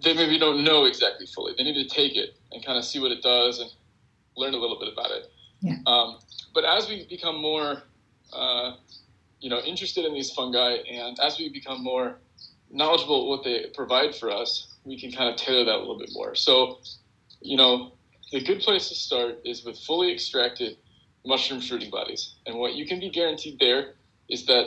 they 0.02 0.14
maybe 0.14 0.38
don't 0.38 0.64
know 0.64 0.86
exactly 0.86 1.26
fully. 1.26 1.54
They 1.56 1.64
need 1.64 1.88
to 1.88 1.94
take 1.94 2.16
it 2.16 2.36
and 2.52 2.64
kind 2.64 2.78
of 2.78 2.84
see 2.84 3.00
what 3.00 3.12
it 3.12 3.22
does 3.22 3.60
and 3.60 3.70
learn 4.36 4.54
a 4.54 4.58
little 4.58 4.78
bit 4.78 4.92
about 4.92 5.10
it. 5.10 5.30
Yeah. 5.60 5.76
Um, 5.86 6.18
but 6.54 6.64
as 6.64 6.88
we 6.88 7.06
become 7.08 7.40
more, 7.40 7.82
uh, 8.32 8.76
you 9.40 9.50
know, 9.50 9.60
interested 9.60 10.04
in 10.04 10.14
these 10.14 10.30
fungi, 10.30 10.76
and 10.90 11.18
as 11.20 11.38
we 11.38 11.48
become 11.48 11.82
more 11.82 12.18
knowledgeable 12.70 13.28
what 13.28 13.44
they 13.44 13.66
provide 13.74 14.14
for 14.14 14.30
us, 14.30 14.74
we 14.84 14.98
can 14.98 15.12
kind 15.12 15.28
of 15.28 15.36
tailor 15.36 15.64
that 15.64 15.76
a 15.76 15.78
little 15.78 15.98
bit 15.98 16.10
more. 16.12 16.34
So, 16.34 16.78
you 17.40 17.56
know, 17.56 17.92
the 18.32 18.42
good 18.42 18.60
place 18.60 18.88
to 18.88 18.94
start 18.94 19.40
is 19.44 19.64
with 19.64 19.78
fully 19.78 20.12
extracted 20.12 20.76
mushroom 21.24 21.60
fruiting 21.60 21.90
bodies. 21.90 22.34
And 22.46 22.58
what 22.58 22.74
you 22.74 22.86
can 22.86 23.00
be 23.00 23.10
guaranteed 23.10 23.58
there 23.58 23.94
is 24.28 24.46
that 24.46 24.66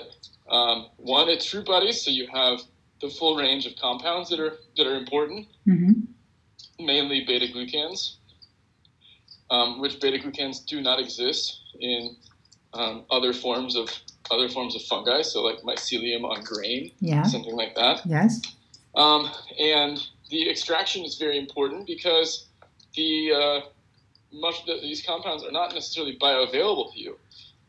um, 0.49 0.87
one, 0.97 1.29
it's 1.29 1.45
fruit 1.45 1.65
bodies, 1.65 2.03
so 2.03 2.11
you 2.11 2.27
have 2.33 2.61
the 3.01 3.09
full 3.09 3.35
range 3.35 3.65
of 3.65 3.75
compounds 3.75 4.29
that 4.29 4.39
are 4.39 4.57
that 4.75 4.87
are 4.87 4.95
important, 4.95 5.47
mm-hmm. 5.67 5.91
mainly 6.83 7.25
beta 7.25 7.45
glucans, 7.53 8.15
um, 9.49 9.79
which 9.79 9.99
beta 9.99 10.17
glucans 10.17 10.65
do 10.65 10.81
not 10.81 10.99
exist 10.99 11.61
in 11.79 12.15
um, 12.73 13.05
other 13.11 13.33
forms 13.33 13.75
of 13.75 13.89
other 14.31 14.49
forms 14.49 14.75
of 14.75 14.81
fungi, 14.83 15.21
so 15.21 15.41
like 15.41 15.61
mycelium 15.61 16.23
on 16.23 16.43
grain, 16.43 16.91
yeah. 16.99 17.23
something 17.23 17.55
like 17.55 17.75
that. 17.75 18.01
Yes. 18.05 18.41
Um, 18.95 19.29
and 19.59 19.99
the 20.29 20.49
extraction 20.49 21.05
is 21.05 21.17
very 21.17 21.37
important 21.37 21.85
because 21.85 22.47
the 22.95 23.31
uh, 23.33 23.59
much 24.31 24.65
the, 24.65 24.79
these 24.81 25.05
compounds 25.05 25.43
are 25.43 25.51
not 25.51 25.73
necessarily 25.73 26.17
bioavailable 26.17 26.93
to 26.93 26.99
you. 26.99 27.17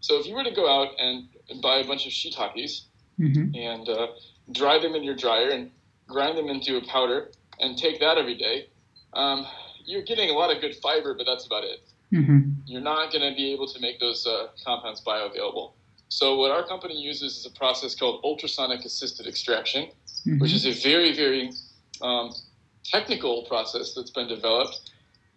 So 0.01 0.19
if 0.19 0.27
you 0.27 0.35
were 0.35 0.45
to 0.45 0.55
go 0.55 0.69
out 0.69 0.89
and, 0.99 1.29
and 1.49 1.61
buy 1.61 1.79
a 1.79 1.87
bunch 1.87 2.07
of 2.07 2.13
shiitakes 2.13 2.83
mm-hmm. 3.19 3.55
and 3.55 3.89
uh, 3.89 4.09
dry 4.53 4.79
them 4.79 4.95
in 4.95 5.03
your 5.03 5.17
dryer 5.17 5.51
and 5.51 5.71
grind 6.07 6.39
them 6.39 6.49
into 6.49 6.77
a 6.77 6.85
powder 6.87 7.31
and 7.61 7.77
take 7.77 8.01
that 8.01 8.17
every 8.17 8.37
day, 8.37 8.69
um, 9.13 9.47
you're 9.85 10.03
getting 10.03 10.31
a 10.31 10.33
lot 10.33 10.55
of 10.55 10.61
good 10.61 10.77
fiber, 10.77 11.15
but 11.15 11.27
that's 11.27 11.47
about 11.47 11.65
it. 11.65 11.81
Mm-hmm. 12.13 12.51
You're 12.67 12.81
not 12.81 13.13
going 13.13 13.29
to 13.29 13.37
be 13.37 13.53
able 13.53 13.67
to 13.69 13.81
make 13.81 14.01
those 14.01 14.27
uh, 14.27 14.49
compounds 14.65 15.03
bioavailable. 15.03 15.73
So 16.09 16.37
what 16.37 16.51
our 16.51 16.67
company 16.67 17.01
uses 17.01 17.37
is 17.37 17.47
a 17.47 17.51
process 17.51 17.95
called 17.95 18.21
ultrasonic 18.25 18.85
assisted 18.85 19.27
extraction, 19.27 19.85
mm-hmm. 19.87 20.39
which 20.39 20.53
is 20.53 20.65
a 20.67 20.73
very, 20.73 21.15
very 21.15 21.53
um, 22.03 22.33
technical 22.85 23.45
process 23.45 23.95
that's 23.95 24.11
been 24.11 24.29
developed 24.29 24.93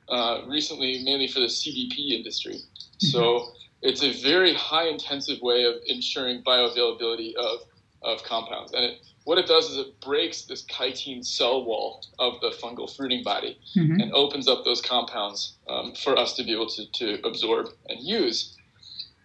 uh, 0.09 0.41
recently, 0.47 1.03
mainly 1.03 1.27
for 1.27 1.39
the 1.39 1.47
CBD 1.47 2.11
industry. 2.11 2.55
Mm-hmm. 2.55 3.07
So 3.07 3.51
it's 3.81 4.03
a 4.03 4.11
very 4.21 4.53
high 4.53 4.87
intensive 4.87 5.41
way 5.41 5.65
of 5.65 5.75
ensuring 5.87 6.43
bioavailability 6.43 7.35
of 7.35 7.61
of 8.03 8.23
compounds. 8.23 8.73
And 8.73 8.83
it, 8.83 9.01
what 9.25 9.37
it 9.37 9.45
does 9.45 9.69
is 9.69 9.77
it 9.77 9.99
breaks 10.01 10.43
this 10.43 10.63
chitin 10.63 11.23
cell 11.23 11.63
wall 11.63 12.03
of 12.17 12.41
the 12.41 12.49
fungal 12.49 12.89
fruiting 12.89 13.23
body 13.23 13.59
Mhm. 13.75 14.01
and 14.01 14.11
opens 14.13 14.47
up 14.47 14.65
those 14.65 14.81
compounds 14.81 15.53
um, 15.69 15.93
for 15.93 16.17
us 16.17 16.33
to 16.33 16.43
be 16.43 16.51
able 16.51 16.67
to, 16.67 16.85
to 16.91 17.19
absorb 17.23 17.69
and 17.89 17.99
use. 18.01 18.57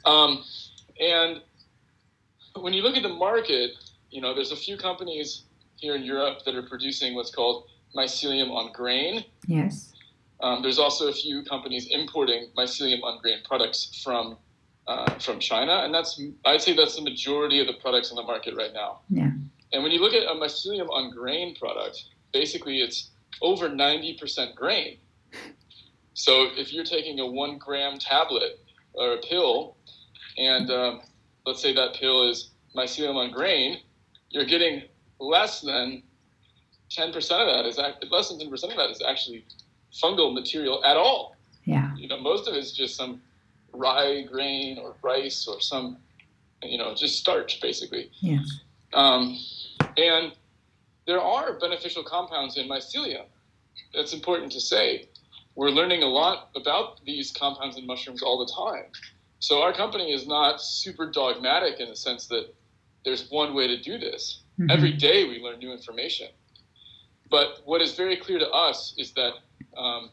Um, 0.05 0.45
and 1.01 1.43
when 2.55 2.73
you 2.73 2.83
look 2.83 2.97
at 2.97 3.03
the 3.03 3.09
market, 3.09 3.73
you 4.11 4.21
know, 4.21 4.35
there's 4.35 4.53
a 4.53 4.57
few 4.57 4.77
companies 4.77 5.45
here 5.77 5.95
in 5.95 6.03
Europe 6.03 6.39
that 6.45 6.55
are 6.55 6.63
producing 6.63 7.15
what's 7.15 7.31
called 7.31 7.69
mycelium 7.95 8.51
on 8.51 8.73
grain. 8.73 9.25
Yes. 9.47 9.93
Um, 10.41 10.63
there's 10.63 10.79
also 10.79 11.09
a 11.09 11.13
few 11.13 11.43
companies 11.43 11.89
importing 11.91 12.49
mycelium 12.57 13.03
on 13.03 13.21
grain 13.21 13.39
products 13.45 14.01
from 14.03 14.37
uh, 14.87 15.19
from 15.19 15.41
China, 15.41 15.81
and 15.83 15.93
that's 15.93 16.21
I'd 16.45 16.63
say 16.63 16.75
that's 16.75 16.95
the 16.97 17.03
majority 17.03 17.61
of 17.61 17.67
the 17.67 17.73
products 17.75 18.11
on 18.11 18.17
the 18.17 18.23
market 18.23 18.55
right 18.57 18.73
now. 18.73 19.01
Yeah. 19.09 19.31
And 19.73 19.83
when 19.83 19.91
you 19.91 20.01
look 20.01 20.15
at 20.15 20.23
a 20.23 20.35
mycelium 20.35 20.89
on 20.91 21.11
grain 21.11 21.57
product, 21.57 22.05
basically 22.33 22.79
it's 22.79 23.11
over 23.43 23.69
90% 23.69 24.55
grain. 24.55 24.99
So 26.15 26.49
if 26.57 26.73
you're 26.73 26.85
taking 26.85 27.21
a 27.21 27.27
one 27.27 27.59
gram 27.59 27.99
tablet 27.99 28.61
or 28.95 29.15
a 29.15 29.19
pill, 29.19 29.76
and 30.39 30.71
um, 30.71 31.01
let's 31.47 31.61
say 31.61 31.75
that 31.75 31.95
pill 31.95 32.29
is 32.29 32.51
mycelium 32.77 33.17
on 33.17 33.31
grain, 33.31 33.81
you're 34.31 34.45
getting 34.45 34.83
less 35.19 35.61
than 35.61 36.03
10% 36.91 37.15
of 37.17 37.23
that 37.25 37.67
is 37.67 37.79
act- 37.79 38.05
less 38.11 38.29
than 38.29 38.39
10% 38.39 38.53
of 38.53 38.77
that 38.77 38.91
is 38.91 39.03
actually 39.07 39.45
fungal 39.93 40.33
material 40.33 40.85
at 40.85 40.97
all. 40.97 41.37
Yeah. 41.65 41.95
You 41.97 42.09
know, 42.09 42.21
most 42.21 42.49
of 42.49 42.55
it's 42.55 42.73
just 42.73 42.97
some 42.97 43.21
rye 43.73 44.23
grain 44.23 44.79
or 44.79 44.95
rice 45.03 45.49
or 45.49 45.61
some, 45.61 45.99
you 46.63 46.79
know, 46.79 46.95
just 46.95 47.19
starch 47.19 47.61
basically. 47.61 48.11
Yes. 48.21 48.61
Um, 48.93 49.39
and 49.97 50.33
there 51.07 51.21
are 51.21 51.59
beneficial 51.59 52.03
compounds 52.03 52.57
in 52.57 52.69
mycelium. 52.69 53.25
That's 53.95 54.13
important 54.13 54.53
to 54.53 54.61
say. 54.61 55.09
We're 55.55 55.71
learning 55.71 56.03
a 56.03 56.07
lot 56.07 56.51
about 56.55 57.03
these 57.07 57.33
compounds 57.33 57.79
in 57.79 57.87
mushrooms 57.87 58.23
all 58.23 58.39
the 58.45 58.53
time. 58.53 58.91
So 59.39 59.63
our 59.63 59.73
company 59.73 60.13
is 60.13 60.27
not 60.27 60.61
super 60.63 61.11
dogmatic 61.11 61.79
in 61.81 61.89
the 61.89 61.97
sense 61.97 62.27
that 62.29 62.55
there's 63.05 63.31
one 63.31 63.55
way 63.55 63.67
to 63.67 63.77
do 63.81 63.99
this. 63.99 64.43
Mhm. 64.59 64.71
Every 64.71 64.93
day 64.93 65.25
we 65.29 65.41
learn 65.41 65.59
new 65.59 65.73
information. 65.73 66.29
But 67.31 67.61
what 67.65 67.83
is 67.83 67.95
very 67.95 68.17
clear 68.17 68.39
to 68.39 68.49
us 68.51 68.95
is 68.97 69.13
that 69.13 69.35
um, 69.77 70.11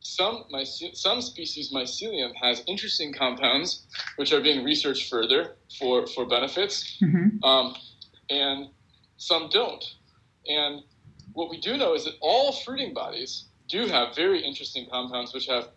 some 0.00 0.44
myce- 0.52 0.94
some 0.96 1.22
species 1.22 1.72
mycelium 1.72 2.34
has 2.34 2.62
interesting 2.66 3.12
compounds 3.12 3.86
which 4.16 4.32
are 4.32 4.40
being 4.40 4.62
researched 4.62 5.08
further 5.08 5.56
for, 5.78 6.06
for 6.08 6.26
benefits 6.26 6.98
Mhm. 7.00 7.42
um, 7.42 7.74
and 8.28 8.68
some 9.16 9.48
don't. 9.48 9.82
And 10.46 10.82
what 11.32 11.48
we 11.48 11.58
do 11.58 11.76
know 11.78 11.94
is 11.94 12.04
that 12.04 12.14
all 12.20 12.52
fruiting 12.52 12.92
bodies 12.92 13.46
do 13.68 13.86
have 13.86 14.14
very 14.14 14.44
interesting 14.44 14.86
compounds 14.90 15.32
which 15.32 15.46
have 15.46 15.70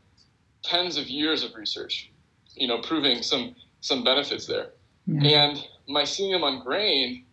tens 0.63 0.97
of 0.97 1.07
years 1.07 1.43
of 1.43 1.55
research, 1.55 2.11
you 2.57 2.67
know, 2.67 2.79
proving 2.79 3.21
some 3.21 3.55
some 3.81 4.03
benefits 4.03 4.45
there. 4.47 4.71
Yeah. 5.05 5.43
And 5.43 5.67
mycelium 5.89 6.43
on 6.43 6.63
grain 6.63 7.23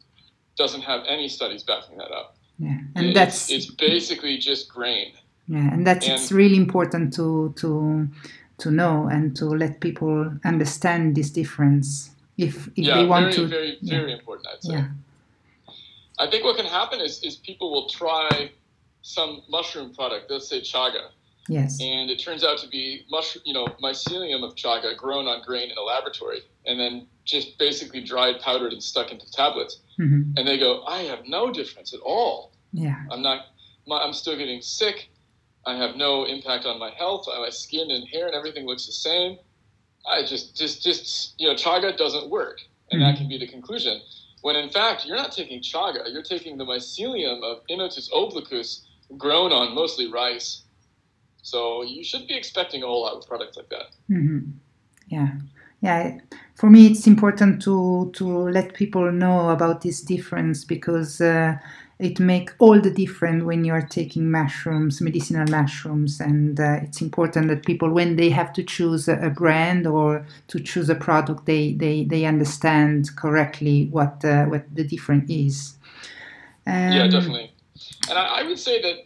doesn't 0.57 0.83
have 0.83 1.03
any 1.09 1.29
studies 1.29 1.63
backing 1.63 1.97
that 1.99 2.13
up. 2.13 2.37
Yeah. 2.59 2.79
And 2.95 3.07
It's- 3.07 3.15
that's 3.15 3.51
it's 3.51 3.67
basically 3.75 4.39
just 4.39 4.69
grain. 4.69 5.13
yeah, 5.49 5.73
and 5.73 5.87
that's 5.87 6.07
and- 6.07 6.15
it's 6.15 6.31
really 6.33 6.57
important 6.57 7.13
to 7.15 7.53
to 7.57 8.09
to 8.59 8.71
know 8.71 9.09
and 9.11 9.35
to 9.37 9.47
let 9.47 9.81
people 9.81 10.31
understand 10.45 11.17
this 11.17 11.31
difference 11.31 12.11
if 12.39 12.69
if 12.77 12.85
yeah, 12.87 12.95
they 12.97 13.07
want 13.07 13.25
very, 13.25 13.37
to. 13.37 13.47
very, 13.47 13.79
yeah. 13.81 13.99
very 14.01 14.13
important. 14.13 14.47
I'd 14.53 14.63
say. 14.63 14.73
Yeah. 14.75 14.89
I 16.19 16.31
think 16.31 16.45
what 16.45 16.57
can 16.57 16.67
happen 16.67 17.01
is, 17.01 17.21
is 17.25 17.35
people 17.37 17.73
will 17.73 17.89
try 17.89 18.51
some 19.03 19.43
mushroom 19.49 19.93
product, 19.93 20.31
let's 20.31 20.49
say 20.49 20.61
chaga, 20.61 21.11
Yes. 21.49 21.79
and 21.81 22.11
it 22.11 22.19
turns 22.19 22.43
out 22.43 22.59
to 22.59 22.69
be 22.69 23.05
mushroom, 23.11 23.43
you 23.47 23.53
know, 23.53 23.67
mycelium 23.83 24.43
of 24.43 24.55
chaga 24.55 24.97
grown 24.97 25.27
on 25.27 25.43
grain 25.43 25.71
in 25.71 25.77
a 25.77 25.83
laboratory, 25.83 26.41
and 26.67 26.81
then 26.81 27.07
just 27.25 27.59
basically 27.59 28.03
dried, 28.03 28.41
powdered, 28.41 28.73
and 28.73 28.83
stuck 28.83 29.11
into 29.13 29.31
tablets. 29.31 29.81
hmm 29.99 30.33
And 30.37 30.47
they 30.49 30.59
go, 30.59 30.85
I 30.85 31.03
have 31.03 31.27
no 31.27 31.53
difference 31.53 31.93
at 31.93 32.01
all. 32.01 32.53
Yeah. 32.73 32.97
I'm 33.11 33.23
not, 33.23 33.47
my, 33.87 33.99
I'm 33.99 34.13
still 34.13 34.37
getting 34.37 34.63
sick. 34.63 35.11
I 35.67 35.77
have 35.77 35.97
no 35.97 36.25
impact 36.25 36.67
on 36.67 36.79
my 36.79 36.91
health. 36.91 37.27
My 37.27 37.49
skin 37.51 37.91
and 37.91 38.07
hair 38.09 38.27
and 38.27 38.35
everything 38.35 38.67
looks 38.67 38.87
the 38.87 38.93
same. 38.93 39.39
I 40.07 40.23
just, 40.25 40.57
just, 40.57 40.83
just, 40.83 41.35
you 41.39 41.47
know, 41.49 41.55
chaga 41.55 41.97
doesn't 41.97 42.29
work, 42.31 42.59
and 42.91 43.01
that 43.01 43.15
Mhm. 43.15 43.19
can 43.19 43.29
be 43.29 43.39
the 43.39 43.47
conclusion. 43.47 44.01
When 44.43 44.57
in 44.57 44.69
fact, 44.69 45.07
you're 45.07 45.17
not 45.17 45.33
taking 45.33 45.61
chaga. 45.63 46.11
You're 46.13 46.23
taking 46.23 46.59
the 46.59 46.65
mycelium 46.67 47.43
of 47.43 47.61
Inonotus 47.71 48.11
obliquus, 48.13 48.85
grown 49.17 49.53
on 49.53 49.75
mostly 49.75 50.07
rice. 50.09 50.64
So 51.45 51.83
you 51.83 52.03
should 52.03 52.27
be 52.27 52.35
expecting 52.35 52.83
a 52.83 52.87
whole 52.87 53.03
lot 53.03 53.15
of 53.15 53.27
products 53.29 53.57
like 53.57 53.69
that. 53.69 53.95
hmm 54.09 54.39
Yeah, 55.09 55.29
yeah. 55.83 56.19
For 56.55 56.71
me, 56.71 56.87
it's 56.87 57.07
important 57.07 57.63
to 57.63 58.11
to 58.15 58.27
let 58.51 58.75
people 58.75 59.13
know 59.13 59.51
about 59.51 59.83
this 59.83 60.01
difference 60.01 60.65
because 60.65 61.21
uh, 61.21 61.59
it 61.99 62.19
make 62.19 62.51
all 62.59 62.81
the 62.81 62.91
difference 62.91 63.45
when 63.45 63.65
you 63.65 63.75
are 63.75 63.87
taking 63.87 64.31
mushrooms, 64.31 65.03
medicinal 65.03 65.47
mushrooms, 65.47 66.19
and 66.19 66.59
uh, 66.59 66.81
it's 66.83 67.03
important 67.03 67.49
that 67.49 67.67
people, 67.67 67.91
when 67.91 68.17
they 68.17 68.31
have 68.31 68.53
to 68.55 68.63
choose 68.65 69.07
a, 69.07 69.31
brand 69.31 69.87
or 69.87 70.27
to 70.49 70.61
choose 70.61 70.89
a 70.89 70.95
product, 70.95 71.45
they 71.45 71.75
they, 71.75 72.05
they 72.05 72.25
understand 72.25 73.15
correctly 73.17 73.89
what 73.91 74.25
uh, 74.25 74.47
what 74.47 74.65
the 74.75 74.85
difference 74.85 75.31
is. 75.31 75.75
yeah, 76.67 77.05
Um, 77.05 77.11
definitely. 77.11 77.53
And 78.09 78.19
I, 78.19 78.41
I 78.41 78.43
would 78.49 78.59
say 78.59 78.81
that 78.81 78.97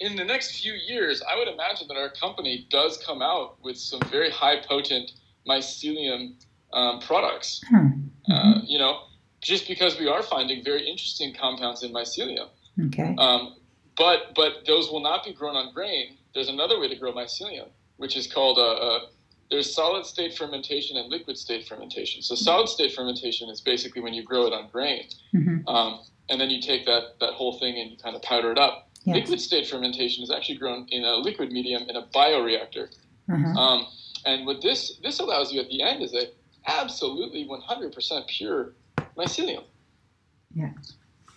in 0.00 0.16
the 0.16 0.24
next 0.24 0.60
few 0.60 0.72
years, 0.72 1.22
I 1.22 1.38
would 1.38 1.48
imagine 1.48 1.88
that 1.88 1.96
our 1.96 2.10
company 2.10 2.66
does 2.70 2.98
come 3.04 3.22
out 3.22 3.62
with 3.62 3.78
some 3.78 4.00
very 4.10 4.30
high 4.30 4.60
potent 4.60 5.12
mycelium 5.48 6.34
um, 6.72 7.00
products. 7.00 7.62
Hmm. 7.68 7.86
Uh, 8.30 8.60
you 8.64 8.78
know, 8.78 9.04
just 9.40 9.68
because 9.68 9.98
we 9.98 10.08
are 10.08 10.22
finding 10.22 10.64
very 10.64 10.88
interesting 10.88 11.34
compounds 11.34 11.82
in 11.82 11.92
mycelium. 11.92 12.48
Okay. 12.86 13.14
Um, 13.18 13.56
but 13.96 14.34
but 14.34 14.66
those 14.66 14.90
will 14.90 15.00
not 15.00 15.24
be 15.24 15.32
grown 15.32 15.56
on 15.56 15.72
grain. 15.72 16.16
There's 16.34 16.48
another 16.48 16.78
way 16.78 16.88
to 16.88 16.96
grow 16.96 17.12
mycelium, 17.12 17.68
which 17.96 18.16
is 18.16 18.26
called 18.26 18.58
a, 18.58 18.60
a 18.60 19.08
there's 19.50 19.72
solid 19.72 20.04
state 20.04 20.36
fermentation 20.36 20.96
and 20.96 21.08
liquid 21.08 21.38
state 21.38 21.66
fermentation. 21.66 22.20
So 22.20 22.34
solid 22.34 22.68
state 22.68 22.92
fermentation 22.92 23.48
is 23.48 23.60
basically 23.60 24.02
when 24.02 24.12
you 24.12 24.24
grow 24.24 24.46
it 24.46 24.52
on 24.52 24.68
grain, 24.70 25.08
hmm 25.32 25.58
um, 25.68 26.00
and 26.28 26.40
then 26.40 26.50
you 26.50 26.60
take 26.60 26.84
that 26.86 27.18
that 27.20 27.32
whole 27.32 27.58
thing 27.58 27.78
and 27.78 27.90
you 27.92 27.96
kind 27.96 28.16
of 28.16 28.22
powder 28.22 28.50
it 28.52 28.58
up. 28.58 28.85
Yes. 29.06 29.14
Liquid 29.14 29.40
state 29.40 29.68
fermentation 29.68 30.24
is 30.24 30.32
actually 30.32 30.56
grown 30.56 30.86
in 30.90 31.04
a 31.04 31.14
liquid 31.14 31.52
medium 31.52 31.88
in 31.88 31.94
a 31.94 32.02
bioreactor. 32.08 32.92
Uh-huh. 33.32 33.60
Um, 33.60 33.86
and 34.24 34.44
what 34.46 34.60
this 34.60 34.98
this 35.02 35.20
allows 35.20 35.52
you 35.52 35.60
at 35.60 35.68
the 35.68 35.80
end 35.80 36.02
is 36.02 36.12
a 36.12 36.28
absolutely 36.66 37.46
100% 37.46 38.26
pure 38.26 38.72
mycelium. 39.16 39.62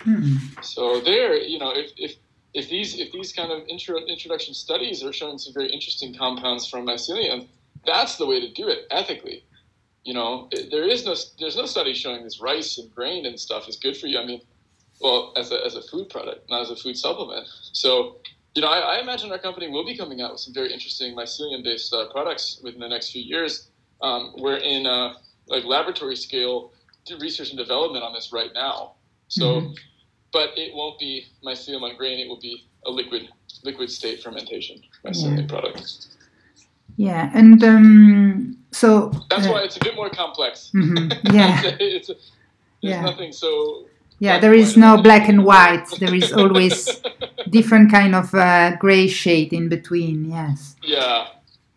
Hmm. 0.02 0.38
So 0.64 1.00
there, 1.02 1.36
you 1.38 1.60
know, 1.60 1.72
if, 1.76 1.92
if 1.98 2.16
if 2.54 2.70
these 2.70 2.98
if 3.00 3.12
these 3.12 3.32
kind 3.34 3.52
of 3.52 3.68
intro, 3.68 3.98
introduction 3.98 4.54
studies 4.54 5.04
are 5.04 5.14
showing 5.14 5.38
some 5.38 5.54
very 5.54 5.72
interesting 5.72 6.16
compounds 6.16 6.68
from 6.68 6.88
mycelium, 6.88 7.48
that's 7.86 8.18
the 8.18 8.26
way 8.26 8.40
to 8.40 8.52
do 8.54 8.68
it 8.68 8.88
ethically. 8.90 9.44
You 10.04 10.14
know, 10.14 10.50
there 10.72 10.88
is 10.88 11.06
no 11.06 11.16
there's 11.40 11.58
no 11.58 11.66
study 11.66 11.94
showing 11.94 12.24
this 12.24 12.42
rice 12.42 12.78
and 12.80 12.94
grain 12.96 13.26
and 13.26 13.40
stuff 13.40 13.68
is 13.68 13.76
good 13.76 13.96
for 13.98 14.08
you. 14.08 14.18
I 14.18 14.26
mean, 14.26 14.42
well, 15.02 15.34
as 15.38 15.52
a 15.52 15.64
as 15.66 15.76
a 15.76 15.82
food 15.82 16.10
product, 16.10 16.50
not 16.50 16.62
as 16.62 16.70
a 16.72 16.76
food 16.76 16.97
supplement. 16.97 17.47
So, 17.72 18.18
you 18.56 18.62
know, 18.62 18.68
I, 18.68 18.97
I 18.97 19.00
imagine 19.00 19.32
our 19.32 19.39
company 19.39 19.68
will 19.70 19.86
be 19.86 19.95
coming 19.97 20.22
out 20.22 20.32
with 20.32 20.41
some 20.41 20.54
very 20.54 20.74
interesting 20.74 21.16
mycelium 21.16 21.64
based 21.64 21.93
uh, 21.93 22.10
products 22.12 22.60
within 22.64 22.80
the 22.82 22.89
next 22.89 23.12
few 23.12 23.22
years. 23.24 23.70
Um, 24.02 24.34
we're 24.38 24.58
in 24.58 24.86
uh, 24.86 25.14
like 25.47 25.64
laboratory 25.66 26.16
scale 26.16 26.72
research 27.20 27.50
and 27.50 27.58
development 27.58 28.04
on 28.04 28.14
this 28.14 28.32
right 28.32 28.52
now. 28.54 28.93
So 29.30 29.62
Mhm. 29.62 29.76
but 30.32 30.50
it 30.58 30.76
won't 30.76 31.00
be 31.00 31.26
mycelium 31.43 31.82
on 31.84 31.95
grain. 31.97 32.20
It 32.20 32.28
will 32.30 32.39
be 32.39 32.68
a 32.86 32.91
liquid 32.91 33.30
liquid 33.64 33.89
state 33.89 34.22
fermentation 34.22 34.82
mycelium 35.04 35.39
Yeah. 35.41 35.47
product. 35.47 36.08
Yeah, 36.97 37.32
and 37.34 37.64
um, 37.64 38.58
so 38.72 39.12
That's 39.30 39.47
uh, 39.47 39.52
why 39.52 39.62
it's 39.64 39.78
a 39.78 39.80
bit 39.80 39.95
more 39.95 40.10
complex. 40.10 40.72
mhm, 40.76 41.10
yeah. 41.34 41.62
it's 41.80 42.08
there's 42.08 42.20
Yeah. 42.82 43.02
nothing 43.02 43.32
so. 43.32 43.86
Yeah, 44.20 44.40
there 44.40 44.54
is 44.54 44.76
no 44.76 45.02
black 45.02 45.30
and 45.30 45.46
white. 45.46 45.88
There 46.00 46.14
is 46.14 46.34
always 46.34 47.02
different 47.50 47.90
kind 47.90 48.14
of 48.14 48.34
uh, 48.36 48.76
gray 48.76 49.08
shade 49.08 49.54
in 49.54 49.70
between. 49.70 50.26
Yes. 50.26 50.76
yeah, 50.84 51.28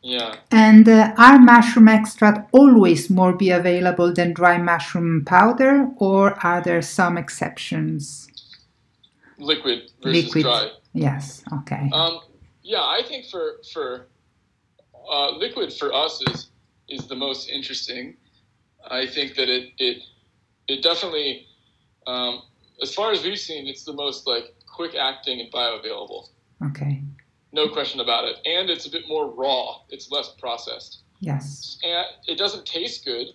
yeah. 0.03 0.35
And 0.51 0.89
uh, 0.89 1.15
are 1.17 1.39
mushroom 1.39 1.89
extract 1.89 2.49
always 2.53 3.09
more 3.09 3.33
bioavailable 3.33 4.17
than 4.17 4.33
dry 4.33 4.59
mushroom 4.59 5.25
powder, 5.25 5.89
or 5.99 6.35
are 6.45 6.61
there 6.61 6.83
some 6.83 7.17
exceptions? 7.17 8.29
Liquid 9.39 9.91
versus 10.03 10.25
Liquid. 10.25 10.43
dry. 10.43 10.71
Yes. 10.93 11.45
Okay. 11.61 11.91
Um, 11.93 12.21
yeah, 12.63 12.83
I 12.83 13.03
think 13.07 13.27
for 13.27 13.61
for 13.73 14.09
uh, 15.11 15.31
liquid 15.37 15.73
for 15.73 15.93
us 15.95 16.21
is 16.31 16.51
is 16.89 17.07
the 17.07 17.17
most 17.17 17.49
interesting. 17.49 18.17
I 18.91 19.07
think 19.07 19.37
that 19.37 19.49
it 19.49 19.71
it 19.79 20.03
it 20.67 20.83
definitely 20.83 21.47
um, 22.07 22.43
as 22.81 22.95
far 22.95 23.13
as 23.13 23.23
we've 23.23 23.39
seen, 23.39 23.67
it's 23.67 23.85
the 23.85 23.93
most 23.93 24.27
like 24.27 24.55
quick 24.67 24.95
acting 24.95 25.41
and 25.41 25.53
bioavailable. 25.53 26.29
Okay. 26.67 27.03
No 27.53 27.69
question 27.69 28.01
about 28.01 28.25
it. 28.25 28.37
And 28.47 28.71
it's 28.71 28.87
a 28.87 28.91
bit 28.91 29.07
more 29.09 29.31
raw. 29.31 29.81
It's 29.91 30.11
less 30.11 30.31
processed. 30.39 31.01
Yes. 31.21 31.79
And 31.85 32.07
it 32.27 32.39
doesn't 32.39 32.67
taste 32.67 33.05
good. 33.05 33.29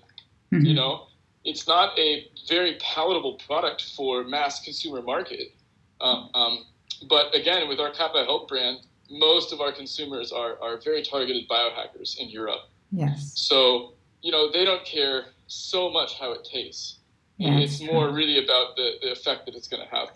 Mhm. 0.52 0.66
You 0.66 0.74
know, 0.74 1.08
it's 1.44 1.68
not 1.68 1.98
a 2.00 2.28
very 2.50 2.78
palatable 2.82 3.36
product 3.36 3.84
for 3.96 4.24
mass 4.24 4.64
consumer 4.64 5.02
market. 5.02 5.54
Um, 6.02 6.30
um, 6.34 6.66
but 7.08 7.34
again, 7.36 7.68
with 7.68 7.80
our 7.80 7.92
Kaapa 7.92 8.26
Health 8.26 8.48
brand, 8.48 8.80
most 9.10 9.54
of 9.54 9.62
our 9.62 9.72
consumers 9.72 10.32
are, 10.32 10.62
are 10.62 10.78
very 10.82 11.04
targeted 11.04 11.48
biohackers 11.48 12.18
in 12.20 12.30
Europe. 12.30 12.70
Yes. 12.92 13.34
So, 13.36 13.94
you 14.22 14.32
know, 14.32 14.52
they 14.52 14.66
don't 14.66 14.84
care 14.84 15.28
so 15.48 15.90
much 15.90 16.20
how 16.20 16.32
it 16.34 16.44
tastes. 16.52 17.00
Yeah, 17.38 17.58
it's 17.60 17.82
it's 17.82 17.92
more 17.92 18.12
really 18.12 18.44
about 18.44 18.76
the, 18.76 18.94
the 19.02 19.12
effect 19.12 19.46
that 19.46 19.56
it's 19.56 19.68
going 19.68 19.84
to 19.88 19.96
have. 19.96 20.10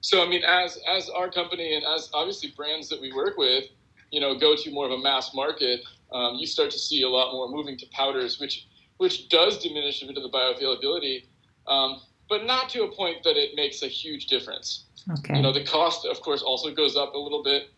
So, 0.00 0.22
I 0.24 0.28
mean, 0.28 0.42
as 0.44 0.78
as 0.88 1.08
our 1.08 1.30
company 1.30 1.74
and 1.74 1.84
as 1.84 2.10
obviously 2.12 2.52
brands 2.56 2.88
that 2.90 3.00
we 3.00 3.12
work 3.12 3.36
with, 3.38 3.64
you 4.10 4.20
know, 4.20 4.38
go 4.38 4.54
to 4.54 4.70
more 4.70 4.86
of 4.86 4.92
a 4.92 4.98
mass 4.98 5.34
market, 5.34 5.80
um, 6.12 6.36
you 6.36 6.46
start 6.46 6.70
to 6.70 6.78
see 6.78 7.02
a 7.02 7.08
lot 7.08 7.32
more 7.32 7.48
moving 7.48 7.76
to 7.78 7.86
powders, 7.92 8.38
which 8.38 8.66
which 8.98 9.28
does 9.28 9.58
diminish 9.58 10.02
a 10.02 10.06
bit 10.06 10.16
of 10.16 10.22
the 10.22 10.28
bioavailability, 10.30 11.24
um, 11.66 12.00
but 12.28 12.44
not 12.44 12.68
to 12.70 12.84
a 12.84 12.94
point 12.94 13.22
that 13.24 13.36
it 13.36 13.54
makes 13.56 13.82
a 13.82 13.88
huge 13.88 14.26
difference. 14.26 14.84
Okay. 15.18 15.36
You 15.36 15.42
know, 15.42 15.52
the 15.52 15.64
cost, 15.64 16.06
of 16.06 16.20
course, 16.20 16.42
also 16.42 16.74
goes 16.74 16.96
up 16.96 17.14
a 17.14 17.18
little 17.18 17.42
bit. 17.42 17.70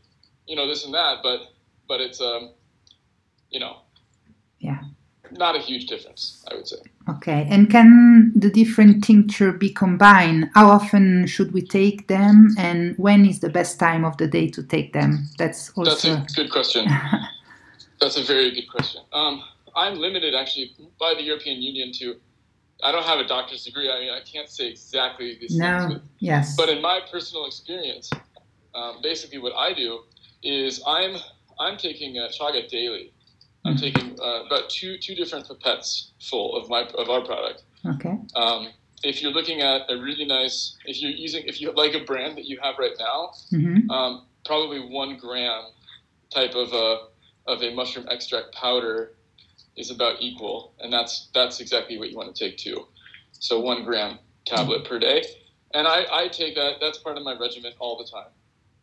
You 0.46 0.56
know, 0.56 0.66
this 0.66 0.84
and 0.84 0.94
that, 0.94 1.18
but 1.22 1.40
but 1.88 2.00
it's 2.00 2.20
um, 2.20 2.52
you 3.50 3.60
know, 3.60 3.78
Yeah. 4.58 4.80
not 5.30 5.56
a 5.56 5.60
huge 5.60 5.86
difference, 5.86 6.44
I 6.50 6.54
would 6.54 6.66
say. 6.66 6.76
Okay. 7.08 7.46
And 7.50 7.70
can 7.70 8.32
the 8.34 8.50
different 8.50 9.02
tincture 9.02 9.52
be 9.52 9.70
combined? 9.70 10.50
How 10.54 10.68
often 10.68 11.26
should 11.26 11.52
we 11.52 11.62
take 11.62 12.08
them, 12.08 12.54
and 12.58 12.94
when 12.98 13.24
is 13.24 13.40
the 13.40 13.48
best 13.48 13.78
time 13.78 14.04
of 14.04 14.16
the 14.18 14.26
day 14.26 14.48
to 14.50 14.62
take 14.62 14.92
them? 14.92 15.26
That's 15.38 15.70
also 15.70 15.90
That's 15.90 16.04
a 16.04 16.42
good 16.42 16.50
question. 16.50 16.86
That's 18.00 18.16
a 18.16 18.22
very 18.22 18.50
good 18.50 18.70
question. 18.70 19.02
Um, 19.12 19.42
I'm 19.74 19.94
limited 19.98 20.34
actually 20.34 20.72
by 21.00 21.14
the 21.14 21.22
European 21.22 21.62
Union 21.62 21.92
to. 21.94 22.16
I 22.82 22.92
don't 22.92 23.04
have 23.04 23.18
a 23.18 23.26
doctor's 23.26 23.64
degree. 23.64 23.90
I 23.90 23.98
mean, 23.98 24.10
I 24.10 24.20
can't 24.20 24.48
say 24.48 24.68
exactly 24.68 25.36
these 25.40 25.58
things. 25.58 25.58
no. 25.58 25.88
But, 25.94 26.02
Yes. 26.20 26.56
but 26.56 26.68
in 26.68 26.80
my 26.80 27.00
personal 27.10 27.46
experience, 27.46 28.08
um, 28.72 28.98
basically 29.02 29.38
what 29.38 29.52
I 29.56 29.72
do 29.72 30.00
is 30.44 30.80
I'm 30.86 31.16
I'm 31.58 31.76
taking 31.76 32.18
uh, 32.18 32.28
chaga 32.28 32.68
daily. 32.68 33.12
I'm 33.64 33.74
Mhm. 33.76 33.80
taking 33.80 34.20
uh, 34.20 34.44
about 34.46 34.70
two 34.70 34.98
two 34.98 35.14
different 35.14 35.46
pipettes 35.48 36.10
full 36.20 36.56
of 36.56 36.68
my 36.68 36.82
of 37.02 37.10
our 37.10 37.22
product. 37.24 37.62
okay. 37.86 38.16
Um, 38.34 38.68
if 39.04 39.22
you're 39.22 39.30
looking 39.32 39.60
at 39.60 39.82
a 39.90 39.96
really 39.96 40.24
nice, 40.24 40.76
if 40.84 41.00
you're 41.00 41.12
using, 41.12 41.44
if 41.46 41.60
you 41.60 41.70
like 41.72 41.94
a 41.94 42.00
brand 42.04 42.36
that 42.36 42.46
you 42.46 42.58
have 42.62 42.76
right 42.78 42.96
now, 42.98 43.30
hmm 43.50 43.90
um, 43.90 44.26
probably 44.44 44.80
one 44.80 45.16
gram 45.16 45.64
type 46.30 46.54
of 46.54 46.72
a 46.72 47.06
of 47.46 47.62
a 47.62 47.70
mushroom 47.74 48.06
extract 48.10 48.52
powder 48.54 49.14
is 49.76 49.90
about 49.90 50.16
equal, 50.20 50.72
and 50.80 50.92
that's 50.92 51.28
that's 51.34 51.60
exactly 51.60 51.98
what 51.98 52.10
you 52.10 52.16
want 52.16 52.34
to 52.34 52.44
take 52.44 52.56
too. 52.58 52.86
So 53.32 53.60
one 53.60 53.84
gram 53.84 54.18
tablet 54.44 54.84
per 54.84 54.98
day, 54.98 55.22
and 55.74 55.86
I, 55.86 56.04
I 56.10 56.28
take 56.28 56.54
that. 56.56 56.74
That's 56.80 56.98
part 56.98 57.16
of 57.16 57.22
my 57.22 57.36
regimen 57.38 57.72
all 57.78 57.96
the 57.96 58.04
time. 58.04 58.30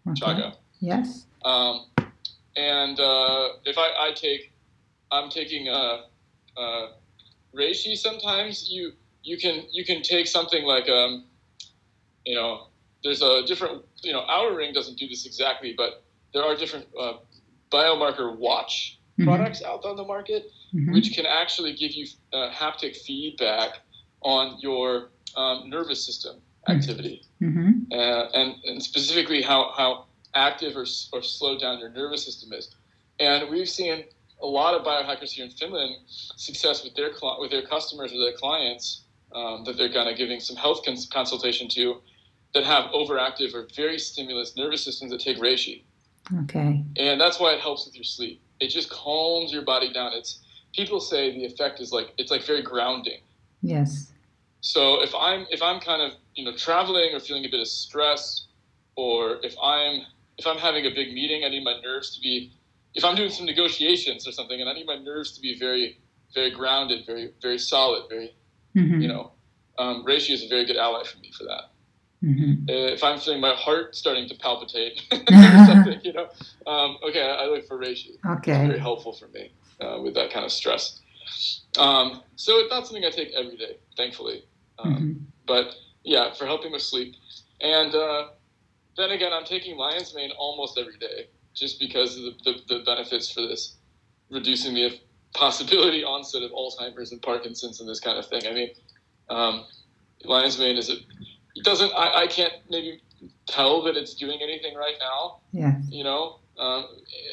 Okay. 0.08 0.22
Chaga. 0.42 0.56
Yes. 0.80 1.26
Um, 1.44 1.86
and 2.56 3.00
uh, 3.00 3.50
if 3.66 3.78
I, 3.78 4.08
I 4.08 4.12
take, 4.14 4.52
I'm 5.12 5.30
taking 5.30 5.70
uh, 5.70 6.02
uh, 6.58 6.88
reishi. 7.56 7.96
Sometimes 7.96 8.70
you 8.70 8.94
you 9.24 9.38
can 9.38 9.66
you 9.72 9.86
can 9.86 10.02
take 10.02 10.28
something 10.28 10.64
like 10.66 10.88
um, 10.90 11.26
you 12.26 12.36
know, 12.36 12.68
there's 13.04 13.22
a 13.22 13.44
different 13.46 13.84
you 14.04 14.14
know, 14.14 14.22
Oura 14.30 14.56
Ring 14.56 14.74
doesn't 14.74 14.98
do 14.98 15.08
this 15.08 15.26
exactly, 15.26 15.74
but 15.78 16.04
there 16.34 16.44
are 16.44 16.56
different 16.56 16.88
uh, 17.00 17.14
biomarker 17.72 18.36
watch 18.38 19.00
Mhm. 19.20 19.26
products 19.26 19.64
out 19.64 19.86
on 19.86 19.96
the 19.96 20.04
market, 20.04 20.52
Mhm. 20.74 20.94
which 20.94 21.14
can 21.14 21.26
actually 21.26 21.74
give 21.74 21.92
you 21.94 22.06
uh, 22.34 22.50
haptic 22.52 22.96
feedback 22.96 23.80
on 24.22 24.60
your 24.60 25.12
um, 25.36 25.70
nervous 25.70 26.06
system 26.06 26.42
activity 26.68 27.22
Mhm. 27.42 27.92
uh, 27.92 28.30
and, 28.34 28.56
and 28.66 28.82
specifically 28.82 29.42
how, 29.42 29.72
how 29.78 30.06
active 30.34 30.76
or, 30.76 30.86
or 31.14 31.22
slowed 31.22 31.60
down 31.60 31.80
your 31.80 31.90
nervous 31.90 32.24
system 32.26 32.52
is. 32.54 32.74
And 33.20 33.50
we've 33.50 33.70
seen 33.70 34.06
a 34.46 34.52
lot 34.62 34.76
of 34.76 34.86
biohackers 34.86 35.32
here 35.32 35.46
in 35.46 35.52
Finland 35.52 35.96
success 36.08 36.84
with 36.84 36.94
their 36.96 37.12
with 37.40 37.52
their 37.52 37.66
customers 37.66 38.14
or 38.14 38.20
their 38.20 38.38
clients 38.38 39.04
um, 39.34 39.64
that 39.66 39.76
they're 39.78 39.92
kind 39.92 40.08
of 40.10 40.16
giving 40.18 40.40
some 40.40 40.56
health 40.56 40.86
cons- 40.86 41.08
consultation 41.08 41.68
to 41.70 42.02
that 42.54 42.64
have 42.64 42.86
overactive 42.92 43.54
or 43.54 43.68
very 43.76 43.98
stimulus 44.00 44.56
nervous 44.56 44.84
systems 44.86 45.12
that 45.12 45.20
take 45.20 45.38
reishi. 45.38 45.84
Okay. 46.44 46.84
And 46.96 47.20
that's 47.20 47.40
why 47.40 47.54
it 47.54 47.60
helps 47.60 47.86
with 47.86 47.96
your 47.96 48.04
sleep. 48.04 48.42
It 48.60 48.70
just 48.70 48.90
calms 48.90 49.52
your 49.52 49.64
body 49.64 49.92
down. 49.92 50.14
It's 50.14 50.40
people 50.74 51.00
say 51.00 51.32
the 51.32 51.46
effect 51.46 51.80
is 51.80 51.92
like 51.92 52.14
it's 52.18 52.32
like 52.32 52.44
very 52.44 52.62
grounding. 52.62 53.22
Yes. 53.62 54.12
So 54.62 55.02
if 55.02 55.14
I'm 55.16 55.46
if 55.50 55.62
I'm 55.62 55.80
kind 55.80 56.02
of 56.02 56.12
you 56.36 56.46
know 56.46 56.56
traveling 56.56 57.14
or 57.14 57.20
feeling 57.20 57.46
a 57.46 57.50
bit 57.50 57.60
of 57.60 57.68
stress, 57.68 58.48
or 58.96 59.38
if 59.44 59.56
I'm 59.62 60.04
if 60.38 60.46
I'm 60.48 60.58
having 60.58 60.86
a 60.86 60.90
big 60.90 61.14
meeting, 61.14 61.44
I 61.44 61.50
need 61.50 61.64
my 61.64 61.80
nerves 61.84 62.16
to 62.16 62.22
be. 62.22 62.52
If 62.96 63.04
I'm 63.04 63.16
doing 63.16 63.30
some 63.30 63.46
negotiations 63.46 64.28
or 64.28 64.32
something, 64.32 64.60
and 64.60 64.70
I 64.70 64.74
need 64.74 64.86
my 64.88 64.98
nerves 64.98 65.34
to 65.36 65.42
be 65.42 65.58
very 65.60 66.00
very 66.34 66.52
grounded, 66.52 67.06
very 67.06 67.32
very 67.42 67.58
solid, 67.60 68.04
very 68.10 68.32
Mhm. 68.76 69.02
you 69.02 69.08
know, 69.08 69.32
um, 69.78 70.04
reishi 70.06 70.32
is 70.34 70.44
a 70.44 70.48
very 70.50 70.66
good 70.66 70.76
ally 70.78 71.04
for 71.04 71.18
me 71.20 71.32
for 71.38 71.46
that. 71.46 71.72
Mhm. 72.24 72.70
Uh, 72.70 72.94
if 72.94 73.04
I'm 73.04 73.20
feeling 73.20 73.40
my 73.40 73.56
heart 73.56 73.96
starting 73.96 74.28
to 74.28 74.36
palpitate 74.36 75.02
or 75.12 75.66
something, 75.66 76.00
you 76.04 76.14
know, 76.14 76.28
um, 76.68 76.98
okay, 77.08 77.22
I, 77.22 77.44
I 77.44 77.46
look 77.48 77.66
for 77.68 77.78
reishi. 77.78 78.12
It's 78.64 78.68
very 78.68 78.80
helpful 78.80 79.14
for 79.14 79.28
me 79.30 79.54
uh, 79.80 80.02
with 80.02 80.14
that 80.16 80.32
kind 80.32 80.46
of 80.46 80.52
stress. 80.52 81.00
Um, 81.78 82.24
so 82.36 82.60
it's 82.60 82.70
not 82.70 82.86
something 82.88 83.06
I 83.06 83.10
take 83.12 83.32
every 83.34 83.58
day, 83.58 83.78
thankfully. 83.98 84.44
Um, 84.80 84.94
Mhm. 84.94 85.26
but 85.46 85.76
yeah, 86.04 86.34
for 86.34 86.46
helping 86.46 86.72
with 86.72 86.82
sleep. 86.82 87.16
And 87.62 87.94
uh, 87.96 88.30
then 88.98 89.12
again, 89.12 89.32
I'm 89.34 89.46
taking 89.46 89.78
lion's 89.78 90.14
mane 90.14 90.32
almost 90.38 90.78
every 90.78 90.98
day, 90.98 91.28
just 91.56 91.80
because 91.80 92.18
of 92.18 92.24
the, 92.24 92.34
the, 92.44 92.54
the 92.68 92.84
benefits 92.86 93.32
for 93.32 93.42
this, 93.42 93.78
reducing 94.30 94.74
the 94.74 95.00
possibility 95.34 96.04
onset 96.04 96.44
of 96.44 96.52
Alzheimer's 96.52 97.12
and 97.12 97.22
Parkinson's 97.22 97.80
and 97.80 97.90
this 97.90 98.00
kind 98.00 98.18
of 98.18 98.28
thing. 98.28 98.42
I 98.48 98.54
mean, 98.54 98.70
um, 99.30 99.66
lion's 100.24 100.60
mane 100.60 100.78
is 100.78 100.90
a, 100.90 100.96
it 101.56 101.64
doesn't. 101.64 101.92
I, 101.96 102.24
I 102.24 102.28
can't 102.28 102.54
maybe 102.70 103.02
tell 103.48 103.82
that 103.84 103.96
it's 103.96 104.14
doing 104.14 104.40
anything 104.42 104.76
right 104.76 104.96
now. 105.00 105.40
Yes. 105.52 105.82
You 105.90 106.04
know, 106.04 106.40
um, 106.58 106.86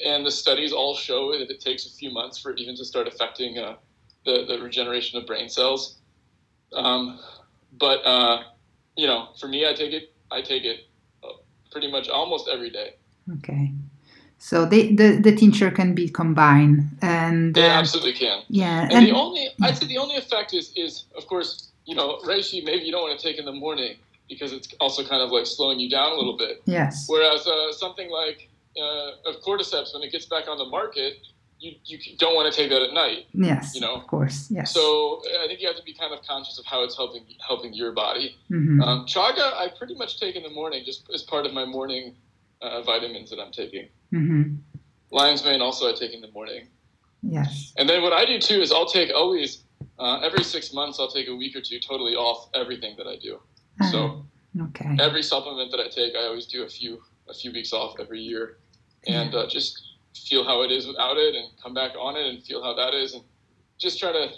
and 0.06 0.24
the 0.24 0.30
studies 0.30 0.72
all 0.72 0.94
show 0.94 1.32
that 1.32 1.50
it 1.50 1.60
takes 1.60 1.86
a 1.86 1.90
few 1.90 2.10
months 2.10 2.38
for 2.38 2.52
it 2.52 2.58
even 2.58 2.76
to 2.76 2.84
start 2.84 3.06
affecting 3.08 3.58
uh, 3.58 3.76
the 4.24 4.44
the 4.46 4.58
regeneration 4.60 5.18
of 5.18 5.26
brain 5.26 5.48
cells. 5.48 5.98
Um, 6.72 7.18
but 7.78 8.04
uh, 8.04 8.42
you 8.96 9.06
know, 9.06 9.28
for 9.40 9.48
me, 9.48 9.68
I 9.68 9.74
take 9.74 9.92
it. 9.92 10.14
I 10.30 10.40
take 10.40 10.64
it 10.64 10.86
uh, 11.22 11.28
pretty 11.70 11.90
much 11.90 12.08
almost 12.08 12.48
every 12.52 12.70
day. 12.70 12.94
Okay. 13.38 13.72
So 14.42 14.66
they, 14.66 14.92
the 14.92 15.20
the 15.22 15.30
tincture 15.36 15.70
can 15.70 15.94
be 15.94 16.08
combined, 16.08 16.90
and 17.00 17.54
They 17.54 17.70
uh, 17.70 17.78
absolutely 17.78 18.14
can. 18.14 18.42
yeah, 18.48 18.88
And, 18.90 19.06
the 19.06 19.12
only, 19.12 19.46
I'd 19.62 19.78
say, 19.78 19.86
the 19.86 19.98
only 19.98 20.16
effect 20.16 20.52
is, 20.52 20.72
is 20.74 21.04
of 21.16 21.28
course, 21.28 21.70
you 21.84 21.94
know, 21.94 22.18
reishi. 22.26 22.58
Maybe 22.64 22.82
you 22.82 22.90
don't 22.90 23.02
want 23.06 23.16
to 23.16 23.22
take 23.24 23.38
in 23.38 23.44
the 23.44 23.52
morning 23.52 23.98
because 24.28 24.52
it's 24.52 24.66
also 24.80 25.04
kind 25.06 25.22
of 25.22 25.30
like 25.30 25.46
slowing 25.46 25.78
you 25.78 25.88
down 25.88 26.10
a 26.10 26.16
little 26.16 26.36
bit. 26.36 26.60
yes, 26.66 27.06
Whereas 27.08 27.46
uh, 27.46 27.70
something 27.72 28.10
like 28.10 28.48
uh, 28.76 29.30
of 29.30 29.36
cordyceps, 29.46 29.94
when 29.94 30.02
it 30.02 30.10
gets 30.10 30.26
back 30.26 30.48
on 30.48 30.58
the 30.58 30.66
market, 30.66 31.18
you, 31.60 31.74
you 31.84 32.16
don't 32.18 32.34
want 32.34 32.52
to 32.52 32.54
take 32.60 32.68
that 32.70 32.82
at 32.82 32.92
night. 32.92 33.26
yes, 33.34 33.76
you 33.76 33.80
know. 33.80 33.94
of 33.94 34.08
course, 34.08 34.50
yes. 34.50 34.74
So 34.74 35.22
I 35.40 35.46
think 35.46 35.60
you 35.60 35.68
have 35.68 35.76
to 35.76 35.84
be 35.84 35.94
kind 35.94 36.12
of 36.12 36.18
conscious 36.26 36.58
of 36.58 36.64
how 36.66 36.82
it's 36.82 36.96
helping 36.96 37.22
helping 37.46 37.72
your 37.74 37.92
body. 37.92 38.34
Mhm. 38.50 38.82
Um, 38.82 39.06
chaga, 39.06 39.54
I 39.54 39.68
pretty 39.78 39.94
much 39.94 40.18
take 40.18 40.34
in 40.34 40.42
the 40.42 40.50
morning, 40.50 40.82
just 40.84 41.08
as 41.14 41.22
part 41.22 41.46
of 41.46 41.52
my 41.52 41.64
morning 41.64 42.16
uh, 42.62 42.82
vitamins 42.82 43.30
that 43.30 43.38
I'm 43.40 43.52
taking. 43.52 43.88
Mhm. 44.12 44.58
Lion's 45.10 45.44
mane 45.44 45.60
also 45.60 45.90
I 45.90 45.94
take 45.94 46.12
in 46.14 46.20
the 46.22 46.30
morning, 46.30 46.68
yes, 47.22 47.74
and 47.76 47.88
then 47.88 48.02
what 48.02 48.12
I 48.14 48.24
do 48.24 48.38
too 48.38 48.60
is 48.62 48.72
I'll 48.72 48.86
take 48.86 49.10
always 49.14 49.64
uh, 49.98 50.20
every 50.20 50.42
six 50.44 50.72
months 50.72 50.98
I'll 50.98 51.10
take 51.10 51.28
a 51.28 51.34
week 51.36 51.54
or 51.54 51.60
two 51.60 51.78
totally 51.80 52.14
off 52.14 52.48
everything 52.54 52.94
that 52.96 53.06
I 53.06 53.16
do. 53.16 53.38
So 53.90 54.24
Ah, 54.58 54.64
okay, 54.66 54.96
every 55.00 55.22
supplement 55.22 55.70
that 55.72 55.80
I 55.80 55.88
take, 55.88 56.14
I 56.16 56.24
always 56.24 56.46
do 56.46 56.62
a 56.62 56.68
few 56.68 57.02
a 57.28 57.34
few 57.34 57.52
weeks 57.52 57.72
off 57.72 57.98
every 58.00 58.20
year, 58.20 58.58
and 59.06 59.34
uh, 59.34 59.46
just 59.48 59.80
feel 60.14 60.44
how 60.44 60.62
it 60.62 60.70
is 60.70 60.86
without 60.86 61.16
it, 61.18 61.34
and 61.34 61.46
come 61.62 61.74
back 61.74 61.92
on 61.98 62.16
it 62.16 62.26
and 62.26 62.42
feel 62.42 62.62
how 62.62 62.72
that 62.74 62.94
is, 62.94 63.14
and 63.14 63.24
just 63.78 63.98
try 63.98 64.12
to 64.12 64.28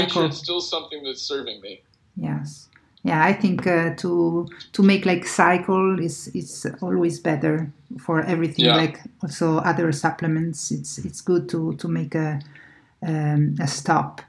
make 0.00 0.08
sure 0.10 0.24
it's 0.26 0.38
still 0.38 0.60
something 0.60 1.02
that's 1.02 1.22
serving 1.22 1.60
me. 1.60 1.82
Yes, 2.16 2.68
yeah. 3.04 3.24
I 3.24 3.32
think 3.32 3.66
uh, 3.66 3.94
to 3.96 4.46
to 4.72 4.82
make 4.82 5.06
like 5.06 5.26
cycle 5.26 5.98
is 6.00 6.28
is 6.28 6.66
always 6.80 7.20
better 7.20 7.72
for 8.00 8.22
everything. 8.22 8.66
Yeah. 8.66 8.76
Like 8.76 9.00
also 9.22 9.58
other 9.58 9.92
supplements, 9.92 10.70
it's 10.70 10.98
it's 10.98 11.20
good 11.20 11.48
to 11.50 11.74
to 11.74 11.88
make 11.88 12.14
a 12.14 12.40
um, 13.02 13.56
a 13.60 13.66
stop 13.66 14.22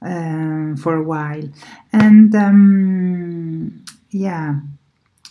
um, 0.00 0.76
for 0.76 0.96
a 0.96 1.02
while. 1.02 1.48
And 1.92 2.34
um, 2.34 3.84
Yeah. 4.10 4.60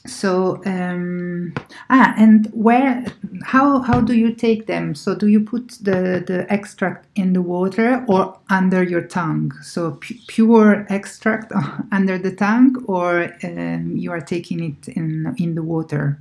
So 0.08 0.62
um, 0.66 1.54
ah, 1.90 2.14
and 2.18 2.48
where? 2.54 3.06
How 3.44 3.82
how 3.82 4.02
do 4.02 4.14
you 4.14 4.34
take 4.34 4.66
them? 4.66 4.96
So 4.96 5.14
do 5.14 5.28
you 5.28 5.40
put 5.42 5.78
the 5.82 6.24
the 6.26 6.46
extract 6.50 7.08
in 7.16 7.34
the 7.34 7.42
water 7.42 8.04
or 8.08 8.38
under 8.50 8.82
your 8.82 9.02
tongue? 9.02 9.52
So 9.62 9.92
pu- 9.92 10.16
pure 10.28 10.88
extract 10.90 11.52
under 11.92 12.18
the 12.18 12.36
tongue, 12.36 12.84
or 12.88 13.32
um, 13.44 13.96
you 13.96 14.12
are 14.12 14.22
taking 14.22 14.64
it 14.64 14.88
in 14.88 15.36
in 15.38 15.54
the 15.54 15.64
water? 15.64 16.20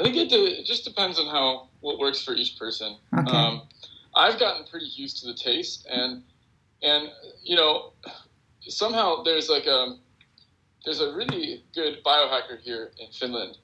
I 0.00 0.02
think 0.02 0.16
it, 0.16 0.32
it 0.32 0.66
just 0.66 0.84
depends 0.84 1.20
on 1.20 1.26
how 1.26 1.68
what 1.80 1.98
works 2.00 2.22
for 2.24 2.34
each 2.34 2.58
person. 2.58 2.96
Okay. 3.16 3.36
Um, 3.36 3.62
I've 4.16 4.40
gotten 4.40 4.64
pretty 4.66 4.86
used 4.86 5.18
to 5.20 5.26
the 5.26 5.34
taste, 5.34 5.86
and 5.88 6.24
and 6.82 7.08
you 7.44 7.54
know, 7.54 7.92
somehow 8.62 9.22
there's 9.22 9.48
like 9.48 9.66
a 9.66 9.96
there's 10.84 11.00
a 11.00 11.12
really 11.14 11.64
good 11.74 12.02
biohacker 12.04 12.60
here 12.62 12.90
in 12.98 13.10
Finland, 13.12 13.56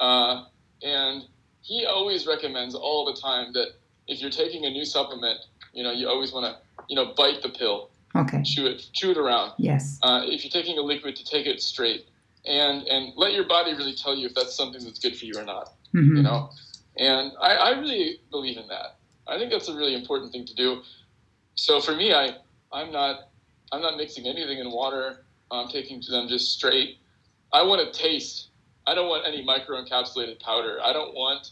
uh, 0.00 0.44
and 0.82 1.24
he 1.62 1.84
always 1.86 2.26
recommends 2.26 2.74
all 2.74 3.04
the 3.04 3.18
time 3.20 3.52
that 3.52 3.68
if 4.08 4.20
you're 4.20 4.30
taking 4.30 4.64
a 4.64 4.70
new 4.70 4.84
supplement, 4.84 5.38
you 5.72 5.82
know, 5.82 5.92
you 5.92 6.08
always 6.08 6.32
want 6.32 6.44
to 6.46 6.56
you 6.88 6.96
know 6.96 7.12
bite 7.16 7.42
the 7.42 7.48
pill, 7.50 7.90
Okay. 8.16 8.42
chew 8.42 8.66
it, 8.66 8.84
chew 8.92 9.10
it 9.12 9.16
around. 9.18 9.52
Yes. 9.58 9.98
Uh, 10.02 10.22
if 10.24 10.44
you're 10.44 10.50
taking 10.50 10.78
a 10.78 10.82
liquid, 10.82 11.16
to 11.16 11.24
take 11.24 11.46
it 11.46 11.62
straight, 11.62 12.06
and 12.46 12.82
and 12.88 13.12
let 13.16 13.32
your 13.32 13.44
body 13.46 13.72
really 13.74 13.94
tell 13.94 14.14
you 14.16 14.26
if 14.26 14.34
that's 14.34 14.54
something 14.54 14.82
that's 14.84 14.98
good 14.98 15.16
for 15.16 15.24
you 15.26 15.34
or 15.36 15.44
not 15.44 15.74
Mhm. 15.94 16.16
you 16.16 16.22
know 16.22 16.50
and 16.98 17.32
I, 17.40 17.54
I 17.54 17.70
really 17.78 18.18
believe 18.30 18.56
in 18.58 18.66
that 18.66 18.96
i 19.28 19.38
think 19.38 19.50
that's 19.52 19.68
a 19.68 19.74
really 19.74 19.94
important 19.94 20.32
thing 20.32 20.44
to 20.46 20.54
do 20.54 20.82
so 21.54 21.80
for 21.80 21.94
me 21.94 22.12
i 22.12 22.34
i'm 22.72 22.90
not 22.90 23.28
i'm 23.70 23.80
not 23.80 23.96
mixing 23.96 24.26
anything 24.26 24.58
in 24.58 24.70
water 24.72 25.24
i'm 25.52 25.68
taking 25.68 26.00
to 26.00 26.10
them 26.10 26.28
just 26.28 26.52
straight 26.52 26.98
i 27.52 27.62
want 27.62 27.80
to 27.80 27.98
taste 27.98 28.48
i 28.86 28.94
don't 28.94 29.08
want 29.08 29.24
any 29.26 29.44
microencapsulated 29.44 30.40
powder 30.40 30.78
i 30.82 30.92
don't 30.92 31.14
want 31.14 31.50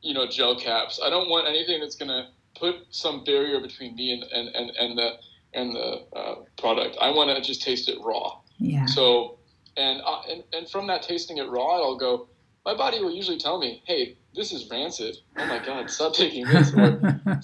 you 0.00 0.14
know 0.14 0.26
gel 0.26 0.56
caps 0.58 1.00
i 1.04 1.10
don't 1.10 1.28
want 1.28 1.46
anything 1.46 1.80
that's 1.80 1.96
going 1.96 2.08
to 2.08 2.26
put 2.58 2.76
some 2.90 3.24
barrier 3.24 3.60
between 3.60 3.94
me 3.96 4.12
and 4.12 4.22
and 4.32 4.54
and, 4.54 4.70
and 4.78 4.98
the 4.98 5.10
and 5.54 5.74
the 5.74 6.06
uh, 6.16 6.34
product 6.58 6.96
i 7.00 7.10
want 7.10 7.28
to 7.34 7.42
just 7.42 7.62
taste 7.62 7.88
it 7.88 7.98
raw 8.00 8.38
Yeah. 8.58 8.86
so, 8.86 9.38
and, 9.76 10.00
uh, 10.04 10.20
and 10.30 10.44
and 10.52 10.68
from 10.68 10.86
that 10.88 11.02
tasting 11.02 11.38
it 11.38 11.48
raw, 11.48 11.82
I'll 11.82 11.96
go. 11.98 12.28
My 12.64 12.74
body 12.76 13.00
will 13.02 13.10
usually 13.10 13.38
tell 13.38 13.58
me, 13.58 13.82
"Hey, 13.86 14.16
this 14.34 14.52
is 14.52 14.68
rancid. 14.70 15.16
Oh 15.38 15.46
my 15.46 15.58
God, 15.64 15.90
stop 15.90 16.12
taking 16.14 16.44
this." 16.46 16.72
Or, 16.74 16.88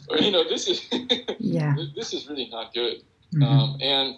or 0.10 0.16
you 0.18 0.30
know, 0.30 0.44
this 0.48 0.68
is 0.68 0.78
yeah. 1.38 1.74
this 1.96 2.12
is 2.12 2.28
really 2.28 2.48
not 2.50 2.72
good. 2.74 2.96
Mhm. 3.34 3.42
Um, 3.44 3.68
and 3.80 4.16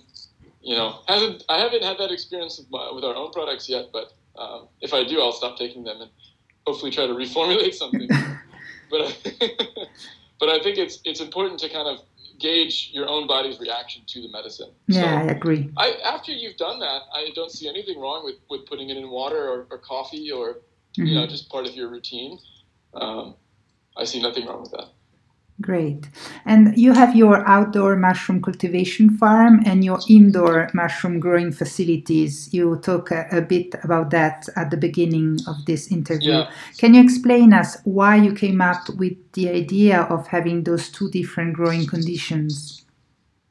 you 0.60 0.74
know, 0.76 1.00
hasn't 1.06 1.44
I 1.48 1.58
haven't 1.58 1.82
had 1.82 1.98
that 1.98 2.10
experience 2.10 2.58
with, 2.58 2.68
my, 2.70 2.90
with 2.94 3.04
our 3.04 3.14
own 3.14 3.32
products 3.32 3.68
yet, 3.68 3.86
but 3.92 4.12
um, 4.38 4.68
if 4.80 4.92
I 4.94 5.04
do, 5.04 5.20
I'll 5.20 5.32
stop 5.32 5.56
taking 5.58 5.84
them 5.84 6.00
and 6.00 6.10
hopefully 6.66 6.90
try 6.90 7.06
to 7.06 7.12
reformulate 7.24 7.74
something. 7.74 8.08
but 8.90 9.00
I, 9.02 9.14
but 10.40 10.48
I 10.48 10.62
think 10.62 10.78
it's 10.78 11.00
it's 11.04 11.20
important 11.20 11.58
to 11.60 11.68
kind 11.68 11.88
of 11.88 12.00
gauge 12.38 12.90
your 12.92 13.06
own 13.08 13.26
body's 13.26 13.60
reaction 13.60 14.02
to 14.06 14.22
the 14.22 14.28
medicine. 14.30 14.70
yeah, 14.88 15.00
So, 15.00 15.06
I 15.08 15.22
agree. 15.24 15.70
I, 15.76 15.92
after 16.06 16.32
you've 16.32 16.56
done 16.56 16.80
that, 16.80 17.02
I 17.14 17.28
don't 17.34 17.50
see 17.50 17.68
anything 17.68 18.00
wrong 18.00 18.24
with, 18.24 18.36
with 18.48 18.64
putting 18.66 18.88
it 18.88 18.96
in 18.96 19.10
water 19.10 19.46
or, 19.46 19.66
or 19.70 19.76
coffee 19.78 20.30
or 20.30 20.60
you 20.96 21.14
know 21.14 21.26
Mhm. 21.26 21.30
just 21.30 21.48
part 21.50 21.66
of 21.66 21.74
your 21.74 21.88
routine. 21.88 22.38
Um, 22.94 23.36
I 23.96 24.04
see 24.04 24.20
nothing 24.22 24.46
wrong 24.46 24.62
with 24.62 24.70
that. 24.72 24.88
Great. 25.60 26.08
And 26.46 26.76
you 26.76 26.92
have 26.92 27.14
your 27.14 27.46
outdoor 27.46 27.96
mushroom 27.96 28.40
cultivation 28.40 29.10
farm 29.10 29.60
and 29.66 29.84
your 29.84 29.98
indoor 30.08 30.70
mushroom 30.72 31.20
growing 31.20 31.52
facilities. 31.52 32.52
You 32.52 32.76
talk 32.78 33.10
a, 33.10 33.26
a 33.30 33.42
bit 33.42 33.74
about 33.84 34.10
that 34.10 34.48
at 34.56 34.70
the 34.70 34.78
beginning 34.78 35.38
of 35.46 35.56
this 35.66 35.92
interview. 35.92 36.32
Yeah. 36.32 36.50
Can 36.78 36.94
you 36.94 37.02
explain 37.02 37.52
us 37.52 37.76
why 37.84 38.16
you 38.16 38.32
came 38.32 38.62
up 38.62 38.88
with 38.96 39.16
the 39.32 39.50
idea 39.50 40.02
of 40.02 40.26
having 40.28 40.64
those 40.64 40.88
two 40.88 41.10
different 41.10 41.52
growing 41.54 41.86
conditions? 41.86 42.86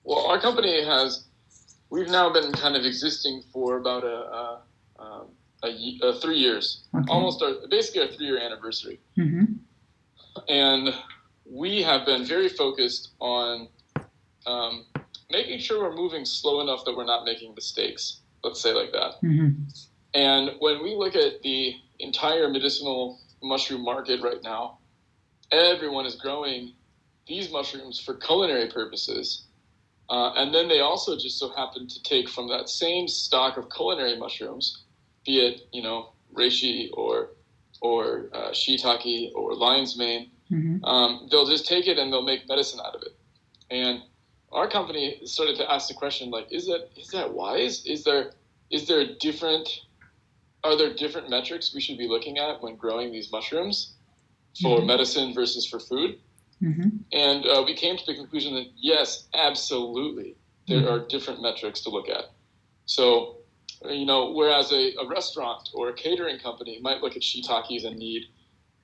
Well, 0.03 0.26
our 0.26 0.41
company 0.41 0.84
has 0.84 1.26
we've 1.91 2.10
now 2.10 2.32
been 2.32 2.51
kind 2.53 2.76
of 2.76 2.86
existing 2.86 3.43
for 3.53 3.78
about 3.78 4.03
a, 4.03 4.07
a, 4.07 4.62
um, 4.99 5.28
a, 5.64 5.97
uh, 6.03 6.20
three 6.20 6.38
years, 6.38 6.84
Okay. 6.95 7.05
almost 7.07 7.41
our, 7.43 7.55
basically 7.70 8.01
our 8.01 8.07
three 8.07 8.26
year 8.26 8.39
anniversary, 8.39 8.99
hmm 9.16 9.43
and 10.47 10.93
we 11.50 11.82
have 11.82 12.06
been 12.06 12.26
very 12.26 12.50
focused 12.50 13.14
on 13.20 13.68
um, 14.45 14.86
making 15.32 15.60
sure 15.60 15.84
we're 15.84 15.95
moving 15.95 16.26
slow 16.26 16.62
enough 16.62 16.86
that 16.86 16.95
we're 16.95 17.06
not 17.06 17.26
making 17.26 17.54
mistakes. 17.56 18.22
Let's 18.43 18.62
say 18.62 18.74
like 18.74 18.91
that. 18.93 19.16
hmm 19.22 19.50
And 20.14 20.52
when 20.60 20.84
we 20.84 20.95
look 20.95 21.16
at 21.16 21.41
the 21.41 21.76
entire 22.00 22.50
medicinal 22.50 23.20
mushroom 23.41 23.84
market 23.84 24.22
right 24.22 24.41
now, 24.43 24.80
everyone 25.52 26.06
is 26.06 26.16
growing 26.16 26.74
these 27.28 27.52
mushrooms 27.52 28.00
for 28.00 28.16
culinary 28.16 28.70
purposes. 28.70 29.45
Uh, 30.10 30.34
and 30.36 30.54
then 30.54 30.68
they 30.68 30.80
also 30.80 31.16
just 31.16 31.38
so 31.38 31.50
happen 31.56 31.88
to 31.88 32.02
take 32.02 32.28
from 32.28 32.47
that 32.47 32.68
same 32.70 33.08
stock 33.08 33.58
of 33.58 33.70
culinary 33.70 34.18
mushrooms, 34.18 34.86
be 35.26 35.39
it, 35.39 35.62
you 35.72 35.84
know, 35.84 36.14
reishi 36.34 36.89
or, 36.93 37.32
or 37.82 38.30
uh, 38.34 38.50
shiitake 38.50 39.30
or 39.36 39.54
lion's 39.54 39.97
mane, 39.97 40.32
hmm 40.50 40.78
um, 40.84 41.28
they'll 41.32 41.45
just 41.47 41.68
take 41.68 41.88
it 41.88 41.97
and 41.97 42.12
they'll 42.12 42.24
make 42.26 42.47
medicine 42.47 42.80
out 42.86 42.95
of 42.95 43.02
it. 43.04 43.18
And 43.70 44.04
our 44.52 44.70
company 44.70 45.22
started 45.26 45.58
to 45.58 45.72
ask 45.72 45.88
the 45.88 45.93
question 45.93 46.32
like, 46.32 46.47
is 46.52 46.66
that 46.68 46.89
is 46.97 47.12
that 47.12 47.34
wise? 47.34 47.86
Is 47.86 48.04
there 48.04 48.34
is 48.72 48.88
there 48.88 49.06
different 49.20 49.70
are 50.64 50.76
there 50.78 50.93
different 50.93 51.30
metrics 51.30 51.74
we 51.74 51.82
should 51.82 51.97
be 51.97 52.08
looking 52.08 52.38
at 52.38 52.62
when 52.62 52.76
growing 52.76 53.12
these 53.12 53.32
mushrooms 53.32 53.95
for 54.62 54.82
Mhm. 54.82 54.88
medicine 54.88 55.34
versus 55.34 55.66
for 55.68 55.80
food? 55.80 56.20
hmm 56.60 56.89
And 57.12 57.45
uh, 57.45 57.64
we 57.66 57.74
came 57.76 57.97
to 57.97 58.06
the 58.06 58.16
conclusion 58.16 58.56
that 58.56 58.68
yes, 58.76 59.28
absolutely, 59.34 60.38
there 60.68 60.82
Mhm. 60.82 60.89
are 60.89 61.08
different 61.08 61.41
metrics 61.41 61.82
to 61.82 61.89
look 61.89 62.10
at. 62.10 62.26
So, 62.86 63.38
you 63.86 64.06
know, 64.06 64.32
whereas 64.32 64.72
a, 64.72 64.95
a 64.95 65.08
restaurant 65.08 65.70
or 65.74 65.89
a 65.89 65.93
catering 65.93 66.39
company 66.39 66.80
might 66.82 67.02
look 67.02 67.16
at 67.16 67.24
shiitakes 67.24 67.86
and 67.86 67.97
need 67.97 68.24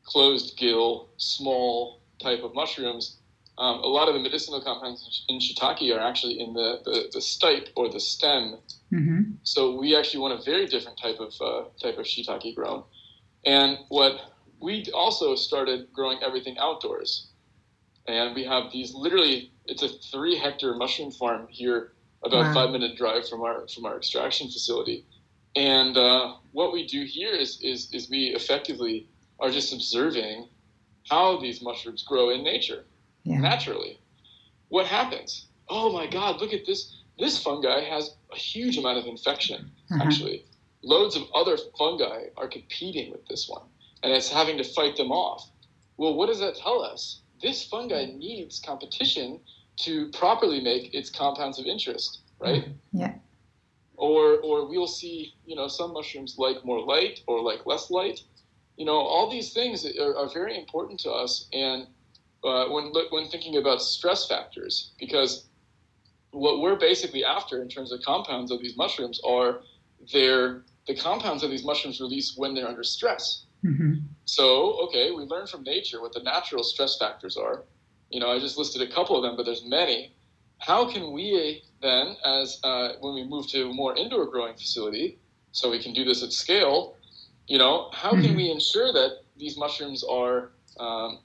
closed 0.05 0.57
gill, 0.57 1.09
small 1.17 2.01
type 2.21 2.43
of 2.43 2.53
mushrooms, 2.53 3.17
um, 3.57 3.79
a 3.79 3.87
lot 3.87 4.07
of 4.07 4.13
the 4.13 4.19
medicinal 4.19 4.61
compounds 4.61 5.25
in 5.29 5.39
shiitake 5.39 5.95
are 5.95 5.99
actually 5.99 6.39
in 6.39 6.53
the, 6.53 6.79
the, 6.85 7.09
the 7.13 7.19
stipe 7.19 7.69
or 7.75 7.89
the 7.89 7.99
stem 7.99 8.59
hmm 8.89 9.21
so 9.43 9.77
we 9.77 9.95
actually 9.95 10.19
want 10.21 10.39
a 10.39 10.43
very 10.43 10.65
different 10.65 10.97
type 10.97 11.19
of 11.19 11.33
uh, 11.39 11.65
type 11.81 11.99
of 11.99 12.05
shiitake 12.05 12.55
grown. 12.55 12.83
And 13.45 13.77
what 13.89 14.19
we 14.59 14.85
also 14.93 15.35
started 15.35 15.93
growing 15.93 16.17
everything 16.23 16.57
outdoors, 16.57 17.27
and 18.07 18.33
we 18.33 18.43
have 18.43 18.71
these 18.71 18.93
literally 18.95 19.51
it's 19.65 19.83
a 19.83 19.89
three 20.11 20.35
hectare 20.35 20.75
mushroom 20.75 21.11
farm 21.11 21.47
here, 21.49 21.91
about 22.23 22.47
Wow. 22.47 22.53
five 22.53 22.69
minute 22.71 22.97
drive 22.97 23.29
from 23.29 23.41
our 23.41 23.67
from 23.67 23.85
our 23.85 23.97
extraction 23.97 24.47
facility. 24.47 25.05
And 25.55 25.95
uh, 25.95 26.33
what 26.51 26.73
we 26.73 26.87
do 26.87 27.05
here 27.05 27.33
is, 27.33 27.59
is 27.61 27.93
is 27.93 28.09
we 28.09 28.33
effectively 28.35 29.07
are 29.39 29.51
just 29.51 29.73
observing 29.73 30.47
how 31.09 31.37
these 31.39 31.61
mushrooms 31.61 32.03
grow 32.03 32.29
in 32.29 32.43
nature 32.43 32.85
Yeah. 33.23 33.39
naturally. 33.39 33.99
What 34.69 34.85
happens? 34.87 35.47
Oh 35.69 35.91
my 35.91 36.07
God! 36.07 36.41
Look 36.41 36.53
at 36.53 36.65
this. 36.65 37.01
This 37.19 37.41
fungi 37.41 37.81
has 37.81 38.15
a 38.31 38.35
huge 38.35 38.77
amount 38.77 38.97
of 38.99 39.05
infection. 39.05 39.71
Uh-huh. 39.91 40.03
Actually, 40.03 40.45
loads 40.83 41.15
of 41.15 41.23
other 41.33 41.57
fungi 41.77 42.25
are 42.37 42.47
competing 42.47 43.11
with 43.11 43.25
this 43.27 43.47
one, 43.47 43.63
and 44.03 44.11
it's 44.11 44.29
having 44.29 44.57
to 44.57 44.63
fight 44.63 44.95
them 44.97 45.11
off. 45.11 45.49
Well, 45.97 46.13
what 46.15 46.27
does 46.27 46.39
that 46.39 46.55
tell 46.57 46.81
us? 46.81 47.21
This 47.41 47.63
fungi 47.65 48.05
needs 48.05 48.59
competition 48.59 49.39
to 49.77 50.09
properly 50.11 50.61
make 50.61 50.93
its 50.93 51.09
compounds 51.09 51.57
of 51.59 51.65
interest, 51.65 52.19
right? 52.39 52.67
Yeah. 52.91 53.13
Or, 53.97 54.37
or 54.39 54.67
we'll 54.67 54.87
see, 54.87 55.33
you 55.45 55.55
know, 55.55 55.67
some 55.67 55.93
mushrooms 55.93 56.35
like 56.37 56.65
more 56.65 56.81
light 56.85 57.21
or 57.27 57.41
like 57.41 57.65
less 57.65 57.89
light. 57.89 58.21
You 58.77 58.85
know, 58.85 58.97
all 58.97 59.29
these 59.29 59.53
things 59.53 59.85
are, 59.85 60.17
are 60.17 60.29
very 60.33 60.57
important 60.57 60.99
to 61.01 61.11
us, 61.11 61.47
and 61.53 61.87
uh, 62.43 62.65
when 62.67 62.91
when 63.09 63.27
thinking 63.27 63.57
about 63.57 63.81
stress 63.81 64.27
factors, 64.27 64.91
because 64.99 65.45
what 66.31 66.59
we're 66.59 66.75
basically 66.75 67.23
after 67.23 67.61
in 67.61 67.69
terms 67.69 67.91
of 67.91 68.01
compounds 68.01 68.51
of 68.51 68.59
these 68.59 68.75
mushrooms 68.75 69.21
are 69.25 69.61
their 70.11 70.63
the 70.87 70.95
compounds 70.95 71.43
of 71.43 71.49
these 71.49 71.63
mushrooms 71.63 71.99
release 71.99 72.35
when 72.37 72.53
they're 72.53 72.67
under 72.67 72.83
stress. 72.83 73.45
hmm 73.61 73.93
So, 74.25 74.79
okay, 74.85 75.11
we 75.11 75.23
learn 75.23 75.47
from 75.47 75.63
nature 75.63 76.01
what 76.01 76.13
the 76.13 76.21
natural 76.21 76.63
stress 76.63 76.97
factors 76.97 77.37
are. 77.37 77.63
You 78.09 78.19
know, 78.19 78.31
I 78.31 78.39
just 78.39 78.57
listed 78.57 78.81
a 78.81 78.91
couple 78.91 79.15
of 79.15 79.23
them, 79.23 79.35
but 79.35 79.45
there's 79.45 79.65
many. 79.65 80.13
How 80.59 80.89
can 80.91 81.11
we 81.11 81.63
then, 81.81 82.15
as 82.23 82.59
uh, 82.63 82.93
when 82.99 83.13
we 83.13 83.23
move 83.23 83.47
to 83.47 83.69
a 83.69 83.73
more 83.73 83.95
indoor 83.95 84.25
growing 84.25 84.55
facility, 84.55 85.19
so 85.51 85.71
we 85.71 85.81
can 85.81 85.93
do 85.93 86.03
this 86.03 86.23
at 86.23 86.31
scale, 86.31 86.94
you 87.47 87.57
know, 87.57 87.89
how 87.93 88.11
can 88.11 88.33
Mhm. 88.33 88.35
we 88.35 88.51
ensure 88.51 88.91
that 88.93 89.21
these 89.37 89.57
mushrooms 89.57 90.03
are 90.03 90.51
um, 90.77 91.19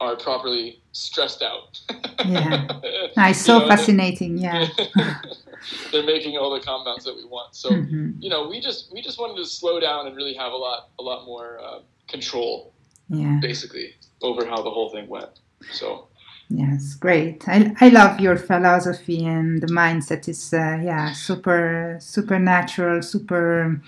are 0.00 0.16
properly 0.16 0.80
stressed 0.92 1.42
out. 1.42 1.80
yeah, 2.24 2.80
nice, 3.16 3.44
so 3.44 3.58
know, 3.58 3.68
fascinating. 3.68 4.38
Yeah, 4.38 4.68
they're 5.92 6.04
making 6.06 6.36
all 6.36 6.52
the 6.52 6.60
compounds 6.60 7.04
that 7.04 7.16
we 7.16 7.24
want. 7.24 7.54
So 7.54 7.70
mm-hmm. 7.70 8.12
you 8.20 8.30
know, 8.30 8.48
we 8.48 8.60
just 8.60 8.92
we 8.92 9.02
just 9.02 9.18
wanted 9.18 9.36
to 9.36 9.46
slow 9.46 9.80
down 9.80 10.06
and 10.06 10.16
really 10.16 10.34
have 10.34 10.52
a 10.52 10.56
lot 10.56 10.90
a 10.98 11.02
lot 11.02 11.26
more 11.26 11.58
uh, 11.60 11.80
control. 12.08 12.72
Yeah, 13.08 13.38
basically 13.40 13.94
over 14.22 14.44
how 14.46 14.62
the 14.62 14.70
whole 14.70 14.90
thing 14.90 15.08
went. 15.08 15.40
So. 15.72 16.08
Yes, 16.50 16.94
great. 16.94 17.46
I, 17.46 17.74
I 17.78 17.90
love 17.90 18.20
your 18.20 18.36
philosophy 18.36 19.22
and 19.22 19.60
the 19.60 19.66
mindset 19.66 20.28
is 20.28 20.54
uh, 20.54 20.80
yeah 20.82 21.12
super 21.12 21.98
supernatural, 22.00 23.02
super 23.02 23.82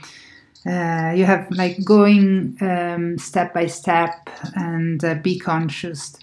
uh, 0.67 1.13
you 1.17 1.25
have 1.25 1.51
like 1.51 1.83
going 1.85 2.57
um, 2.61 3.17
step 3.19 3.55
by 3.55 3.67
step 3.67 4.29
and 4.55 5.03
uh, 5.03 5.15
be 5.15 5.39
conscious. 5.39 6.17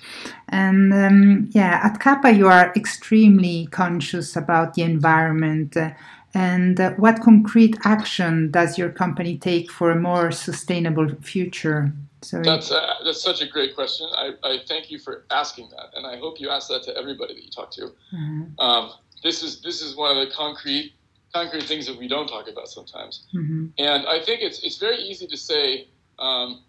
And 0.49 0.93
um, 0.93 1.49
yeah 1.51 1.81
at 1.83 1.99
Kaapa 1.99 2.35
you 2.35 2.47
are 2.47 2.71
extremely 2.75 3.67
conscious 3.67 4.35
about 4.35 4.75
the 4.75 4.83
environment 4.83 5.75
uh, 5.75 5.91
and 6.33 6.79
uh, 6.79 6.91
what 6.91 7.21
concrete 7.21 7.75
action 7.83 8.51
does 8.51 8.77
your 8.77 8.89
company 8.89 9.37
take 9.37 9.71
for 9.71 9.89
a 9.89 9.99
more 9.99 10.31
sustainable 10.31 11.09
future? 11.21 11.91
So 12.21 12.41
that's 12.43 12.71
uh, 12.71 12.93
that's 13.03 13.21
such 13.21 13.41
a 13.41 13.47
great 13.47 13.73
question. 13.73 14.07
I, 14.13 14.33
I 14.43 14.59
thank 14.67 14.91
you 14.91 14.99
for 14.99 15.25
asking 15.31 15.69
that 15.69 15.95
and 15.95 16.05
i 16.05 16.17
hope 16.17 16.39
you 16.39 16.49
ask 16.49 16.67
that 16.69 16.83
to 16.83 16.95
everybody 16.95 17.33
that 17.35 17.43
you 17.43 17.51
talk 17.51 17.71
to. 17.71 17.91
Mm-hmm. 18.13 18.59
um, 18.59 18.91
this 19.23 19.41
is 19.41 19.61
this 19.61 19.81
is 19.81 19.95
one 19.95 20.15
of 20.15 20.27
the 20.27 20.33
concrete 20.33 20.93
concrete 21.33 21.63
things 21.63 21.85
that 21.87 21.97
we 21.97 22.07
don't 22.07 22.27
talk 22.27 22.47
about 22.49 22.67
sometimes. 22.67 23.25
Mm-hmm. 23.35 23.67
And 23.77 24.07
I 24.07 24.23
think 24.23 24.41
it's 24.41 24.59
it's 24.63 24.77
very 24.77 24.97
easy 24.97 25.27
to 25.27 25.37
say. 25.37 25.87
Um, 26.19 26.63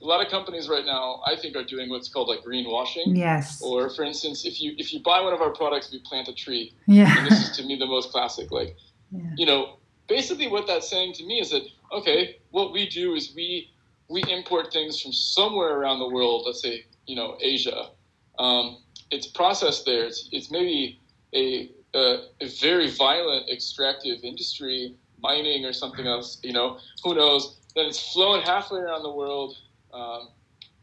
a 0.00 0.04
lot 0.04 0.24
of 0.24 0.30
companies 0.30 0.68
right 0.68 0.86
now, 0.86 1.20
I 1.26 1.34
think, 1.34 1.56
are 1.56 1.64
doing 1.64 1.90
what's 1.90 2.08
called 2.08 2.28
like 2.28 2.44
greenwashing. 2.44 3.16
Yes. 3.16 3.60
Or, 3.60 3.90
for 3.90 4.04
instance, 4.04 4.44
if 4.44 4.60
you 4.60 4.74
if 4.78 4.92
you 4.92 5.00
buy 5.00 5.20
one 5.20 5.32
of 5.32 5.40
our 5.40 5.50
products, 5.50 5.90
we 5.92 5.98
plant 6.00 6.28
a 6.28 6.34
tree. 6.34 6.72
Yeah. 6.86 7.16
And 7.18 7.26
this 7.26 7.50
is 7.50 7.56
to 7.56 7.64
me 7.64 7.76
the 7.76 7.86
most 7.86 8.12
classic. 8.12 8.50
Like, 8.52 8.76
yeah. 9.10 9.30
you 9.36 9.46
know, 9.46 9.78
basically 10.08 10.48
what 10.48 10.66
that's 10.66 10.88
saying 10.88 11.14
to 11.14 11.24
me 11.24 11.40
is 11.40 11.50
that 11.50 11.62
okay, 11.92 12.38
what 12.50 12.72
we 12.72 12.88
do 12.88 13.14
is 13.14 13.32
we 13.34 13.70
we 14.08 14.22
import 14.24 14.72
things 14.72 15.00
from 15.00 15.12
somewhere 15.12 15.78
around 15.78 15.98
the 15.98 16.08
world. 16.08 16.44
Let's 16.46 16.62
say 16.62 16.84
you 17.06 17.16
know 17.16 17.36
Asia. 17.40 17.90
Um, 18.38 18.78
it's 19.10 19.26
processed 19.26 19.84
there. 19.84 20.04
It's 20.04 20.28
it's 20.32 20.50
maybe 20.50 21.00
a 21.34 21.70
a, 21.94 22.24
a 22.40 22.48
very 22.60 22.90
violent 22.90 23.48
extractive 23.48 24.20
industry, 24.22 24.94
mining 25.20 25.64
or 25.64 25.72
something 25.72 26.06
else, 26.06 26.38
you 26.42 26.52
know, 26.52 26.78
who 27.02 27.14
knows? 27.14 27.58
Then 27.74 27.86
it's 27.86 28.12
flown 28.12 28.42
halfway 28.42 28.80
around 28.80 29.02
the 29.02 29.12
world, 29.12 29.56
um, 29.92 30.28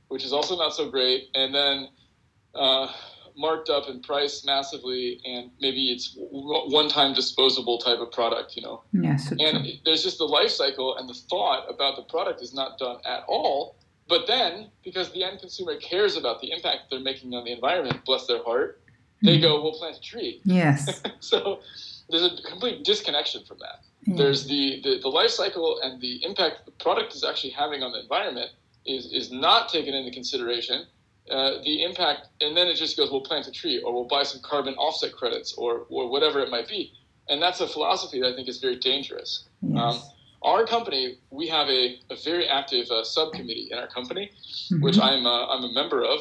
which 0.08 0.24
is 0.24 0.34
also 0.34 0.58
not 0.58 0.74
so 0.74 0.90
great, 0.90 1.30
and 1.34 1.54
then 1.54 1.90
uh, 2.54 2.92
marked 3.38 3.70
up 3.70 3.90
in 3.90 4.02
price 4.02 4.46
massively, 4.46 5.20
and 5.26 5.52
maybe 5.60 5.92
it's 5.92 6.16
one-time 6.18 7.14
disposable 7.14 7.78
type 7.78 8.00
of 8.00 8.12
product, 8.12 8.56
you 8.56 8.62
know. 8.62 8.84
Yes. 8.94 9.32
And 9.32 9.68
there's 9.84 10.04
just 10.04 10.18
the 10.18 10.26
life 10.26 10.52
cycle 10.52 10.98
and 10.98 11.10
the 11.10 11.14
thought 11.14 11.66
about 11.70 11.96
the 11.98 12.04
product 12.04 12.42
is 12.42 12.54
not 12.54 12.78
done 12.78 12.98
at 13.06 13.24
all. 13.28 13.76
But 14.08 14.28
then, 14.28 14.70
because 14.84 15.12
the 15.12 15.24
end 15.24 15.40
consumer 15.40 15.76
cares 15.78 16.16
about 16.16 16.40
the 16.40 16.52
impact 16.52 16.92
they're 16.92 17.00
making 17.00 17.34
on 17.34 17.44
the 17.44 17.52
environment, 17.52 18.06
bless 18.06 18.28
their 18.28 18.44
heart, 18.44 18.80
they 19.24 19.40
go, 19.40 19.62
"We'll 19.62 19.74
plant 19.74 19.98
a 19.98 20.02
tree." 20.02 20.42
Yes. 20.46 21.02
so 21.20 21.60
there's 22.10 22.24
a 22.24 22.42
complete 22.48 22.84
disconnection 22.84 23.44
from 23.46 23.60
that. 23.60 23.84
Yeah. 24.06 24.16
There's 24.18 24.46
the, 24.48 24.82
the 24.84 25.00
the 25.02 25.10
life 25.10 25.32
cycle 25.32 25.80
and 25.82 26.02
the 26.02 26.24
impact 26.24 26.66
the 26.66 26.72
product 26.72 27.16
is 27.16 27.24
actually 27.24 27.52
having 27.52 27.84
on 27.84 27.92
the 27.92 28.02
environment 28.02 28.52
is 28.86 29.12
is 29.12 29.32
not 29.32 29.70
taken 29.70 29.94
into 29.94 30.12
consideration. 30.12 30.86
Uh, 31.30 31.60
the 31.64 31.84
impact, 31.84 32.28
and 32.42 32.56
then 32.56 32.68
it 32.68 32.76
just 32.76 32.96
goes, 32.96 33.10
"We'll 33.10 33.22
plant 33.22 33.48
a 33.48 33.52
tree," 33.52 33.82
or 33.82 33.92
"We'll 33.94 34.08
buy 34.08 34.22
some 34.22 34.42
carbon 34.42 34.76
offset 34.76 35.12
credits," 35.14 35.54
or 35.54 35.86
or 35.90 36.08
whatever 36.08 36.40
it 36.40 36.52
might 36.52 36.68
be. 36.68 36.94
And 37.30 37.42
that's 37.42 37.62
a 37.62 37.68
philosophy 37.68 38.22
that 38.22 38.34
I 38.34 38.36
think 38.36 38.48
is 38.48 38.60
very 38.60 38.76
dangerous. 38.76 39.46
Yes. 39.64 39.82
Um, 39.82 40.02
our 40.44 40.66
company, 40.66 41.18
we 41.32 41.48
have 41.48 41.68
a, 41.70 41.98
a 42.12 42.16
very 42.24 42.48
active 42.48 42.90
uh, 42.92 43.04
subcommittee 43.04 43.70
in 43.72 43.80
our 43.80 43.88
company, 43.88 44.30
mm-hmm. 44.72 44.84
which 44.84 45.00
I'm 45.00 45.26
uh, 45.26 45.48
I'm 45.48 45.64
a 45.64 45.72
member 45.74 46.04
of, 46.04 46.20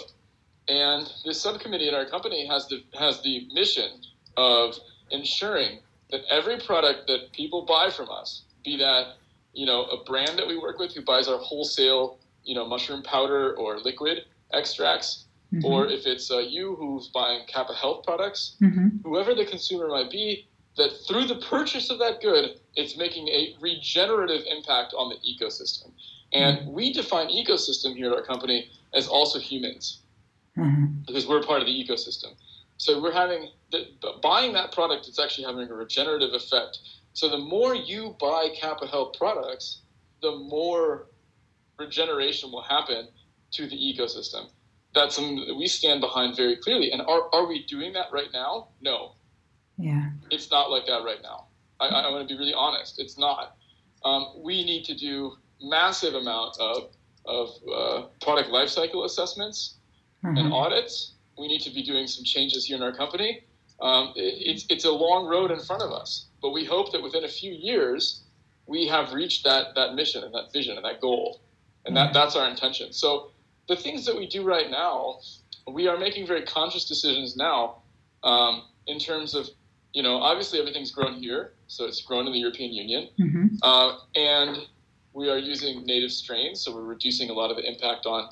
and 0.69 1.13
this 1.25 1.41
subcommittee 1.41 1.89
in 1.89 1.95
our 1.95 2.07
company 2.07 2.47
has 2.47 2.67
the 2.69 2.83
has 2.99 3.21
the 3.23 3.47
mission 3.53 3.91
of 4.37 4.75
ensuring 5.11 5.81
that 6.11 6.23
every 6.31 6.59
product 6.59 7.07
that 7.07 7.33
people 7.33 7.63
buy 7.63 7.91
from 7.91 8.09
us, 8.11 8.43
be 8.65 8.77
that 8.79 9.17
you 9.53 9.67
know 9.67 9.85
a 9.85 10.03
brand 10.05 10.39
that 10.39 10.47
we 10.47 10.57
work 10.57 10.79
with 10.79 10.95
who 10.95 11.03
buys 11.03 11.29
our 11.29 11.39
wholesale 11.39 12.19
you 12.45 12.55
know 12.55 12.67
mushroom 12.67 13.03
powder 13.03 13.55
or 13.57 13.79
liquid 13.79 14.25
extracts, 14.53 15.27
mm-hmm. 15.53 15.65
or 15.67 15.87
if 15.87 16.07
it's 16.07 16.31
uh, 16.31 16.39
you 16.39 16.77
who's 16.77 17.09
buying 17.09 17.47
Kaapa 17.47 17.75
Health 17.75 18.05
products, 18.05 18.57
mm-hmm. 18.63 18.99
whoever 19.03 19.35
the 19.35 19.45
consumer 19.45 19.89
might 19.89 20.11
be, 20.11 20.47
that 20.77 20.91
through 21.07 21.27
the 21.27 21.37
purchase 21.37 21.91
of 21.91 21.99
that 21.99 22.23
good, 22.23 22.59
it's 22.75 22.97
making 22.97 23.29
a 23.29 23.55
regenerative 23.61 24.43
impact 24.49 24.95
on 24.97 25.11
the 25.11 25.17
ecosystem. 25.17 25.91
And 26.33 26.59
mm-hmm. 26.59 26.73
we 26.73 26.93
define 26.93 27.29
ecosystem 27.29 27.95
here 27.95 28.11
at 28.11 28.17
our 28.17 28.23
company 28.23 28.71
as 28.95 29.07
also 29.07 29.39
humans 29.39 30.01
mm-hmm. 30.57 30.87
because 31.07 31.27
we're 31.27 31.43
part 31.43 31.61
of 31.61 31.67
the 31.67 31.73
ecosystem. 31.73 32.35
So 32.77 33.01
we're 33.01 33.13
having 33.13 33.51
the, 33.71 33.87
buying 34.23 34.53
that 34.55 34.73
product. 34.73 35.09
It's 35.09 35.19
actually 35.19 35.45
having 35.45 35.71
a 35.71 35.75
regenerative 35.75 36.33
effect. 36.35 36.79
So 37.13 37.29
the 37.29 37.39
more 37.39 37.75
you 37.75 38.17
buy 38.21 38.49
Kaapa 38.61 38.91
Health 38.91 39.17
products, 39.17 39.83
the 40.23 40.33
more 40.33 41.07
regeneration 41.79 42.51
will 42.51 42.63
happen 42.63 43.09
to 43.53 43.67
the 43.69 43.77
ecosystem. 43.77 44.49
That's 44.95 45.15
something 45.15 45.45
that 45.47 45.55
we 45.55 45.67
stand 45.67 46.01
behind 46.01 46.37
very 46.37 46.57
clearly. 46.57 46.91
And 46.93 47.03
are, 47.03 47.33
are 47.33 47.47
we 47.47 47.65
doing 47.67 47.93
that 47.95 48.07
right 48.13 48.29
now? 48.33 48.69
No. 48.81 49.13
Yeah. 49.77 50.11
It's 50.31 50.51
not 50.51 50.71
like 50.71 50.87
that 50.87 51.05
right 51.05 51.23
now. 51.23 51.47
I, 51.81 51.87
I 51.87 52.11
want 52.11 52.29
to 52.29 52.33
be 52.33 52.39
really 52.39 52.55
honest. 52.55 53.01
It's 53.01 53.19
not. 53.19 53.57
Um, 54.05 54.35
we 54.45 54.65
need 54.65 54.85
to 54.85 54.95
do 54.95 55.37
massive 55.61 56.15
amount 56.15 56.57
of, 56.61 56.91
of 57.25 57.49
uh, 57.73 58.03
product 58.21 58.51
lifecycle 58.51 59.05
assessments 59.05 59.79
mm-hmm. 60.25 60.37
and 60.37 60.53
audits. 60.53 61.13
We 61.39 61.49
need 61.49 61.61
to 61.61 61.71
be 61.71 61.83
doing 61.83 62.07
some 62.07 62.25
changes 62.25 62.67
here 62.67 62.77
in 62.77 62.83
our 62.83 62.95
company. 62.95 63.45
Um, 63.81 64.13
it, 64.17 64.35
it's, 64.39 64.67
it's 64.71 64.85
a 64.85 64.91
long 64.91 65.27
road 65.27 65.51
in 65.51 65.61
front 65.61 65.83
of 65.83 65.93
us, 65.93 66.27
but 66.41 66.51
we 66.51 66.65
hope 66.65 66.93
that 66.93 67.03
within 67.03 67.25
a 67.25 67.29
few 67.29 67.53
years, 67.53 68.23
we 68.67 68.87
have 68.87 69.13
reached 69.13 69.45
that, 69.45 69.75
that 69.75 69.95
mission 69.95 70.25
and 70.25 70.33
that 70.33 70.53
vision 70.53 70.77
and 70.77 70.85
that 70.85 71.01
goal. 71.01 71.41
And 71.85 71.97
that, 71.97 72.07
mm-hmm. 72.07 72.15
that's 72.15 72.37
our 72.37 72.49
intention. 72.49 72.93
So 72.93 73.31
the 73.69 73.77
things 73.77 74.07
that 74.07 74.17
we 74.17 74.27
do 74.27 74.43
right 74.43 74.71
now, 74.71 75.19
we 75.71 75.87
are 75.89 75.99
making 75.99 76.27
very 76.27 76.43
conscious 76.43 76.87
decisions 76.87 77.37
now 77.37 77.83
um, 78.23 78.63
in 78.87 78.99
terms 78.99 79.35
of, 79.35 79.49
you 79.93 80.03
know, 80.03 80.17
obviously 80.17 80.59
everything's 80.59 80.91
grown 80.91 81.15
here, 81.15 81.53
so 81.67 81.85
it's 81.85 82.01
grown 82.01 82.27
in 82.27 82.33
the 82.33 82.39
European 82.39 82.73
Union. 82.73 83.09
Mm-hmm. 83.21 83.47
Uh, 83.63 83.99
and 84.15 84.67
we 85.13 85.31
are 85.31 85.39
using 85.39 85.85
native 85.85 86.11
strains, 86.11 86.61
so 86.61 86.75
we're 86.75 86.83
reducing 86.83 87.31
a 87.31 87.33
lot 87.33 87.51
of 87.51 87.57
the 87.57 87.69
impact 87.69 88.07
on 88.07 88.31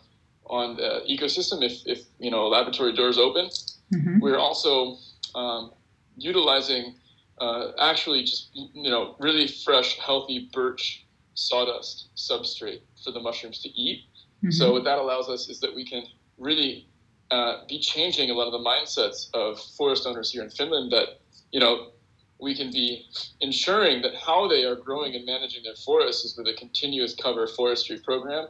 on 0.52 0.76
the 0.76 1.00
ecosystem 1.08 1.64
if, 1.64 1.80
if 1.86 2.04
you 2.20 2.30
know 2.30 2.46
laboratory 2.46 2.94
doors 2.94 3.18
open. 3.18 3.46
Mm-hmm. 3.92 4.20
We're 4.20 4.38
also 4.38 4.98
um, 5.34 5.72
utilizing 6.16 6.94
uh, 7.40 7.72
actually 7.80 8.22
just 8.22 8.50
you 8.52 8.90
know 8.90 9.16
really 9.18 9.48
fresh, 9.48 9.98
healthy 9.98 10.50
birch 10.52 11.06
sawdust 11.34 12.10
substrate 12.14 12.82
for 13.02 13.10
the 13.10 13.20
mushrooms 13.20 13.60
to 13.62 13.70
eat. 13.70 14.04
Mm-hmm. 14.44 14.50
So 14.50 14.72
what 14.72 14.84
that 14.84 14.98
allows 14.98 15.28
us 15.28 15.48
is 15.48 15.58
that 15.60 15.74
we 15.74 15.86
can 15.86 16.04
really 16.38 16.86
uh, 17.30 17.64
be 17.66 17.80
changing 17.80 18.30
a 18.30 18.34
lot 18.34 18.46
of 18.46 18.52
the 18.52 18.58
mindsets 18.58 19.28
of 19.32 19.58
forest 19.78 20.06
owners 20.06 20.30
here 20.30 20.44
in 20.44 20.50
Finland. 20.50 20.92
That 20.92 21.20
you 21.50 21.60
know 21.60 21.92
we 22.38 22.54
can 22.54 22.70
be 22.70 23.06
ensuring 23.40 24.02
that 24.02 24.16
how 24.16 24.48
they 24.48 24.64
are 24.64 24.76
growing 24.76 25.14
and 25.14 25.24
managing 25.24 25.62
their 25.62 25.76
forests 25.76 26.24
is 26.26 26.36
with 26.36 26.46
a 26.48 26.54
continuous 26.54 27.14
cover 27.14 27.46
forestry 27.46 27.98
program 28.00 28.48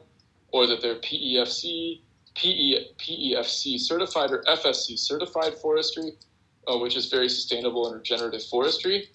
or 0.53 0.67
that 0.67 0.81
they're 0.81 0.97
PEFC, 0.97 2.01
PE, 2.35 2.87
PEFC 2.99 3.79
certified 3.79 4.31
or 4.31 4.43
FSC 4.49 4.99
certified 4.99 5.55
forestry, 5.55 6.13
uh, 6.69 6.79
which 6.79 6.97
is 6.97 7.07
very 7.07 7.29
sustainable 7.29 7.89
and 7.89 7.97
regenerative 7.97 8.45
forestry. 8.45 9.09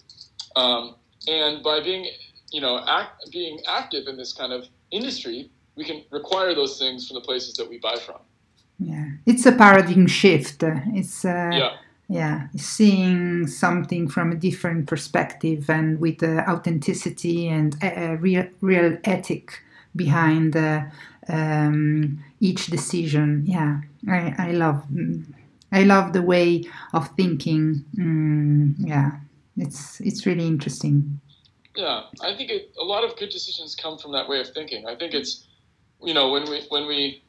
Um, 0.56 0.96
and 1.26 1.62
by 1.62 1.80
being, 1.80 2.10
you 2.52 2.60
know, 2.60 2.84
act, 2.86 3.30
being 3.30 3.60
active 3.66 4.06
in 4.08 4.16
this 4.16 4.32
kind 4.32 4.52
of 4.52 4.66
industry, 4.90 5.50
we 5.76 5.84
can 5.84 6.04
require 6.10 6.54
those 6.54 6.78
things 6.78 7.06
from 7.06 7.14
the 7.14 7.20
places 7.20 7.54
that 7.54 7.68
we 7.68 7.78
buy 7.78 7.96
from. 8.04 8.18
Yeah, 8.80 9.06
it's 9.26 9.46
a 9.46 9.52
paradigm 9.52 10.06
shift. 10.06 10.62
It's 10.62 11.24
uh, 11.24 11.50
yeah. 11.52 11.76
Yeah, 12.10 12.46
seeing 12.56 13.46
something 13.46 14.08
from 14.08 14.32
a 14.32 14.34
different 14.34 14.86
perspective 14.86 15.68
and 15.68 16.00
with 16.00 16.22
uh, 16.22 16.42
authenticity 16.48 17.48
and 17.48 17.76
a, 17.82 18.16
real, 18.16 18.48
real 18.62 18.96
ethic 19.04 19.62
behind 19.96 20.56
uh, 20.56 20.82
um, 21.28 22.22
each 22.40 22.66
decision. 22.66 23.44
Yeah, 23.46 23.80
I, 24.08 24.34
I 24.38 24.50
love 24.52 24.84
I 25.72 25.82
love 25.82 26.12
the 26.12 26.22
way 26.22 26.64
of 26.92 27.08
thinking. 27.16 27.84
Mm, 27.96 28.74
yeah, 28.78 29.12
it's 29.56 30.00
it's 30.00 30.26
really 30.26 30.46
interesting. 30.46 31.20
Yeah, 31.76 32.02
I 32.22 32.34
think 32.34 32.50
it, 32.50 32.74
a 32.80 32.84
lot 32.84 33.04
of 33.04 33.16
good 33.16 33.30
decisions 33.30 33.74
come 33.74 33.98
from 33.98 34.12
that 34.12 34.28
way 34.28 34.40
of 34.40 34.48
thinking. 34.48 34.86
I 34.86 34.96
think 34.96 35.14
it's 35.14 35.46
you 36.02 36.14
know 36.14 36.30
when 36.30 36.48
we 36.50 36.62
when 36.70 36.86
we 36.86 37.22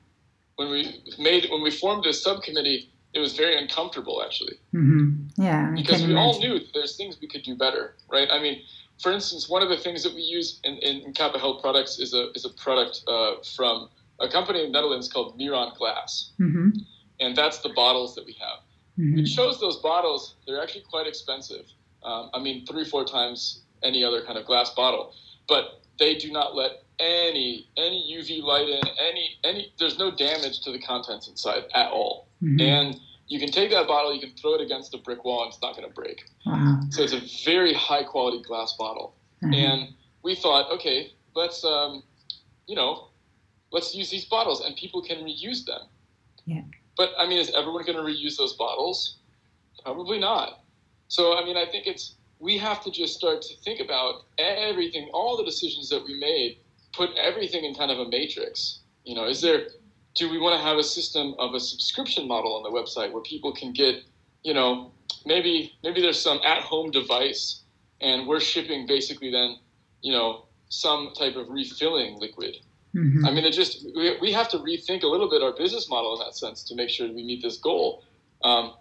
when 0.55 0.69
we 0.69 1.01
made 1.17 1.47
when 1.49 1.61
we 1.61 1.71
formed 1.71 2.03
this 2.03 2.23
subcommittee, 2.23 2.89
it 3.13 3.19
was 3.19 3.35
very 3.35 3.57
uncomfortable 3.57 4.21
actually. 4.25 4.57
Mm-hmm. 4.73 5.41
Yeah, 5.41 5.71
because 5.75 6.03
we 6.03 6.11
imagine. 6.11 6.17
all 6.17 6.39
knew 6.39 6.59
there's 6.73 6.95
things 6.95 7.17
we 7.21 7.27
could 7.27 7.43
do 7.43 7.55
better, 7.55 7.95
right? 8.11 8.29
I 8.31 8.41
mean, 8.41 8.61
for 8.99 9.11
instance, 9.11 9.47
one 9.47 9.61
of 9.61 9.69
the 9.69 9.77
things 9.77 10.03
that 10.03 10.13
we 10.13 10.21
use 10.21 10.59
in, 10.63 10.75
in 10.77 11.13
Kaapa 11.13 11.39
Health 11.39 11.61
products 11.61 11.99
is 11.99 12.13
a 12.13 12.31
is 12.31 12.45
a 12.45 12.49
product 12.49 13.01
uh, 13.07 13.35
from 13.55 13.89
a 14.19 14.27
company 14.27 14.59
in 14.59 14.67
the 14.67 14.71
Netherlands 14.71 15.11
called 15.11 15.37
Miron 15.37 15.71
Glass, 15.77 16.31
mm-hmm. 16.39 16.69
and 17.19 17.35
that's 17.35 17.59
the 17.59 17.69
bottles 17.69 18.13
that 18.15 18.25
we 18.25 18.33
have. 18.33 18.59
Mm-hmm. 18.99 19.19
It 19.19 19.27
shows 19.27 19.59
those 19.59 19.77
bottles; 19.77 20.35
they're 20.45 20.61
actually 20.61 20.83
quite 20.89 21.07
expensive. 21.07 21.65
Um, 22.03 22.29
I 22.33 22.39
mean, 22.39 22.65
three 22.65 22.83
four 22.83 23.05
times 23.05 23.61
any 23.83 24.03
other 24.03 24.21
kind 24.25 24.37
of 24.37 24.45
glass 24.45 24.71
bottle, 24.71 25.13
but 25.47 25.81
they 25.97 26.15
do 26.15 26.31
not 26.31 26.55
let 26.55 26.83
any 26.99 27.69
any 27.77 28.17
UV 28.17 28.43
light 28.43 28.67
in 28.67 28.81
any 28.99 29.37
any. 29.45 29.73
There's 29.79 29.97
no 29.97 30.11
damage 30.11 30.61
to 30.61 30.71
the 30.71 30.79
contents 30.79 31.29
inside 31.29 31.63
at 31.73 31.91
all, 31.91 32.27
mm-hmm. 32.43 32.59
and 32.59 32.99
you 33.29 33.39
can 33.39 33.51
take 33.51 33.69
that 33.69 33.87
bottle, 33.87 34.13
you 34.13 34.19
can 34.19 34.35
throw 34.35 34.55
it 34.55 34.61
against 34.61 34.93
a 34.93 34.97
brick 34.97 35.23
wall, 35.23 35.43
and 35.43 35.53
it's 35.53 35.61
not 35.61 35.75
going 35.75 35.87
to 35.87 35.93
break. 35.93 36.25
Wow. 36.45 36.81
So 36.89 37.03
it's 37.03 37.13
a 37.13 37.21
very 37.45 37.73
high 37.73 38.03
quality 38.03 38.41
glass 38.41 38.73
bottle, 38.73 39.15
Mhm. 39.43 39.55
and 39.55 39.93
we 40.23 40.35
thought, 40.35 40.69
okay, 40.71 41.13
let's 41.35 41.63
um, 41.63 42.03
you 42.67 42.75
know, 42.75 43.07
let's 43.71 43.95
use 43.95 44.09
these 44.09 44.25
bottles, 44.25 44.61
and 44.61 44.75
people 44.75 45.01
can 45.01 45.23
reuse 45.23 45.63
them. 45.65 45.81
Yeah. 46.45 46.63
But 46.97 47.13
I 47.17 47.27
mean, 47.27 47.37
is 47.37 47.51
everyone 47.51 47.83
going 47.85 47.97
to 47.97 48.03
reuse 48.03 48.35
those 48.35 48.53
bottles? 48.53 49.17
Probably 49.83 50.19
not. 50.19 50.63
So 51.07 51.37
I 51.37 51.45
mean, 51.45 51.55
I 51.55 51.65
think 51.65 51.87
it's 51.87 52.15
we 52.39 52.57
have 52.57 52.83
to 52.83 52.91
just 52.91 53.15
start 53.15 53.41
to 53.43 53.55
think 53.57 53.79
about 53.79 54.25
everything, 54.37 55.09
all 55.13 55.37
the 55.37 55.43
decisions 55.43 55.89
that 55.89 56.03
we 56.03 56.13
made, 56.19 56.57
put 56.93 57.09
everything 57.15 57.65
in 57.65 57.75
kind 57.75 57.91
of 57.91 57.99
a 57.99 58.07
matrix. 58.07 58.79
You 59.03 59.15
know, 59.15 59.25
is 59.25 59.41
there 59.41 59.67
do 60.15 60.29
we 60.29 60.37
want 60.37 60.59
to 60.59 60.63
have 60.65 60.77
a 60.77 60.83
system 60.83 61.35
of 61.39 61.53
a 61.53 61.59
subscription 61.59 62.27
model 62.27 62.55
on 62.55 62.63
the 62.63 62.69
website 62.69 63.11
where 63.11 63.21
people 63.23 63.51
can 63.53 63.71
get, 63.71 64.03
you 64.43 64.53
know, 64.53 64.91
maybe 65.25 65.73
maybe 65.83 66.01
there's 66.01 66.19
some 66.21 66.39
at-home 66.43 66.91
device 66.91 67.61
and 68.01 68.27
we're 68.27 68.39
shipping 68.39 68.87
basically 68.87 69.31
then, 69.31 69.57
you 70.01 70.11
know, 70.11 70.45
some 70.69 71.13
type 71.17 71.35
of 71.35 71.49
refilling 71.49 72.17
liquid. 72.19 72.55
Mhm. 72.95 73.25
I 73.25 73.31
mean, 73.31 73.45
it 73.45 73.51
just 73.51 73.85
we, 73.95 74.17
we 74.19 74.31
have 74.31 74.49
to 74.49 74.57
rethink 74.57 75.03
a 75.03 75.07
little 75.07 75.29
bit 75.29 75.43
our 75.43 75.51
business 75.53 75.89
model 75.89 76.13
in 76.13 76.19
that 76.25 76.35
sense 76.35 76.63
to 76.63 76.75
make 76.75 76.89
sure 76.89 77.07
we 77.07 77.23
meet 77.23 77.41
this 77.41 77.57
goal. 77.57 78.03
Um, 78.43 78.73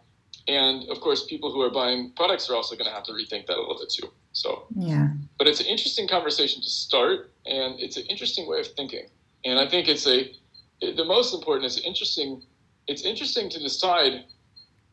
and 0.46 0.88
of 0.88 1.00
course, 1.00 1.26
people 1.26 1.52
who 1.52 1.60
are 1.60 1.70
buying 1.70 2.12
products 2.16 2.48
are 2.48 2.54
also 2.54 2.74
going 2.74 2.88
to 2.88 2.94
have 2.94 3.04
to 3.04 3.12
rethink 3.12 3.46
that 3.46 3.56
a 3.56 3.60
little 3.60 3.78
bit 3.78 3.90
too. 3.90 4.08
So, 4.32 4.66
Yeah. 4.76 5.08
but 5.38 5.46
it's 5.46 5.60
an 5.60 5.66
interesting 5.66 6.08
conversation 6.08 6.62
to 6.62 6.70
start, 6.70 7.32
and 7.44 7.78
it's 7.80 7.96
an 7.98 8.04
interesting 8.06 8.48
way 8.48 8.60
of 8.60 8.66
thinking. 8.68 9.08
And 9.44 9.58
I 9.58 9.68
think 9.68 9.88
it's 9.88 10.06
a 10.06 10.32
the 10.80 11.04
most 11.04 11.34
important 11.34 11.66
is 11.66 11.78
interesting. 11.80 12.42
It's 12.86 13.02
interesting 13.02 13.50
to 13.50 13.58
decide 13.58 14.24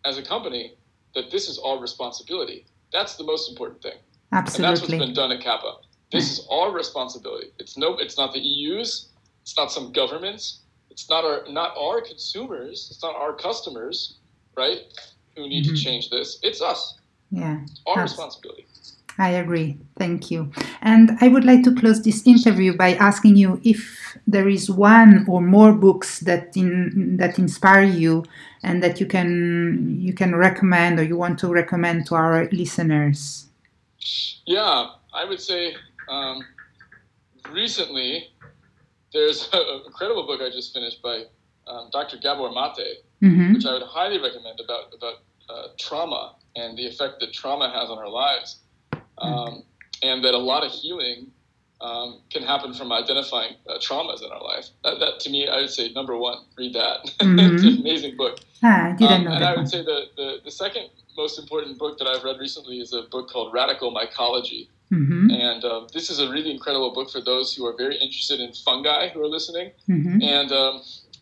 as 0.03 0.17
a 0.17 0.23
company 0.23 0.73
that 1.13 1.31
this 1.31 1.47
is 1.47 1.57
all 1.57 1.79
responsibility. 1.79 2.65
That's 2.91 3.15
the 3.15 3.23
most 3.23 3.49
important 3.49 3.81
thing, 3.81 3.97
Absolutely. 4.31 4.65
and 4.65 4.71
that's 4.77 4.81
what's 4.81 4.99
been 5.05 5.13
done 5.13 5.31
at 5.31 5.41
Kaapa. 5.41 5.75
This 6.11 6.31
is 6.31 6.47
our 6.51 6.71
responsibility. 6.71 7.47
It's 7.59 7.77
no, 7.77 7.97
it's 7.97 8.17
not 8.17 8.33
the 8.33 8.39
EU's. 8.39 9.09
It's 9.41 9.57
not 9.57 9.71
some 9.71 9.91
governments. 9.91 10.61
It's 10.89 11.09
not 11.09 11.23
our 11.25 11.43
not 11.49 11.75
our 11.77 12.01
consumers. 12.01 12.87
It's 12.91 13.03
not 13.03 13.15
our 13.15 13.33
customers, 13.33 14.17
right? 14.55 14.79
Who 15.35 15.47
need 15.49 15.65
Mhm. 15.65 15.69
to 15.69 15.75
change 15.83 16.09
this. 16.09 16.39
It's 16.41 16.61
us. 16.61 16.95
Yeah. 17.31 17.59
Our 17.87 17.99
Abs- 17.99 18.11
responsibility. 18.13 18.65
I 19.17 19.29
agree. 19.29 19.77
Thank 19.97 20.29
you. 20.29 20.51
And 20.81 21.17
I 21.21 21.29
would 21.29 21.45
like 21.45 21.63
to 21.63 21.73
close 21.73 22.01
this 22.03 22.25
interview 22.27 22.75
by 22.75 22.95
asking 22.95 23.37
you 23.37 23.61
if 23.63 24.17
there 24.27 24.49
is 24.49 24.69
one 24.69 25.25
or 25.29 25.41
more 25.41 25.71
books 25.71 26.19
that 26.21 26.55
in, 26.57 27.17
that 27.17 27.39
inspire 27.39 27.83
you 27.83 28.25
and 28.61 28.83
that 28.83 28.99
you 28.99 29.05
can 29.05 29.95
you 29.99 30.13
can 30.13 30.35
recommend 30.35 30.99
or 30.99 31.03
you 31.03 31.15
want 31.15 31.39
to 31.39 31.47
recommend 31.47 32.05
to 32.07 32.15
our 32.15 32.49
listeners. 32.51 33.47
Yeah, 34.45 34.87
I 35.13 35.23
would 35.23 35.39
say 35.39 35.75
um, 36.09 36.45
recently 37.51 38.29
there's 39.13 39.49
an 39.53 39.81
incredible 39.85 40.27
book 40.27 40.41
I 40.41 40.49
just 40.49 40.73
finished 40.73 41.01
by 41.01 41.23
um, 41.67 41.89
Dr. 41.91 42.17
Gabor 42.17 42.51
Mate, 42.51 42.97
hmm 43.21 43.53
which 43.53 43.65
I 43.65 43.73
would 43.73 43.83
highly 43.83 44.19
recommend 44.19 44.59
about 44.59 44.93
about 44.93 45.15
uh, 45.49 45.67
trauma 45.79 46.35
and 46.55 46.77
the 46.77 46.85
effect 46.85 47.19
that 47.19 47.33
trauma 47.33 47.69
has 47.69 47.89
on 47.89 47.97
our 47.97 48.09
lives, 48.09 48.61
um, 49.17 49.63
and 50.03 50.23
that 50.23 50.33
a 50.33 50.37
lot 50.37 50.63
of 50.63 50.71
healing 50.71 51.31
um, 51.81 52.21
can 52.29 52.43
happen 52.43 52.73
from 52.73 52.91
identifying 52.91 53.55
uh, 53.69 53.77
traumas 53.79 54.23
in 54.23 54.31
our 54.31 54.41
life. 54.43 54.67
That, 54.83 54.99
that 54.99 55.19
to 55.21 55.29
me, 55.29 55.47
I 55.47 55.57
would 55.61 55.69
say 55.69 55.91
number 55.91 56.17
one, 56.17 56.37
read 56.57 56.73
that. 56.73 56.99
it's 57.19 57.63
an 57.63 57.79
amazing 57.81 58.15
book. 58.17 58.39
Ah, 58.63 58.87
I 58.87 58.91
didn't 58.93 59.11
Um, 59.11 59.23
know 59.25 59.31
and 59.33 59.41
that 59.41 59.47
I 59.49 59.51
one. 59.55 59.63
would 59.63 59.69
say 59.69 59.83
the, 59.83 60.05
the, 60.15 60.37
the 60.43 60.51
second 60.51 60.89
most 61.17 61.37
important 61.39 61.77
book 61.77 61.97
that 61.99 62.07
I've 62.07 62.23
read 62.23 62.39
recently 62.39 62.79
is 62.79 62.93
a 62.93 63.03
book 63.03 63.29
called 63.29 63.53
Radical 63.53 63.93
Mycology. 63.93 64.67
hmm 64.89 65.29
And 65.31 65.65
um, 65.65 65.87
this 65.93 66.09
is 66.09 66.19
a 66.19 66.29
really 66.29 66.51
incredible 66.51 66.93
book 66.93 67.09
for 67.09 67.21
those 67.21 67.53
who 67.55 67.65
are 67.65 67.75
very 67.77 67.97
interested 67.97 68.39
in 68.39 68.53
fungi 68.53 69.09
who 69.09 69.21
are 69.23 69.27
listening. 69.37 69.71
hmm 69.87 70.21
And 70.21 70.51
um, 70.51 70.81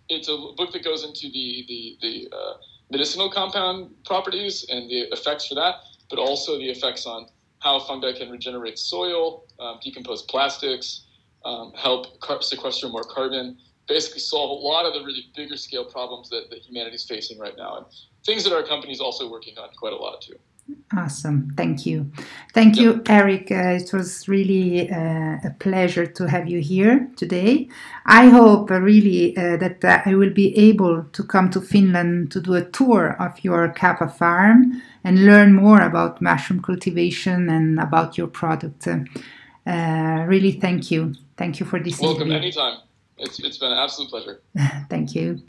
it's 0.09 0.27
a 0.27 0.37
book 0.57 0.71
that 0.73 0.83
goes 0.83 1.03
into 1.03 1.27
the, 1.31 1.47
the, 1.67 1.97
the 2.01 2.13
uh, 2.35 2.53
medicinal 2.91 3.29
compound 3.31 3.91
properties 4.05 4.65
and 4.69 4.89
the 4.89 5.01
effects 5.17 5.47
for 5.47 5.55
that, 5.55 5.75
but 6.09 6.19
also 6.19 6.57
the 6.57 6.69
effects 6.69 7.05
on 7.05 7.27
how 7.63 7.79
fungi 7.79 8.11
can 8.11 8.29
regenerate 8.29 8.77
soil, 8.77 9.45
um, 9.59 9.79
decompose 9.81 10.23
plastics, 10.23 11.05
um, 11.45 11.71
help 11.75 12.19
car- 12.19 12.41
sequester 12.41 12.89
more 12.89 13.03
carbon, 13.03 13.57
basically 13.87 14.19
solve 14.19 14.49
a 14.49 14.53
lot 14.53 14.85
of 14.85 14.93
the 14.93 14.99
really 14.99 15.25
bigger 15.35 15.55
scale 15.55 15.85
problems 15.85 16.29
that, 16.29 16.43
that 16.49 16.59
humanity 16.59 16.95
is 16.95 17.05
facing 17.05 17.39
right 17.39 17.53
now. 17.57 17.77
And 17.77 17.85
things 18.25 18.43
that 18.43 18.53
our 18.53 18.63
company 18.63 18.91
is 18.91 18.99
also 18.99 19.29
working 19.29 19.57
on 19.57 19.69
quite 19.77 19.93
a 19.93 19.95
lot 19.95 20.21
too. 20.21 20.35
Awesome. 20.95 21.51
Thank 21.57 21.85
you. 21.85 22.11
Thank 22.53 22.77
you, 22.77 23.01
Eric. 23.07 23.51
Uh, 23.51 23.81
it 23.81 23.91
was 23.91 24.27
really 24.27 24.91
uh, 24.91 25.37
a 25.43 25.55
pleasure 25.59 26.05
to 26.05 26.29
have 26.29 26.47
you 26.47 26.59
here 26.61 27.09
today. 27.15 27.67
I 28.05 28.29
hope 28.29 28.69
uh, 28.69 28.79
really 28.79 29.35
uh, 29.35 29.57
that 29.57 29.83
uh, 29.83 30.01
I 30.05 30.15
will 30.15 30.29
be 30.29 30.55
able 30.55 31.03
to 31.03 31.23
come 31.23 31.49
to 31.51 31.61
Finland 31.61 32.31
to 32.31 32.41
do 32.41 32.53
a 32.53 32.63
tour 32.63 33.15
of 33.19 33.43
your 33.43 33.73
Kaapa 33.73 34.11
farm 34.15 34.81
and 35.03 35.25
learn 35.25 35.53
more 35.53 35.81
about 35.81 36.21
mushroom 36.21 36.61
cultivation 36.61 37.49
and 37.49 37.79
about 37.79 38.17
your 38.17 38.27
product. 38.27 38.87
Uh, 38.87 40.25
really, 40.27 40.51
thank 40.51 40.91
you. 40.91 41.13
Thank 41.37 41.59
you 41.59 41.65
for 41.65 41.79
this 41.79 41.99
Welcome 41.99 42.31
interview. 42.31 42.37
anytime. 42.37 42.77
It's, 43.17 43.39
it's 43.39 43.57
been 43.57 43.71
an 43.71 43.79
absolute 43.79 44.09
pleasure. 44.09 44.41
Thank 44.89 45.15
you. 45.15 45.41